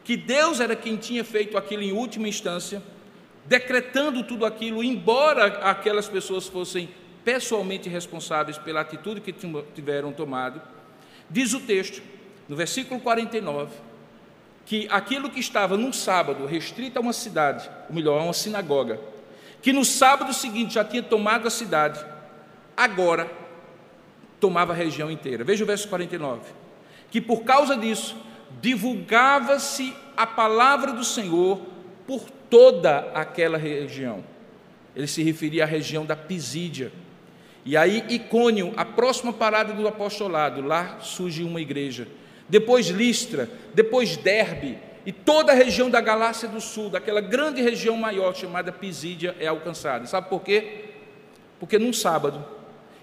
que 0.03 0.15
Deus 0.15 0.59
era 0.59 0.75
quem 0.75 0.95
tinha 0.95 1.23
feito 1.23 1.57
aquilo 1.57 1.81
em 1.81 1.91
última 1.91 2.27
instância, 2.27 2.83
decretando 3.45 4.21
tudo 4.21 4.45
aquilo, 4.45 4.83
embora 4.83 5.45
aquelas 5.67 6.07
pessoas 6.07 6.45
fossem 6.45 6.87
pessoalmente 7.25 7.89
responsáveis 7.89 8.55
pela 8.55 8.81
atitude 8.81 9.21
que 9.21 9.33
tiveram 9.73 10.13
tomado, 10.13 10.61
diz 11.31 11.51
o 11.55 11.61
texto, 11.61 11.99
no 12.47 12.55
versículo 12.55 12.99
49, 12.99 13.73
que 14.67 14.87
aquilo 14.91 15.31
que 15.31 15.39
estava 15.39 15.75
num 15.75 15.91
sábado 15.91 16.45
restrito 16.45 16.99
a 16.99 17.01
uma 17.01 17.11
cidade, 17.11 17.67
ou 17.89 17.95
melhor, 17.95 18.21
a 18.21 18.23
uma 18.25 18.33
sinagoga, 18.33 19.11
que 19.63 19.73
no 19.73 19.83
sábado 19.83 20.31
seguinte 20.31 20.75
já 20.75 20.85
tinha 20.85 21.01
tomado 21.01 21.47
a 21.47 21.49
cidade, 21.49 21.99
agora 22.77 23.31
tomava 24.39 24.73
a 24.73 24.75
região 24.75 25.09
inteira. 25.09 25.43
Veja 25.43 25.63
o 25.63 25.67
verso 25.67 25.87
49. 25.87 26.41
Que 27.09 27.19
por 27.19 27.43
causa 27.43 27.75
disso 27.75 28.15
divulgava-se 28.61 29.95
a 30.15 30.27
palavra 30.27 30.91
do 30.91 31.03
Senhor 31.03 31.59
por 32.05 32.29
toda 32.29 33.09
aquela 33.15 33.57
região. 33.57 34.23
Ele 34.95 35.07
se 35.07 35.23
referia 35.23 35.63
à 35.63 35.65
região 35.65 36.05
da 36.05 36.15
Pisídia. 36.15 36.91
E 37.65 37.75
aí, 37.75 38.05
Icônio, 38.09 38.73
a 38.77 38.85
próxima 38.85 39.33
parada 39.33 39.73
do 39.73 39.87
apostolado, 39.87 40.61
lá 40.61 40.99
surge 40.99 41.43
uma 41.43 41.59
igreja 41.59 42.07
depois 42.47 42.87
Listra, 42.87 43.49
depois 43.73 44.17
Derbe, 44.17 44.77
e 45.05 45.11
toda 45.11 45.51
a 45.51 45.55
região 45.55 45.89
da 45.89 45.99
Galácia 45.99 46.47
do 46.47 46.61
Sul, 46.61 46.89
daquela 46.89 47.19
grande 47.19 47.61
região 47.61 47.97
maior 47.97 48.35
chamada 48.35 48.71
Pisídia, 48.71 49.35
é 49.39 49.47
alcançada. 49.47 50.05
Sabe 50.05 50.29
por 50.29 50.41
quê? 50.41 50.85
Porque 51.59 51.77
num 51.77 51.91
sábado 51.91 52.43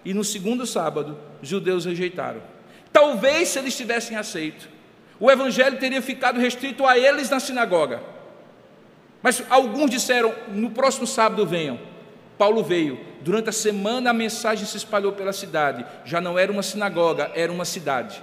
e 0.05 0.15
no 0.15 0.25
segundo 0.25 0.67
sábado, 0.67 1.19
judeus 1.43 1.85
rejeitaram. 1.85 2.43
Talvez 2.93 3.49
se 3.49 3.59
eles 3.59 3.77
tivessem 3.77 4.17
aceito, 4.17 4.69
o 5.19 5.31
evangelho 5.31 5.79
teria 5.79 6.01
ficado 6.01 6.41
restrito 6.41 6.87
a 6.87 6.99
eles 6.99 7.29
na 7.29 7.39
sinagoga. 7.39 8.01
Mas 9.23 9.43
alguns 9.51 9.91
disseram: 9.91 10.35
no 10.49 10.71
próximo 10.71 11.07
sábado 11.07 11.47
venham. 11.47 11.79
Paulo 12.39 12.63
veio. 12.65 12.99
Durante 13.21 13.51
a 13.51 13.53
semana 13.53 14.09
a 14.09 14.15
mensagem 14.15 14.65
se 14.65 14.79
espalhou 14.79 15.13
pela 15.13 15.33
cidade. 15.33 15.85
Já 16.07 16.23
não 16.23 16.39
era 16.39 16.51
uma 16.51 16.63
sinagoga, 16.63 17.31
era 17.35 17.53
uma 17.53 17.67
cidade. 17.67 18.23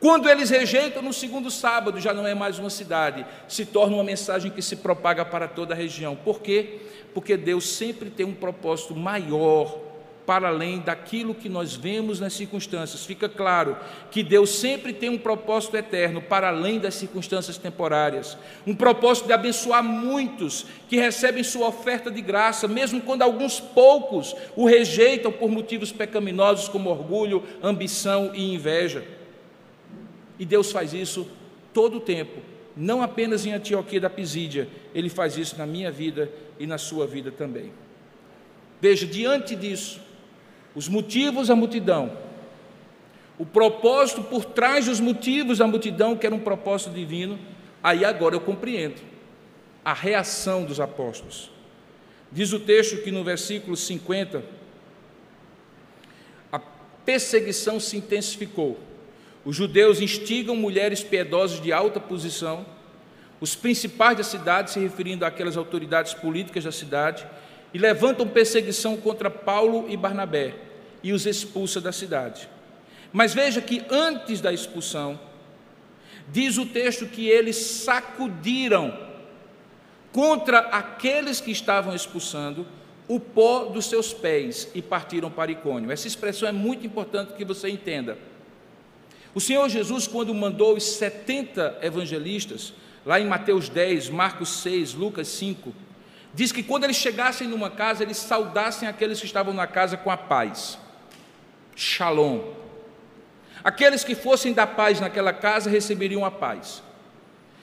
Quando 0.00 0.30
eles 0.30 0.48
rejeitam 0.48 1.02
no 1.02 1.12
segundo 1.12 1.50
sábado, 1.50 2.00
já 2.00 2.14
não 2.14 2.26
é 2.26 2.34
mais 2.34 2.58
uma 2.58 2.70
cidade, 2.70 3.26
se 3.46 3.66
torna 3.66 3.96
uma 3.96 4.02
mensagem 4.02 4.50
que 4.50 4.62
se 4.62 4.76
propaga 4.76 5.26
para 5.26 5.46
toda 5.46 5.74
a 5.74 5.76
região. 5.76 6.16
Por 6.16 6.40
quê? 6.40 6.78
Porque 7.12 7.36
Deus 7.36 7.68
sempre 7.68 8.08
tem 8.08 8.24
um 8.24 8.34
propósito 8.34 8.96
maior 8.96 9.90
para 10.24 10.48
além 10.48 10.78
daquilo 10.78 11.34
que 11.34 11.50
nós 11.50 11.74
vemos 11.74 12.18
nas 12.18 12.32
circunstâncias. 12.32 13.04
Fica 13.04 13.28
claro 13.28 13.76
que 14.10 14.22
Deus 14.22 14.50
sempre 14.50 14.94
tem 14.94 15.10
um 15.10 15.18
propósito 15.18 15.76
eterno 15.76 16.22
para 16.22 16.48
além 16.48 16.78
das 16.78 16.94
circunstâncias 16.94 17.58
temporárias. 17.58 18.38
Um 18.66 18.74
propósito 18.74 19.26
de 19.26 19.34
abençoar 19.34 19.82
muitos 19.82 20.64
que 20.88 20.96
recebem 20.96 21.42
sua 21.42 21.68
oferta 21.68 22.10
de 22.10 22.22
graça, 22.22 22.66
mesmo 22.66 23.02
quando 23.02 23.20
alguns 23.20 23.60
poucos 23.60 24.34
o 24.56 24.64
rejeitam 24.64 25.30
por 25.30 25.50
motivos 25.50 25.92
pecaminosos 25.92 26.68
como 26.68 26.88
orgulho, 26.88 27.42
ambição 27.62 28.30
e 28.32 28.54
inveja. 28.54 29.19
E 30.40 30.46
Deus 30.46 30.72
faz 30.72 30.94
isso 30.94 31.28
todo 31.74 31.98
o 31.98 32.00
tempo, 32.00 32.40
não 32.74 33.02
apenas 33.02 33.44
em 33.44 33.52
Antioquia 33.52 34.00
da 34.00 34.08
Pisídia, 34.08 34.66
Ele 34.94 35.10
faz 35.10 35.36
isso 35.36 35.58
na 35.58 35.66
minha 35.66 35.92
vida 35.92 36.32
e 36.58 36.66
na 36.66 36.78
sua 36.78 37.06
vida 37.06 37.30
também. 37.30 37.70
Veja, 38.80 39.06
diante 39.06 39.54
disso, 39.54 40.00
os 40.74 40.88
motivos 40.88 41.48
da 41.48 41.54
multidão, 41.54 42.16
o 43.38 43.44
propósito 43.44 44.22
por 44.22 44.46
trás 44.46 44.86
dos 44.86 44.98
motivos 44.98 45.58
da 45.58 45.66
multidão, 45.66 46.16
que 46.16 46.24
era 46.24 46.34
um 46.34 46.40
propósito 46.40 46.90
divino, 46.94 47.38
aí 47.82 48.02
agora 48.02 48.34
eu 48.34 48.40
compreendo 48.40 49.02
a 49.84 49.92
reação 49.92 50.64
dos 50.64 50.80
apóstolos. 50.80 51.50
Diz 52.32 52.50
o 52.54 52.60
texto 52.60 53.02
que 53.02 53.10
no 53.10 53.22
versículo 53.22 53.76
50, 53.76 54.42
a 56.50 56.58
perseguição 56.58 57.78
se 57.78 57.98
intensificou 57.98 58.78
os 59.44 59.56
judeus 59.56 60.00
instigam 60.00 60.54
mulheres 60.54 61.02
piedosas 61.02 61.60
de 61.60 61.72
alta 61.72 61.98
posição, 61.98 62.66
os 63.40 63.54
principais 63.54 64.18
da 64.18 64.24
cidade, 64.24 64.70
se 64.70 64.80
referindo 64.80 65.24
àquelas 65.24 65.56
autoridades 65.56 66.12
políticas 66.12 66.64
da 66.64 66.72
cidade, 66.72 67.26
e 67.72 67.78
levantam 67.78 68.28
perseguição 68.28 68.96
contra 68.96 69.30
Paulo 69.30 69.86
e 69.88 69.96
Barnabé 69.96 70.54
e 71.02 71.12
os 71.12 71.24
expulsa 71.24 71.80
da 71.80 71.92
cidade. 71.92 72.48
Mas 73.12 73.32
veja 73.32 73.60
que 73.60 73.82
antes 73.90 74.40
da 74.40 74.52
expulsão, 74.52 75.18
diz 76.28 76.58
o 76.58 76.66
texto 76.66 77.06
que 77.06 77.28
eles 77.28 77.56
sacudiram 77.56 78.96
contra 80.12 80.58
aqueles 80.58 81.40
que 81.40 81.50
estavam 81.50 81.94
expulsando 81.94 82.66
o 83.08 83.18
pó 83.18 83.64
dos 83.64 83.86
seus 83.86 84.12
pés 84.12 84.68
e 84.74 84.82
partiram 84.82 85.30
para 85.30 85.50
Icônio. 85.50 85.90
Essa 85.90 86.06
expressão 86.06 86.48
é 86.48 86.52
muito 86.52 86.86
importante 86.86 87.32
que 87.32 87.44
você 87.44 87.68
entenda. 87.68 88.16
O 89.34 89.40
Senhor 89.40 89.68
Jesus, 89.68 90.06
quando 90.06 90.34
mandou 90.34 90.76
os 90.76 90.84
70 90.84 91.78
evangelistas, 91.82 92.72
lá 93.06 93.20
em 93.20 93.26
Mateus 93.26 93.68
10, 93.68 94.10
Marcos 94.10 94.48
6, 94.62 94.94
Lucas 94.94 95.28
5, 95.28 95.72
diz 96.34 96.50
que 96.50 96.62
quando 96.62 96.84
eles 96.84 96.96
chegassem 96.96 97.46
numa 97.46 97.70
casa, 97.70 98.02
eles 98.02 98.16
saudassem 98.16 98.88
aqueles 98.88 99.20
que 99.20 99.26
estavam 99.26 99.54
na 99.54 99.66
casa 99.66 99.96
com 99.96 100.10
a 100.10 100.16
paz. 100.16 100.78
Shalom. 101.76 102.40
Aqueles 103.62 104.02
que 104.02 104.14
fossem 104.14 104.52
da 104.52 104.66
paz 104.66 105.00
naquela 105.00 105.32
casa 105.32 105.70
receberiam 105.70 106.24
a 106.24 106.30
paz. 106.30 106.82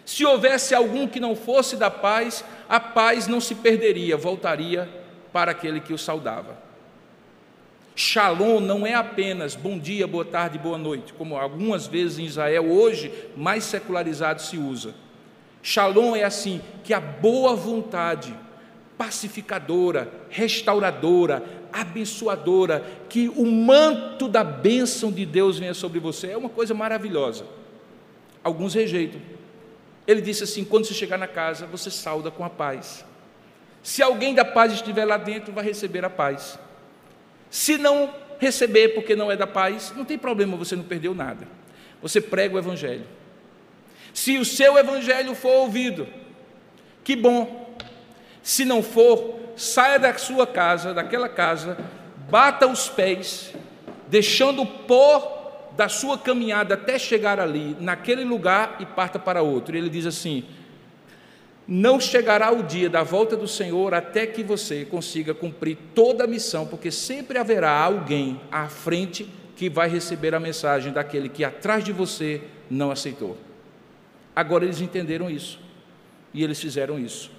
Se 0.06 0.26
houvesse 0.26 0.74
algum 0.74 1.06
que 1.06 1.20
não 1.20 1.36
fosse 1.36 1.76
da 1.76 1.92
paz, 1.92 2.46
a 2.70 2.80
paz 2.80 3.28
não 3.28 3.42
se 3.42 3.56
perderia, 3.56 4.16
voltaria 4.16 4.88
para 5.34 5.52
aquele 5.52 5.82
que 5.82 5.92
o 5.92 5.98
saudava. 5.98 6.67
Shalom 8.00 8.60
não 8.60 8.86
é 8.86 8.94
apenas 8.94 9.56
bom 9.56 9.80
dia, 9.80 10.06
boa 10.06 10.24
tarde, 10.24 10.60
boa 10.60 10.78
noite, 10.78 11.14
como 11.14 11.36
algumas 11.36 11.88
vezes 11.88 12.20
em 12.20 12.26
Israel 12.26 12.70
hoje 12.72 13.12
mais 13.36 13.64
secularizado 13.64 14.40
se 14.40 14.56
usa. 14.56 14.94
Shalom 15.64 16.16
é 16.16 16.24
assim, 16.24 16.62
que 16.84 16.94
a 16.94 17.00
boa 17.00 17.56
vontade 17.56 18.36
pacificadora, 18.96 20.12
restauradora, 20.30 21.44
abençoadora, 21.74 22.86
que 23.10 23.30
o 23.30 23.48
manto 23.48 24.28
da 24.28 24.44
bênção 24.44 25.12
de 25.12 25.26
Deus 25.26 25.58
venha 25.58 25.74
sobre 25.74 26.00
você, 26.00 26.28
é 26.28 26.38
uma 26.38 26.50
coisa 26.50 26.76
maravilhosa. 26.76 27.48
Alguns 28.44 28.76
rejeitam. 28.76 29.20
Ele 30.06 30.22
disse 30.22 30.44
assim: 30.44 30.64
quando 30.64 30.86
você 30.86 30.94
chegar 30.94 31.18
na 31.18 31.28
casa, 31.28 31.66
você 31.66 31.90
sauda 31.90 32.30
com 32.30 32.44
a 32.44 32.50
paz. 32.50 33.04
Se 33.82 34.04
alguém 34.04 34.36
da 34.36 34.46
paz 34.46 34.72
estiver 34.72 35.06
lá 35.06 35.18
dentro, 35.18 35.52
vai 35.52 35.64
receber 35.64 36.06
a 36.06 36.12
paz. 36.12 36.60
Se 37.50 37.78
não 37.78 38.14
receber 38.40 38.90
porque 38.90 39.16
não 39.16 39.32
é 39.32 39.36
da 39.36 39.48
paz, 39.48 39.94
não 39.96 40.06
tem 40.06 40.18
problema, 40.18 40.58
você 40.58 40.76
não 40.76 40.84
perdeu 40.84 41.14
nada. 41.14 41.48
Você 42.02 42.22
prega 42.22 42.56
o 42.56 42.60
Evangelho. 42.60 43.06
Se 44.14 44.38
o 44.38 44.46
seu 44.46 44.78
Evangelho 44.78 45.34
for 45.36 45.52
ouvido, 45.62 46.08
que 47.04 47.16
bom. 47.16 47.76
Se 48.42 48.66
não 48.66 48.82
for, 48.82 49.40
saia 49.56 49.98
da 50.00 50.16
sua 50.18 50.48
casa, 50.48 50.94
daquela 50.94 51.28
casa, 51.28 51.78
bata 52.30 52.68
os 52.68 52.88
pés, 52.90 53.54
deixando 54.08 54.62
o 54.62 54.66
pó 54.66 55.72
da 55.76 55.88
sua 55.88 56.18
caminhada 56.18 56.74
até 56.74 56.98
chegar 56.98 57.40
ali, 57.40 57.76
naquele 57.80 58.24
lugar, 58.24 58.78
e 58.80 58.86
parta 58.86 59.20
para 59.20 59.42
outro. 59.42 59.76
E 59.76 59.80
ele 59.80 59.90
diz 59.90 60.06
assim: 60.06 60.46
não 61.68 62.00
chegará 62.00 62.50
o 62.52 62.64
dia 62.64 62.90
da 62.90 63.04
volta 63.04 63.36
do 63.36 63.48
Senhor 63.48 63.94
até 63.94 64.26
que 64.26 64.42
você 64.42 64.86
consiga 64.86 65.34
cumprir 65.34 65.78
toda 65.94 66.24
a 66.24 66.28
missão, 66.28 66.66
porque 66.66 66.90
sempre 66.90 67.38
haverá 67.38 67.72
alguém 67.72 68.40
à 68.50 68.70
frente 68.70 69.28
que 69.56 69.70
vai 69.70 69.90
receber 69.90 70.34
a 70.34 70.40
mensagem 70.40 70.94
daquele 70.94 71.28
que 71.28 71.44
atrás 71.44 71.84
de 71.84 71.92
você 71.92 72.42
não 72.70 72.90
aceitou. 72.90 73.36
Agora 74.34 74.64
eles 74.64 74.80
entenderam 74.80 75.30
isso 75.30 75.60
e 76.34 76.42
eles 76.42 76.62
fizeram 76.62 76.98
isso. 76.98 77.30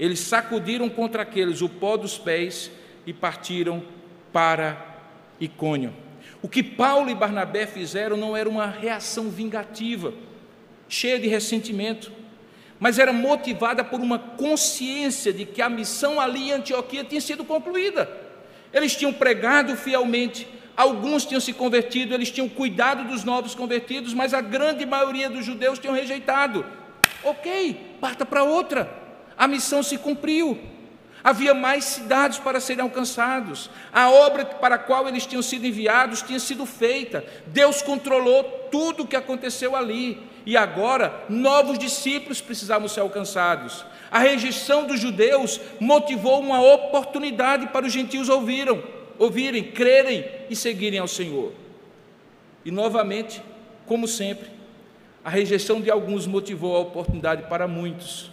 Eles 0.00 0.18
sacudiram 0.18 0.88
contra 0.88 1.22
aqueles 1.22 1.60
o 1.60 1.68
pó 1.68 1.96
dos 1.96 2.18
pés 2.18 2.70
e 3.06 3.12
partiram 3.12 3.82
para 4.32 4.96
Icônio. 5.38 5.94
O 6.42 6.48
que 6.48 6.62
Paulo 6.62 7.08
e 7.08 7.14
Barnabé 7.14 7.66
fizeram 7.66 8.16
não 8.16 8.36
era 8.36 8.48
uma 8.48 8.66
reação 8.66 9.30
vingativa, 9.30 10.12
cheia 10.88 11.20
de 11.20 11.28
ressentimento 11.28 12.10
mas 12.78 12.98
era 12.98 13.12
motivada 13.12 13.82
por 13.82 14.00
uma 14.00 14.18
consciência 14.18 15.32
de 15.32 15.44
que 15.44 15.62
a 15.62 15.68
missão 15.68 16.20
ali 16.20 16.48
em 16.48 16.52
Antioquia 16.52 17.04
tinha 17.04 17.20
sido 17.20 17.44
concluída. 17.44 18.08
Eles 18.72 18.94
tinham 18.94 19.12
pregado 19.12 19.76
fielmente, 19.76 20.46
alguns 20.76 21.24
tinham 21.24 21.40
se 21.40 21.52
convertido, 21.52 22.14
eles 22.14 22.30
tinham 22.30 22.48
cuidado 22.48 23.04
dos 23.04 23.24
novos 23.24 23.54
convertidos, 23.54 24.12
mas 24.12 24.34
a 24.34 24.40
grande 24.40 24.84
maioria 24.84 25.30
dos 25.30 25.44
judeus 25.44 25.78
tinham 25.78 25.94
rejeitado. 25.94 26.64
Ok, 27.24 27.96
parta 28.00 28.26
para 28.26 28.42
outra. 28.44 28.88
A 29.36 29.48
missão 29.48 29.82
se 29.82 29.96
cumpriu. 29.96 30.58
Havia 31.24 31.54
mais 31.54 31.84
cidades 31.84 32.38
para 32.38 32.60
serem 32.60 32.82
alcançados. 32.82 33.68
A 33.92 34.08
obra 34.10 34.44
para 34.44 34.76
a 34.76 34.78
qual 34.78 35.08
eles 35.08 35.26
tinham 35.26 35.42
sido 35.42 35.66
enviados 35.66 36.22
tinha 36.22 36.38
sido 36.38 36.64
feita. 36.64 37.24
Deus 37.48 37.82
controlou 37.82 38.44
tudo 38.70 39.02
o 39.02 39.06
que 39.06 39.16
aconteceu 39.16 39.74
ali. 39.74 40.22
E 40.46 40.56
agora, 40.56 41.24
novos 41.28 41.76
discípulos 41.76 42.40
precisavam 42.40 42.86
ser 42.86 43.00
alcançados. 43.00 43.84
A 44.10 44.20
rejeição 44.20 44.86
dos 44.86 45.00
judeus 45.00 45.60
motivou 45.80 46.40
uma 46.40 46.62
oportunidade 46.62 47.66
para 47.66 47.84
os 47.84 47.92
gentios 47.92 48.28
ouviram, 48.28 48.80
ouvirem, 49.18 49.64
crerem 49.64 50.24
e 50.48 50.54
seguirem 50.54 51.00
ao 51.00 51.08
Senhor. 51.08 51.52
E 52.64 52.70
novamente, 52.70 53.42
como 53.84 54.06
sempre, 54.06 54.48
a 55.24 55.28
rejeição 55.28 55.80
de 55.80 55.90
alguns 55.90 56.26
motivou 56.26 56.76
a 56.76 56.80
oportunidade 56.80 57.42
para 57.48 57.66
muitos 57.66 58.30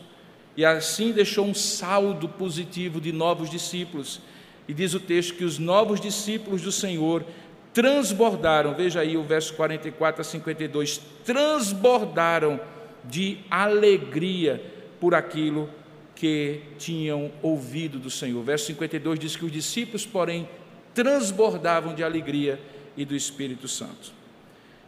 e 0.55 0.63
assim 0.63 1.11
deixou 1.11 1.45
um 1.45 1.53
saldo 1.53 2.29
positivo 2.29 3.01
de 3.01 3.11
novos 3.11 3.49
discípulos. 3.49 4.21
E 4.67 4.73
diz 4.73 4.93
o 4.93 4.99
texto 4.99 5.35
que 5.35 5.43
os 5.43 5.57
novos 5.59 5.99
discípulos 5.99 6.61
do 6.61 6.71
Senhor 6.71 7.25
transbordaram, 7.73 8.75
veja 8.75 9.01
aí 9.01 9.17
o 9.17 9.23
verso 9.23 9.53
44 9.55 10.21
a 10.21 10.23
52, 10.23 11.01
transbordaram 11.25 12.59
de 13.03 13.39
alegria 13.49 14.63
por 14.99 15.15
aquilo 15.15 15.69
que 16.15 16.61
tinham 16.77 17.31
ouvido 17.41 17.99
do 17.99 18.09
Senhor. 18.09 18.41
Verso 18.43 18.67
52 18.67 19.19
diz 19.19 19.35
que 19.35 19.43
os 19.43 19.51
discípulos, 19.51 20.05
porém, 20.05 20.47
transbordavam 20.93 21.93
de 21.95 22.03
alegria 22.03 22.59
e 22.95 23.03
do 23.03 23.15
Espírito 23.15 23.67
Santo. 23.67 24.13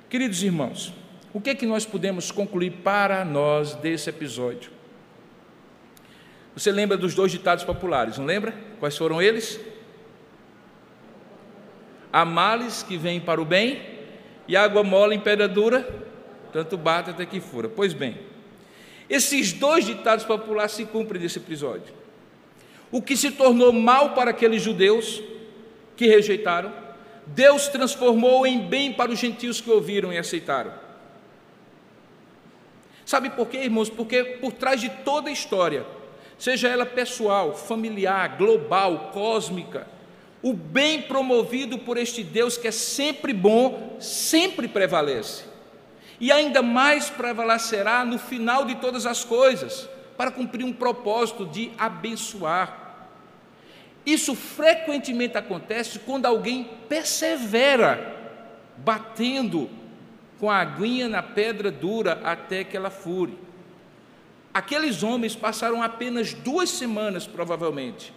Queridos 0.08 0.44
irmãos, 0.44 0.94
o 1.34 1.42
que 1.42 1.50
é 1.50 1.56
que 1.56 1.66
nós 1.66 1.86
podemos 1.86 2.32
concluir 2.32 2.72
para 2.84 3.26
nós 3.26 3.74
desse 3.76 4.10
episódio? 4.10 4.72
Você 6.56 6.72
lembra 6.72 6.96
dos 6.96 7.14
dois 7.14 7.32
ditados 7.32 7.66
populares, 7.66 8.18
não 8.18 8.26
lembra? 8.26 8.54
Quais 8.80 8.96
foram 8.96 9.22
eles? 9.22 9.60
Há 12.16 12.24
males 12.24 12.82
que 12.82 12.96
vêm 12.96 13.20
para 13.20 13.42
o 13.42 13.46
bem, 13.46 13.82
e 14.48 14.56
água 14.56 14.86
mole 14.86 15.14
em 15.14 15.20
pedra 15.20 15.50
dura, 15.50 15.86
tanto 16.54 16.78
bate 16.78 17.10
até 17.10 17.26
que 17.26 17.42
fura. 17.42 17.68
Pois 17.68 17.92
bem, 17.92 18.18
esses 19.10 19.52
dois 19.52 19.86
ditados 19.86 20.24
populares 20.24 20.72
se 20.72 20.86
cumprem 20.86 21.22
nesse 21.22 21.40
episódio. 21.40 21.94
O 22.90 23.02
que 23.02 23.18
se 23.18 23.32
tornou 23.32 23.74
mal 23.74 24.12
para 24.12 24.32
aqueles 24.32 24.62
judeus 24.62 25.22
que 25.98 26.08
rejeitaram, 26.08 26.72
Deus 27.28 27.68
transformou 27.68 28.48
em 28.48 28.62
bem 28.62 28.94
para 28.94 29.12
os 29.12 29.20
gentios 29.20 29.60
que 29.60 29.70
ouviram 29.70 30.14
e 30.14 30.18
aceitaram. 30.18 30.72
Sabe 33.06 33.30
por 33.30 33.50
quê, 33.50 33.58
irmãos? 33.58 33.90
Porque 33.90 34.24
por 34.40 34.54
trás 34.54 34.80
de 34.80 34.88
toda 35.04 35.28
a 35.28 35.34
história, 35.34 35.86
seja 36.38 36.70
ela 36.70 36.86
pessoal, 36.86 37.54
familiar, 37.54 38.38
global, 38.38 39.12
cósmica, 39.12 39.94
o 40.46 40.54
bem 40.54 41.02
promovido 41.02 41.80
por 41.80 41.98
este 41.98 42.24
Deus 42.24 42.56
que 42.56 42.68
é 42.68 42.72
sempre 42.72 43.34
bom, 43.34 43.98
sempre 44.00 44.68
prevalece. 44.68 45.44
E 46.20 46.32
ainda 46.32 46.62
mais 46.62 47.10
prevalecerá 47.10 48.06
no 48.06 48.20
final 48.20 48.64
de 48.64 48.76
todas 48.76 49.08
as 49.08 49.26
coisas, 49.26 49.90
para 50.16 50.30
cumprir 50.30 50.64
um 50.64 50.72
propósito 50.72 51.48
de 51.48 51.72
abençoar. 51.80 53.08
Isso 54.06 54.36
frequentemente 54.36 55.36
acontece 55.36 55.98
quando 55.98 56.28
alguém 56.28 56.70
persevera 56.88 58.16
batendo 58.78 59.68
com 60.40 60.52
a 60.52 60.58
aguinha 60.58 61.10
na 61.10 61.24
pedra 61.24 61.72
dura 61.72 62.22
até 62.24 62.64
que 62.64 62.78
ela 62.78 62.92
fure. 62.92 63.36
Aqueles 64.54 65.02
homens 65.02 65.36
passaram 65.36 65.82
apenas 65.82 66.36
duas 66.36 66.70
semanas, 66.70 67.26
provavelmente, 67.26 68.14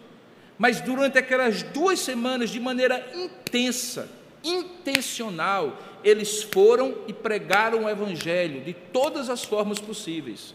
mas 0.59 0.81
durante 0.81 1.17
aquelas 1.17 1.63
duas 1.63 2.01
semanas, 2.01 2.51
de 2.51 2.59
maneira 2.59 3.07
intensa, 3.15 4.11
intencional, 4.43 5.79
eles 6.03 6.43
foram 6.43 6.97
e 7.07 7.13
pregaram 7.13 7.85
o 7.85 7.89
Evangelho 7.89 8.63
de 8.63 8.73
todas 8.73 9.31
as 9.31 9.45
formas 9.45 9.79
possíveis. 9.79 10.55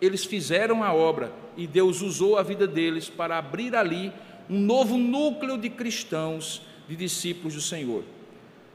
Eles 0.00 0.24
fizeram 0.24 0.84
a 0.84 0.92
obra 0.92 1.32
e 1.56 1.66
Deus 1.66 2.00
usou 2.00 2.38
a 2.38 2.42
vida 2.42 2.66
deles 2.66 3.08
para 3.08 3.36
abrir 3.36 3.74
ali 3.74 4.12
um 4.48 4.60
novo 4.60 4.96
núcleo 4.96 5.58
de 5.58 5.68
cristãos, 5.68 6.62
de 6.88 6.94
discípulos 6.94 7.54
do 7.54 7.60
Senhor. 7.60 8.04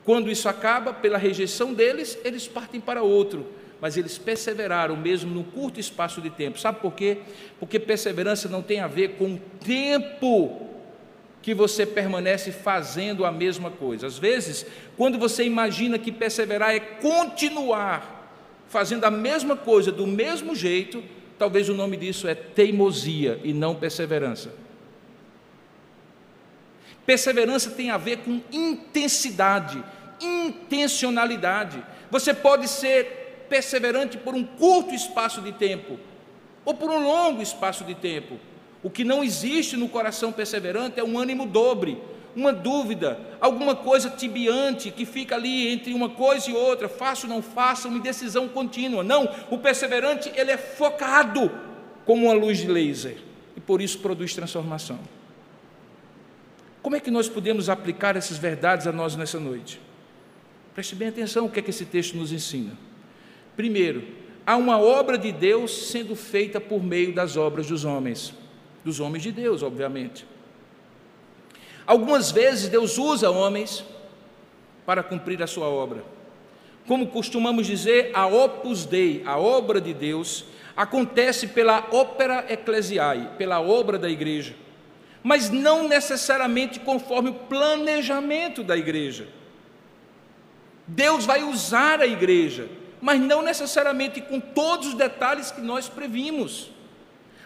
Quando 0.04 0.30
isso 0.30 0.50
acaba, 0.50 0.94
pela 0.94 1.18
rejeição 1.18 1.74
deles, 1.74 2.18
eles 2.26 2.48
partem 2.48 2.82
para 2.82 3.02
outro 3.02 3.48
mas 3.84 3.98
eles 3.98 4.18
perseveraram 4.18 4.96
mesmo 4.96 5.30
num 5.30 5.44
curto 5.44 5.78
espaço 5.78 6.22
de 6.22 6.30
tempo. 6.30 6.58
Sabe 6.58 6.80
por 6.80 6.94
quê? 6.94 7.18
Porque 7.60 7.78
perseverança 7.78 8.48
não 8.48 8.62
tem 8.62 8.80
a 8.80 8.88
ver 8.88 9.18
com 9.18 9.34
o 9.34 9.38
tempo 9.38 10.70
que 11.42 11.54
você 11.54 11.86
permanece 11.86 12.54
fazendo 12.54 13.26
a 13.26 13.32
mesma 13.32 13.70
coisa. 13.70 14.08
Às 14.08 14.18
vezes, 14.18 14.66
quando 14.96 15.20
você 15.20 15.44
imagina 15.44 16.00
que 16.00 16.14
perseverar 16.14 16.74
é 16.74 16.80
continuar 16.80 18.32
fazendo 18.70 19.04
a 19.04 19.12
mesma 19.12 19.58
coisa 19.58 19.92
do 19.92 20.08
mesmo 20.08 20.56
jeito, 20.56 21.04
talvez 21.38 21.68
o 21.68 21.74
nome 21.74 21.98
disso 21.98 22.26
é 22.26 22.34
teimosia 22.34 23.38
e 23.44 23.52
não 23.52 23.76
perseverança. 23.76 24.56
Perseverança 27.06 27.70
tem 27.72 27.90
a 27.90 27.98
ver 27.98 28.20
com 28.20 28.40
intensidade, 28.50 29.84
intencionalidade. 30.22 31.84
Você 32.10 32.34
pode 32.34 32.70
ser 32.70 33.23
perseverante 33.54 34.18
por 34.18 34.34
um 34.34 34.44
curto 34.44 34.96
espaço 34.96 35.40
de 35.40 35.52
tempo 35.52 36.00
ou 36.66 36.74
por 36.74 36.90
um 36.90 37.04
longo 37.04 37.40
espaço 37.40 37.84
de 37.84 37.94
tempo. 37.94 38.40
O 38.82 38.90
que 38.90 39.04
não 39.04 39.24
existe 39.24 39.78
no 39.78 39.88
coração 39.88 40.32
perseverante 40.32 41.00
é 41.00 41.04
um 41.04 41.20
ânimo 41.20 41.46
dobre, 41.46 42.02
uma 42.36 42.52
dúvida, 42.52 43.20
alguma 43.40 43.76
coisa 43.76 44.10
tibiante 44.10 44.90
que 44.90 45.06
fica 45.06 45.36
ali 45.36 45.68
entre 45.72 45.94
uma 45.94 46.10
coisa 46.10 46.50
e 46.50 46.54
outra, 46.56 46.90
faço 46.90 47.28
ou 47.28 47.34
não 47.34 47.44
faço, 47.44 47.88
uma 47.88 48.00
indecisão 48.00 48.50
contínua. 48.50 49.04
Não, 49.04 49.30
o 49.52 49.60
perseverante 49.60 50.32
ele 50.36 50.50
é 50.50 50.58
focado 50.58 51.52
como 52.06 52.26
uma 52.26 52.34
luz 52.34 52.58
de 52.58 52.68
laser 52.68 53.18
e 53.56 53.60
por 53.60 53.84
isso 53.84 54.00
produz 54.00 54.34
transformação. 54.34 54.98
Como 56.82 56.96
é 56.96 57.00
que 57.00 57.12
nós 57.12 57.30
podemos 57.30 57.70
aplicar 57.70 58.16
essas 58.16 58.40
verdades 58.40 58.88
a 58.88 58.92
nós 58.92 59.16
nessa 59.16 59.40
noite? 59.40 59.80
Preste 60.74 60.96
bem 60.96 61.10
atenção 61.10 61.46
o 61.46 61.52
que 61.52 61.60
é 61.60 61.62
que 61.62 61.70
esse 61.70 61.86
texto 61.86 62.18
nos 62.18 62.32
ensina. 62.32 62.72
Primeiro, 63.56 64.04
há 64.46 64.56
uma 64.56 64.80
obra 64.80 65.18
de 65.18 65.32
Deus 65.32 65.90
sendo 65.90 66.16
feita 66.16 66.60
por 66.60 66.84
meio 66.84 67.14
das 67.14 67.38
obras 67.38 67.68
dos 67.68 67.86
homens, 67.86 68.34
dos 68.84 69.00
homens 69.00 69.24
de 69.24 69.32
Deus, 69.32 69.62
obviamente. 69.62 70.26
Algumas 71.86 72.32
vezes 72.32 72.70
Deus 72.70 72.98
usa 72.98 73.30
homens 73.30 73.84
para 74.86 75.04
cumprir 75.04 75.42
a 75.44 75.48
sua 75.48 75.68
obra. 75.68 76.04
Como 76.88 77.08
costumamos 77.08 77.68
dizer, 77.68 78.12
a 78.14 78.28
opus 78.28 78.86
dei, 78.86 79.24
a 79.26 79.38
obra 79.38 79.80
de 79.80 79.94
Deus, 79.94 80.46
acontece 80.76 81.48
pela 81.48 81.88
opera 81.92 82.46
ecclesiae, 82.50 83.30
pela 83.38 83.62
obra 83.62 83.98
da 83.98 84.10
igreja, 84.10 84.56
mas 85.22 85.50
não 85.50 85.88
necessariamente 85.88 86.80
conforme 86.80 87.30
o 87.30 87.34
planejamento 87.34 88.64
da 88.64 88.76
igreja. 88.76 89.28
Deus 90.86 91.26
vai 91.26 91.44
usar 91.44 92.02
a 92.02 92.08
igreja, 92.08 92.68
mas 93.04 93.20
não 93.20 93.42
necessariamente 93.42 94.22
com 94.22 94.40
todos 94.40 94.88
os 94.88 94.94
detalhes 94.94 95.52
que 95.52 95.60
nós 95.60 95.90
previmos. 95.90 96.72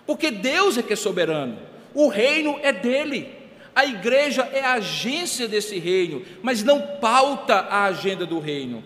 Porque 0.05 0.29
Deus 0.29 0.77
é 0.77 0.83
que 0.83 0.93
é 0.93 0.95
soberano, 0.95 1.57
o 1.95 2.09
reino 2.09 2.59
é 2.61 2.71
dele. 2.71 3.35
A 3.73 3.83
igreja 3.83 4.43
é 4.53 4.61
a 4.61 4.73
agência 4.73 5.47
desse 5.47 5.79
reino, 5.79 6.23
mas 6.43 6.63
não 6.63 6.79
pauta 6.99 7.55
a 7.55 7.85
agenda 7.85 8.23
do 8.23 8.37
reino. 8.37 8.83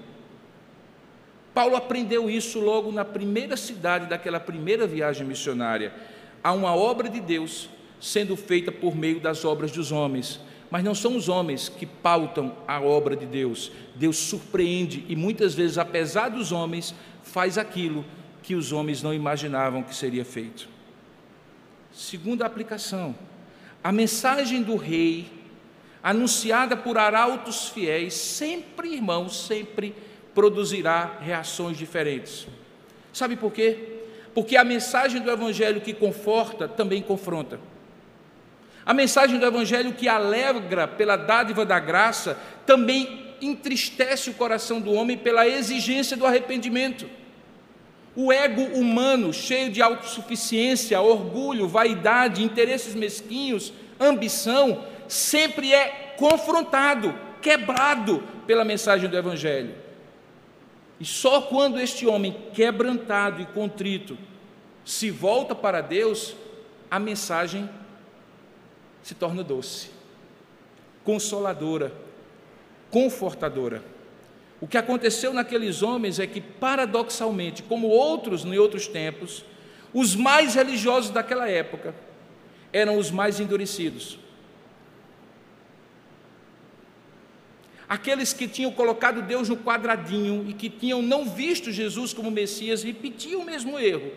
Paulo 1.53 1.75
aprendeu 1.75 2.29
isso 2.29 2.61
logo 2.61 2.89
na 2.89 3.03
primeira 3.03 3.57
cidade 3.57 4.05
daquela 4.05 4.39
primeira 4.39 4.87
viagem 4.87 5.27
missionária. 5.27 5.93
Há 6.41 6.53
uma 6.53 6.73
obra 6.73 7.09
de 7.09 7.19
Deus 7.19 7.69
sendo 7.99 8.37
feita 8.37 8.71
por 8.71 8.95
meio 8.95 9.19
das 9.19 9.43
obras 9.43 9.71
dos 9.71 9.91
homens, 9.91 10.39
mas 10.71 10.85
não 10.85 10.95
são 10.95 11.17
os 11.17 11.27
homens 11.27 11.67
que 11.67 11.85
pautam 11.85 12.55
a 12.65 12.79
obra 12.79 13.13
de 13.13 13.25
Deus. 13.25 13.73
Deus 13.93 14.15
surpreende 14.15 15.05
e 15.09 15.17
muitas 15.17 15.53
vezes, 15.53 15.77
apesar 15.77 16.29
dos 16.29 16.53
homens, 16.53 16.95
faz 17.21 17.57
aquilo 17.57 18.05
que 18.41 18.55
os 18.55 18.71
homens 18.71 19.03
não 19.03 19.13
imaginavam 19.13 19.83
que 19.83 19.93
seria 19.93 20.23
feito. 20.23 20.69
Segunda 21.91 22.45
aplicação, 22.45 23.13
a 23.83 23.91
mensagem 23.91 24.63
do 24.63 24.77
rei, 24.77 25.29
anunciada 26.01 26.77
por 26.77 26.97
arautos 26.97 27.67
fiéis, 27.67 28.13
sempre, 28.13 28.93
irmãos, 28.93 29.45
sempre 29.45 29.93
produzirá 30.33 31.17
reações 31.19 31.77
diferentes. 31.77 32.47
Sabe 33.11 33.35
por 33.35 33.51
quê? 33.51 33.99
Porque 34.33 34.55
a 34.55 34.63
mensagem 34.63 35.21
do 35.21 35.29
Evangelho 35.29 35.81
que 35.81 35.93
conforta 35.93 36.65
também 36.65 37.01
confronta. 37.01 37.59
A 38.85 38.93
mensagem 38.93 39.37
do 39.37 39.45
Evangelho 39.45 39.93
que 39.93 40.07
alegra 40.07 40.87
pela 40.87 41.15
dádiva 41.15 41.65
da 41.65 41.79
graça 41.79 42.37
também 42.65 43.35
entristece 43.41 44.29
o 44.29 44.33
coração 44.33 44.79
do 44.79 44.91
homem 44.93 45.17
pela 45.17 45.47
exigência 45.47 46.17
do 46.17 46.25
arrependimento. 46.25 47.07
O 48.15 48.31
ego 48.31 48.61
humano, 48.77 49.31
cheio 49.33 49.71
de 49.71 49.81
autossuficiência, 49.81 50.99
orgulho, 50.99 51.67
vaidade, 51.67 52.43
interesses 52.43 52.93
mesquinhos, 52.93 53.71
ambição, 53.99 54.83
sempre 55.07 55.73
é 55.73 56.15
confrontado, 56.17 57.17
quebrado 57.41 58.23
pela 58.45 58.65
mensagem 58.65 59.09
do 59.09 59.17
Evangelho. 59.17 59.75
E 60.99 61.05
só 61.05 61.41
quando 61.41 61.79
este 61.79 62.05
homem 62.05 62.35
quebrantado 62.53 63.41
e 63.41 63.45
contrito 63.45 64.17
se 64.83 65.09
volta 65.09 65.55
para 65.55 65.81
Deus, 65.81 66.35
a 66.89 66.99
mensagem 66.99 67.69
se 69.03 69.15
torna 69.15 69.43
doce, 69.43 69.89
consoladora, 71.03 71.91
confortadora. 72.89 73.83
O 74.59 74.67
que 74.67 74.77
aconteceu 74.77 75.33
naqueles 75.33 75.81
homens 75.81 76.19
é 76.19 76.27
que, 76.27 76.39
paradoxalmente, 76.39 77.63
como 77.63 77.87
outros 77.87 78.45
em 78.45 78.57
outros 78.59 78.87
tempos, 78.87 79.43
os 79.93 80.15
mais 80.15 80.55
religiosos 80.55 81.09
daquela 81.09 81.49
época 81.49 81.95
eram 82.71 82.97
os 82.97 83.09
mais 83.09 83.39
endurecidos. 83.39 84.19
Aqueles 87.89 88.31
que 88.31 88.47
tinham 88.47 88.71
colocado 88.71 89.21
Deus 89.21 89.49
no 89.49 89.57
quadradinho 89.57 90.45
e 90.47 90.53
que 90.53 90.69
tinham 90.69 91.01
não 91.01 91.25
visto 91.25 91.71
Jesus 91.71 92.13
como 92.13 92.31
Messias 92.31 92.83
repetiam 92.83 93.41
o 93.41 93.45
mesmo 93.45 93.77
erro 93.77 94.13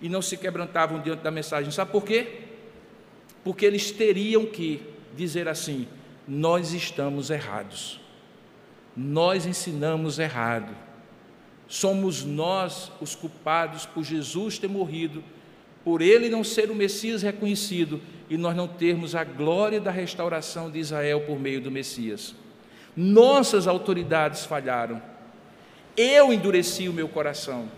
e 0.00 0.08
não 0.08 0.22
se 0.22 0.36
quebrantavam 0.36 1.00
diante 1.02 1.20
da 1.20 1.30
mensagem. 1.30 1.70
Sabe 1.70 1.90
por 1.92 2.04
quê? 2.04 2.45
Porque 3.46 3.64
eles 3.64 3.90
teriam 3.90 4.44
que 4.44 4.82
dizer 5.16 5.48
assim: 5.48 5.86
nós 6.28 6.74
estamos 6.74 7.30
errados 7.30 8.00
nós 8.96 9.44
ensinamos 9.44 10.18
errado. 10.18 10.74
Somos 11.68 12.24
nós 12.24 12.90
os 13.00 13.14
culpados 13.14 13.84
por 13.84 14.02
Jesus 14.02 14.58
ter 14.58 14.68
morrido, 14.68 15.22
por 15.84 16.00
ele 16.00 16.30
não 16.30 16.42
ser 16.42 16.70
o 16.70 16.74
Messias 16.74 17.22
reconhecido 17.22 18.00
e 18.30 18.36
nós 18.36 18.56
não 18.56 18.66
termos 18.66 19.14
a 19.14 19.22
glória 19.22 19.80
da 19.80 19.90
restauração 19.90 20.70
de 20.70 20.78
Israel 20.78 21.20
por 21.22 21.38
meio 21.38 21.60
do 21.60 21.70
Messias. 21.70 22.34
Nossas 22.96 23.66
autoridades 23.66 24.46
falharam. 24.46 25.02
Eu 25.96 26.32
endureci 26.32 26.88
o 26.88 26.92
meu 26.92 27.08
coração. 27.08 27.68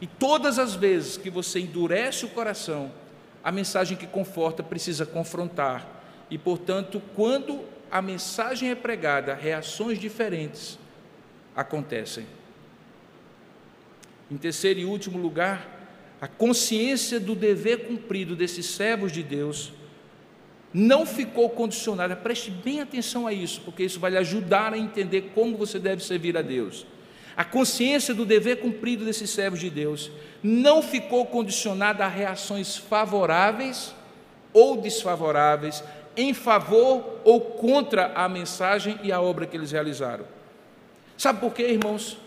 E 0.00 0.06
todas 0.06 0.58
as 0.58 0.74
vezes 0.74 1.16
que 1.16 1.28
você 1.28 1.60
endurece 1.60 2.24
o 2.24 2.28
coração, 2.28 2.92
a 3.42 3.50
mensagem 3.50 3.96
que 3.96 4.06
conforta 4.06 4.62
precisa 4.62 5.06
confrontar. 5.06 6.02
E, 6.30 6.38
portanto, 6.38 7.02
quando 7.14 7.64
a 7.90 8.00
mensagem 8.00 8.70
é 8.70 8.74
pregada, 8.74 9.34
reações 9.34 9.98
diferentes 9.98 10.78
acontecem. 11.56 12.26
Em 14.30 14.36
terceiro 14.36 14.80
e 14.80 14.84
último 14.84 15.18
lugar, 15.18 15.80
a 16.20 16.28
consciência 16.28 17.18
do 17.18 17.34
dever 17.34 17.86
cumprido 17.86 18.36
desses 18.36 18.66
servos 18.66 19.10
de 19.10 19.22
Deus 19.22 19.72
não 20.72 21.04
ficou 21.04 21.50
condicionada. 21.50 22.14
Preste 22.14 22.50
bem 22.50 22.80
atenção 22.80 23.26
a 23.26 23.32
isso, 23.32 23.60
porque 23.62 23.82
isso 23.82 23.98
vai 23.98 24.12
lhe 24.12 24.18
ajudar 24.18 24.72
a 24.72 24.78
entender 24.78 25.32
como 25.34 25.56
você 25.56 25.78
deve 25.78 26.04
servir 26.04 26.36
a 26.36 26.42
Deus. 26.42 26.86
A 27.36 27.44
consciência 27.44 28.12
do 28.12 28.26
dever 28.26 28.56
cumprido 28.56 29.04
desses 29.04 29.30
servos 29.30 29.60
de 29.60 29.70
Deus 29.70 30.10
não 30.42 30.82
ficou 30.82 31.26
condicionada 31.26 32.04
a 32.04 32.08
reações 32.08 32.76
favoráveis 32.76 33.94
ou 34.52 34.76
desfavoráveis 34.76 35.82
em 36.16 36.34
favor 36.34 37.20
ou 37.24 37.40
contra 37.40 38.12
a 38.14 38.28
mensagem 38.28 38.98
e 39.02 39.12
a 39.12 39.20
obra 39.20 39.46
que 39.46 39.56
eles 39.56 39.70
realizaram. 39.70 40.24
Sabe 41.16 41.40
por 41.40 41.52
quê, 41.52 41.62
irmãos? 41.64 42.18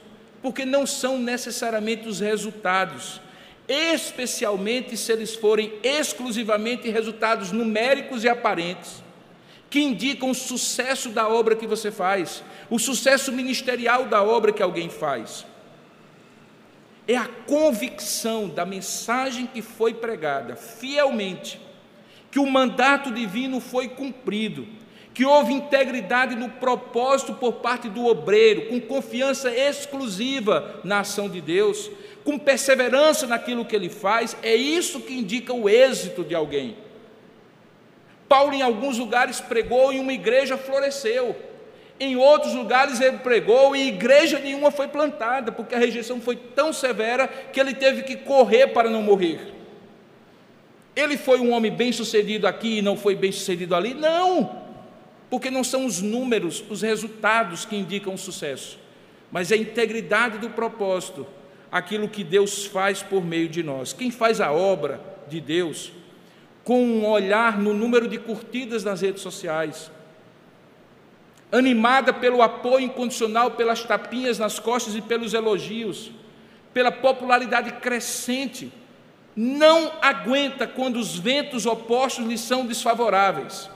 Porque 0.42 0.66
não 0.66 0.86
são 0.86 1.20
necessariamente 1.20 2.08
os 2.08 2.20
resultados, 2.20 3.20
especialmente 3.68 4.96
se 4.96 5.12
eles 5.12 5.36
forem 5.36 5.74
exclusivamente 5.84 6.90
resultados 6.90 7.52
numéricos 7.52 8.24
e 8.24 8.30
aparentes, 8.30 9.03
que 9.74 9.82
indicam 9.82 10.30
o 10.30 10.36
sucesso 10.36 11.10
da 11.10 11.28
obra 11.28 11.56
que 11.56 11.66
você 11.66 11.90
faz, 11.90 12.44
o 12.70 12.78
sucesso 12.78 13.32
ministerial 13.32 14.06
da 14.06 14.22
obra 14.22 14.54
que 14.54 14.62
alguém 14.62 14.88
faz. 14.88 15.48
É 17.08 17.18
a 17.18 17.28
convicção 17.48 18.48
da 18.48 18.68
mensagem 18.68 19.48
que 19.48 19.64
foi 19.64 19.96
pregada 19.96 20.56
fielmente 20.56 21.60
que 22.30 22.38
o 22.38 22.46
mandato 22.46 23.12
divino 23.12 23.60
foi 23.60 23.88
cumprido, 23.88 24.68
que 25.12 25.26
houve 25.26 25.54
integridade 25.54 26.36
no 26.36 26.50
propósito 26.50 27.34
por 27.34 27.54
parte 27.54 27.90
do 27.90 28.06
obreiro, 28.06 28.68
com 28.68 28.80
confiança 28.80 29.50
exclusiva 29.50 30.82
na 30.84 31.00
ação 31.00 31.28
de 31.28 31.42
Deus, 31.42 31.90
com 32.24 32.38
perseverança 32.38 33.26
naquilo 33.26 33.66
que 33.66 33.76
ele 33.76 33.90
faz, 33.90 34.38
é 34.44 34.56
isso 34.56 35.02
que 35.02 35.18
indica 35.18 35.52
o 35.52 35.68
êxito 35.68 36.24
de 36.24 36.36
alguém. 36.36 36.78
Paulo, 38.34 38.56
em 38.56 38.64
alguns 38.64 38.98
lugares, 38.98 39.40
pregou 39.40 39.94
e 39.94 40.00
uma 40.00 40.12
igreja 40.12 40.58
floresceu. 40.58 41.36
Em 42.00 42.16
outros 42.16 42.56
lugares 42.56 43.00
ele 43.00 43.20
pregou 43.20 43.76
e 43.76 43.90
igreja 43.90 44.40
nenhuma 44.40 44.72
foi 44.72 44.88
plantada, 44.88 45.52
porque 45.52 45.76
a 45.76 45.78
rejeição 45.78 46.20
foi 46.20 46.36
tão 46.36 46.74
severa 46.74 47.28
que 47.28 47.60
ele 47.60 47.76
teve 47.76 48.02
que 48.02 48.16
correr 48.16 48.70
para 48.70 48.90
não 48.90 49.04
morrer. 49.04 49.54
Ele 50.96 51.16
foi 51.16 51.40
um 51.42 51.52
homem 51.52 51.72
bem-sucedido 51.72 52.48
aqui 52.48 52.80
e 52.80 52.82
não 52.82 52.98
foi 52.98 53.16
bem-sucedido 53.16 53.76
ali? 53.76 53.94
Não, 53.94 54.64
porque 55.30 55.52
não 55.52 55.64
são 55.64 55.86
os 55.86 56.02
números, 56.02 56.64
os 56.72 56.82
resultados 56.82 57.66
que 57.66 57.76
indicam 57.76 58.16
o 58.16 58.18
sucesso, 58.18 58.80
mas 59.32 59.52
é 59.52 59.56
a 59.56 59.60
integridade 59.60 60.40
do 60.40 60.50
propósito, 60.50 61.28
aquilo 61.72 62.10
que 62.10 62.24
Deus 62.24 62.66
faz 62.66 63.04
por 63.04 63.24
meio 63.24 63.48
de 63.48 63.62
nós. 63.62 63.94
Quem 63.94 64.10
faz 64.10 64.42
a 64.42 64.52
obra 64.52 65.00
de 65.28 65.40
Deus 65.40 65.92
com 66.64 66.82
um 66.84 67.06
olhar 67.06 67.58
no 67.58 67.74
número 67.74 68.08
de 68.08 68.18
curtidas 68.18 68.84
nas 68.84 69.02
redes 69.02 69.22
sociais, 69.22 69.92
animada 71.52 72.14
pelo 72.14 72.42
apoio 72.42 72.86
incondicional, 72.86 73.52
pelas 73.52 73.84
tapinhas 73.84 74.40
nas 74.40 74.60
costas 74.60 74.96
e 74.96 75.02
pelos 75.02 75.34
elogios, 75.34 76.12
pela 76.74 76.92
popularidade 76.92 77.74
crescente, 77.74 78.72
não 79.36 79.92
aguenta 80.02 80.66
quando 80.66 80.98
os 80.98 81.18
ventos 81.18 81.66
opostos 81.66 82.26
lhe 82.26 82.38
são 82.38 82.66
desfavoráveis. 82.66 83.70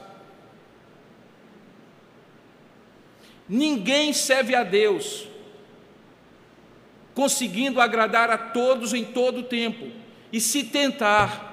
Ninguém 3.50 4.14
serve 4.14 4.56
a 4.56 4.64
Deus 4.64 5.28
conseguindo 7.18 7.82
agradar 7.82 8.30
a 8.30 8.38
todos 8.38 8.94
em 8.94 9.04
todo 9.04 9.40
o 9.40 9.44
tempo. 9.44 9.88
E 10.32 10.40
se 10.40 10.66
tentar, 10.66 11.47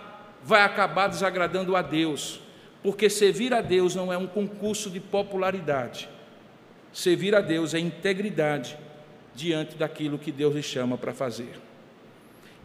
vai 0.44 0.62
acabar 0.62 1.08
desagradando 1.08 1.74
a 1.74 1.80
Deus, 1.80 2.40
porque 2.82 3.08
servir 3.08 3.54
a 3.54 3.62
Deus 3.62 3.94
não 3.94 4.12
é 4.12 4.18
um 4.18 4.26
concurso 4.26 4.90
de 4.90 5.00
popularidade. 5.00 6.08
Servir 6.92 7.34
a 7.34 7.40
Deus 7.40 7.72
é 7.72 7.78
integridade 7.78 8.76
diante 9.34 9.74
daquilo 9.76 10.18
que 10.18 10.30
Deus 10.30 10.54
lhe 10.54 10.62
chama 10.62 10.98
para 10.98 11.14
fazer. 11.14 11.58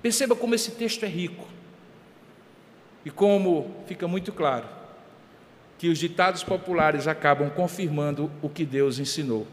Perceba 0.01 0.35
como 0.35 0.53
esse 0.53 0.71
texto 0.71 1.03
é 1.03 1.07
rico 1.07 1.47
e 3.05 3.09
como 3.09 3.83
fica 3.87 4.07
muito 4.07 4.31
claro 4.31 4.67
que 5.77 5.87
os 5.87 5.97
ditados 5.97 6.43
populares 6.43 7.07
acabam 7.07 7.49
confirmando 7.49 8.29
o 8.41 8.49
que 8.49 8.65
Deus 8.65 8.99
ensinou. 8.99 9.47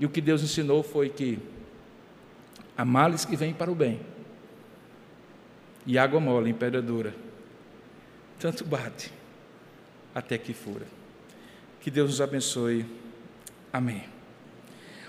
E 0.00 0.06
o 0.06 0.08
que 0.08 0.20
Deus 0.20 0.42
ensinou 0.42 0.82
foi 0.82 1.10
que 1.10 1.38
há 2.76 2.84
males 2.84 3.26
que 3.26 3.36
vêm 3.36 3.52
para 3.52 3.70
o 3.70 3.74
bem, 3.74 4.00
e 5.86 5.98
água 5.98 6.20
mole 6.20 6.52
dura, 6.84 7.14
tanto 8.38 8.64
bate 8.64 9.12
até 10.14 10.38
que 10.38 10.52
fura. 10.52 10.86
Que 11.80 11.90
Deus 11.90 12.10
nos 12.10 12.20
abençoe. 12.20 12.86
Amém. 13.72 14.04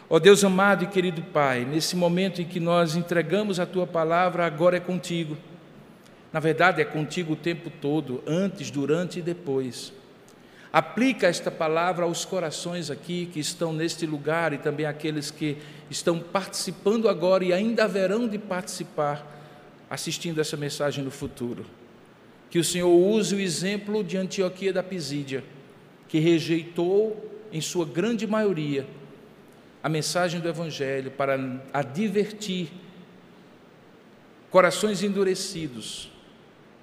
Ó 0.10 0.20
Deus 0.20 0.44
amado 0.44 0.84
e 0.84 0.88
querido 0.88 1.22
Pai, 1.22 1.66
nesse 1.66 1.96
momento 1.96 2.42
em 2.42 2.46
que 2.46 2.60
nós 2.60 2.96
entregamos 2.96 3.60
a 3.60 3.66
tua 3.66 3.88
palavra, 3.88 4.46
agora 4.46 4.78
é 4.78 4.80
contigo. 4.80 5.38
Na 6.32 6.40
verdade, 6.40 6.82
é 6.82 6.86
contigo 6.86 7.34
o 7.34 7.36
tempo 7.36 7.70
todo, 7.70 8.24
antes, 8.26 8.72
durante 8.72 9.20
e 9.20 9.22
depois. 9.22 9.94
Aplica 10.72 11.28
esta 11.28 11.52
palavra 11.52 12.06
aos 12.06 12.26
corações 12.26 12.90
aqui 12.90 13.30
que 13.32 13.40
estão 13.40 13.72
neste 13.72 14.08
lugar 14.08 14.54
e 14.54 14.58
também 14.58 14.88
aqueles 14.88 15.30
que 15.30 15.60
estão 15.90 16.20
participando 16.20 17.08
agora 17.08 17.44
e 17.44 17.54
ainda 17.54 17.84
haverão 17.84 18.28
de 18.28 18.40
participar, 18.40 19.24
assistindo 19.94 20.42
essa 20.42 20.58
mensagem 20.58 21.04
no 21.04 21.12
futuro. 21.12 21.66
Que 22.50 22.58
o 22.58 22.64
Senhor 22.64 22.90
use 22.90 23.36
o 23.36 23.40
exemplo 23.40 24.04
de 24.04 24.18
Antioquia 24.18 24.74
da 24.74 24.82
Pisídia, 24.82 25.44
que 26.08 26.18
rejeitou, 26.18 27.30
em 27.52 27.62
sua 27.62 27.86
grande 27.86 28.26
maioria, 28.26 28.88
a 29.84 29.88
mensagem 29.88 30.40
do 30.40 30.50
Evangelho 30.50 31.12
para 31.12 31.38
advertir 31.72 32.72
corações 34.50 35.04
endurecidos 35.04 36.12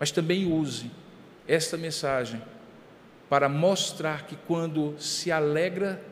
mas 0.00 0.10
também 0.10 0.50
use 0.50 0.90
esta 1.46 1.76
mensagem 1.76 2.40
para 3.28 3.50
mostrar 3.50 4.26
que 4.26 4.34
quando 4.34 4.94
se 4.98 5.30
alegra 5.30 6.02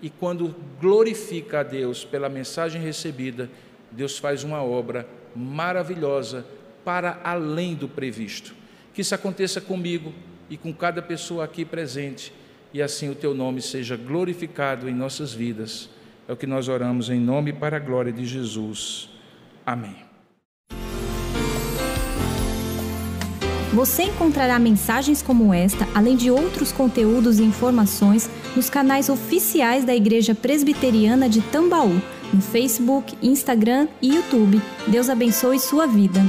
e 0.00 0.08
quando 0.08 0.54
glorifica 0.80 1.60
a 1.60 1.62
Deus 1.64 2.04
pela 2.04 2.28
mensagem 2.28 2.80
recebida, 2.80 3.50
Deus 3.90 4.18
faz 4.18 4.44
uma 4.44 4.62
obra 4.62 5.06
maravilhosa 5.34 6.44
para 6.84 7.20
além 7.24 7.74
do 7.74 7.88
previsto. 7.88 8.54
Que 8.92 9.00
isso 9.00 9.14
aconteça 9.14 9.60
comigo 9.60 10.12
e 10.48 10.56
com 10.56 10.72
cada 10.72 11.02
pessoa 11.02 11.44
aqui 11.44 11.64
presente, 11.64 12.32
e 12.72 12.82
assim 12.82 13.08
o 13.08 13.14
teu 13.14 13.34
nome 13.34 13.62
seja 13.62 13.96
glorificado 13.96 14.88
em 14.88 14.94
nossas 14.94 15.32
vidas. 15.32 15.88
É 16.28 16.32
o 16.32 16.36
que 16.36 16.46
nós 16.46 16.68
oramos 16.68 17.10
em 17.10 17.20
nome 17.20 17.50
e 17.50 17.54
para 17.54 17.76
a 17.76 17.80
glória 17.80 18.12
de 18.12 18.24
Jesus. 18.24 19.08
Amém. 19.64 19.96
Você 23.74 24.04
encontrará 24.04 24.56
mensagens 24.56 25.20
como 25.20 25.52
esta, 25.52 25.84
além 25.92 26.16
de 26.16 26.30
outros 26.30 26.70
conteúdos 26.70 27.40
e 27.40 27.42
informações, 27.42 28.30
nos 28.54 28.70
canais 28.70 29.08
oficiais 29.08 29.84
da 29.84 29.92
Igreja 29.92 30.32
Presbiteriana 30.32 31.28
de 31.28 31.40
Tambaú, 31.40 32.00
no 32.32 32.40
Facebook, 32.40 33.16
Instagram 33.22 33.88
e 34.00 34.14
YouTube. 34.14 34.60
Deus 34.86 35.08
abençoe 35.08 35.58
sua 35.58 35.86
vida. 35.86 36.20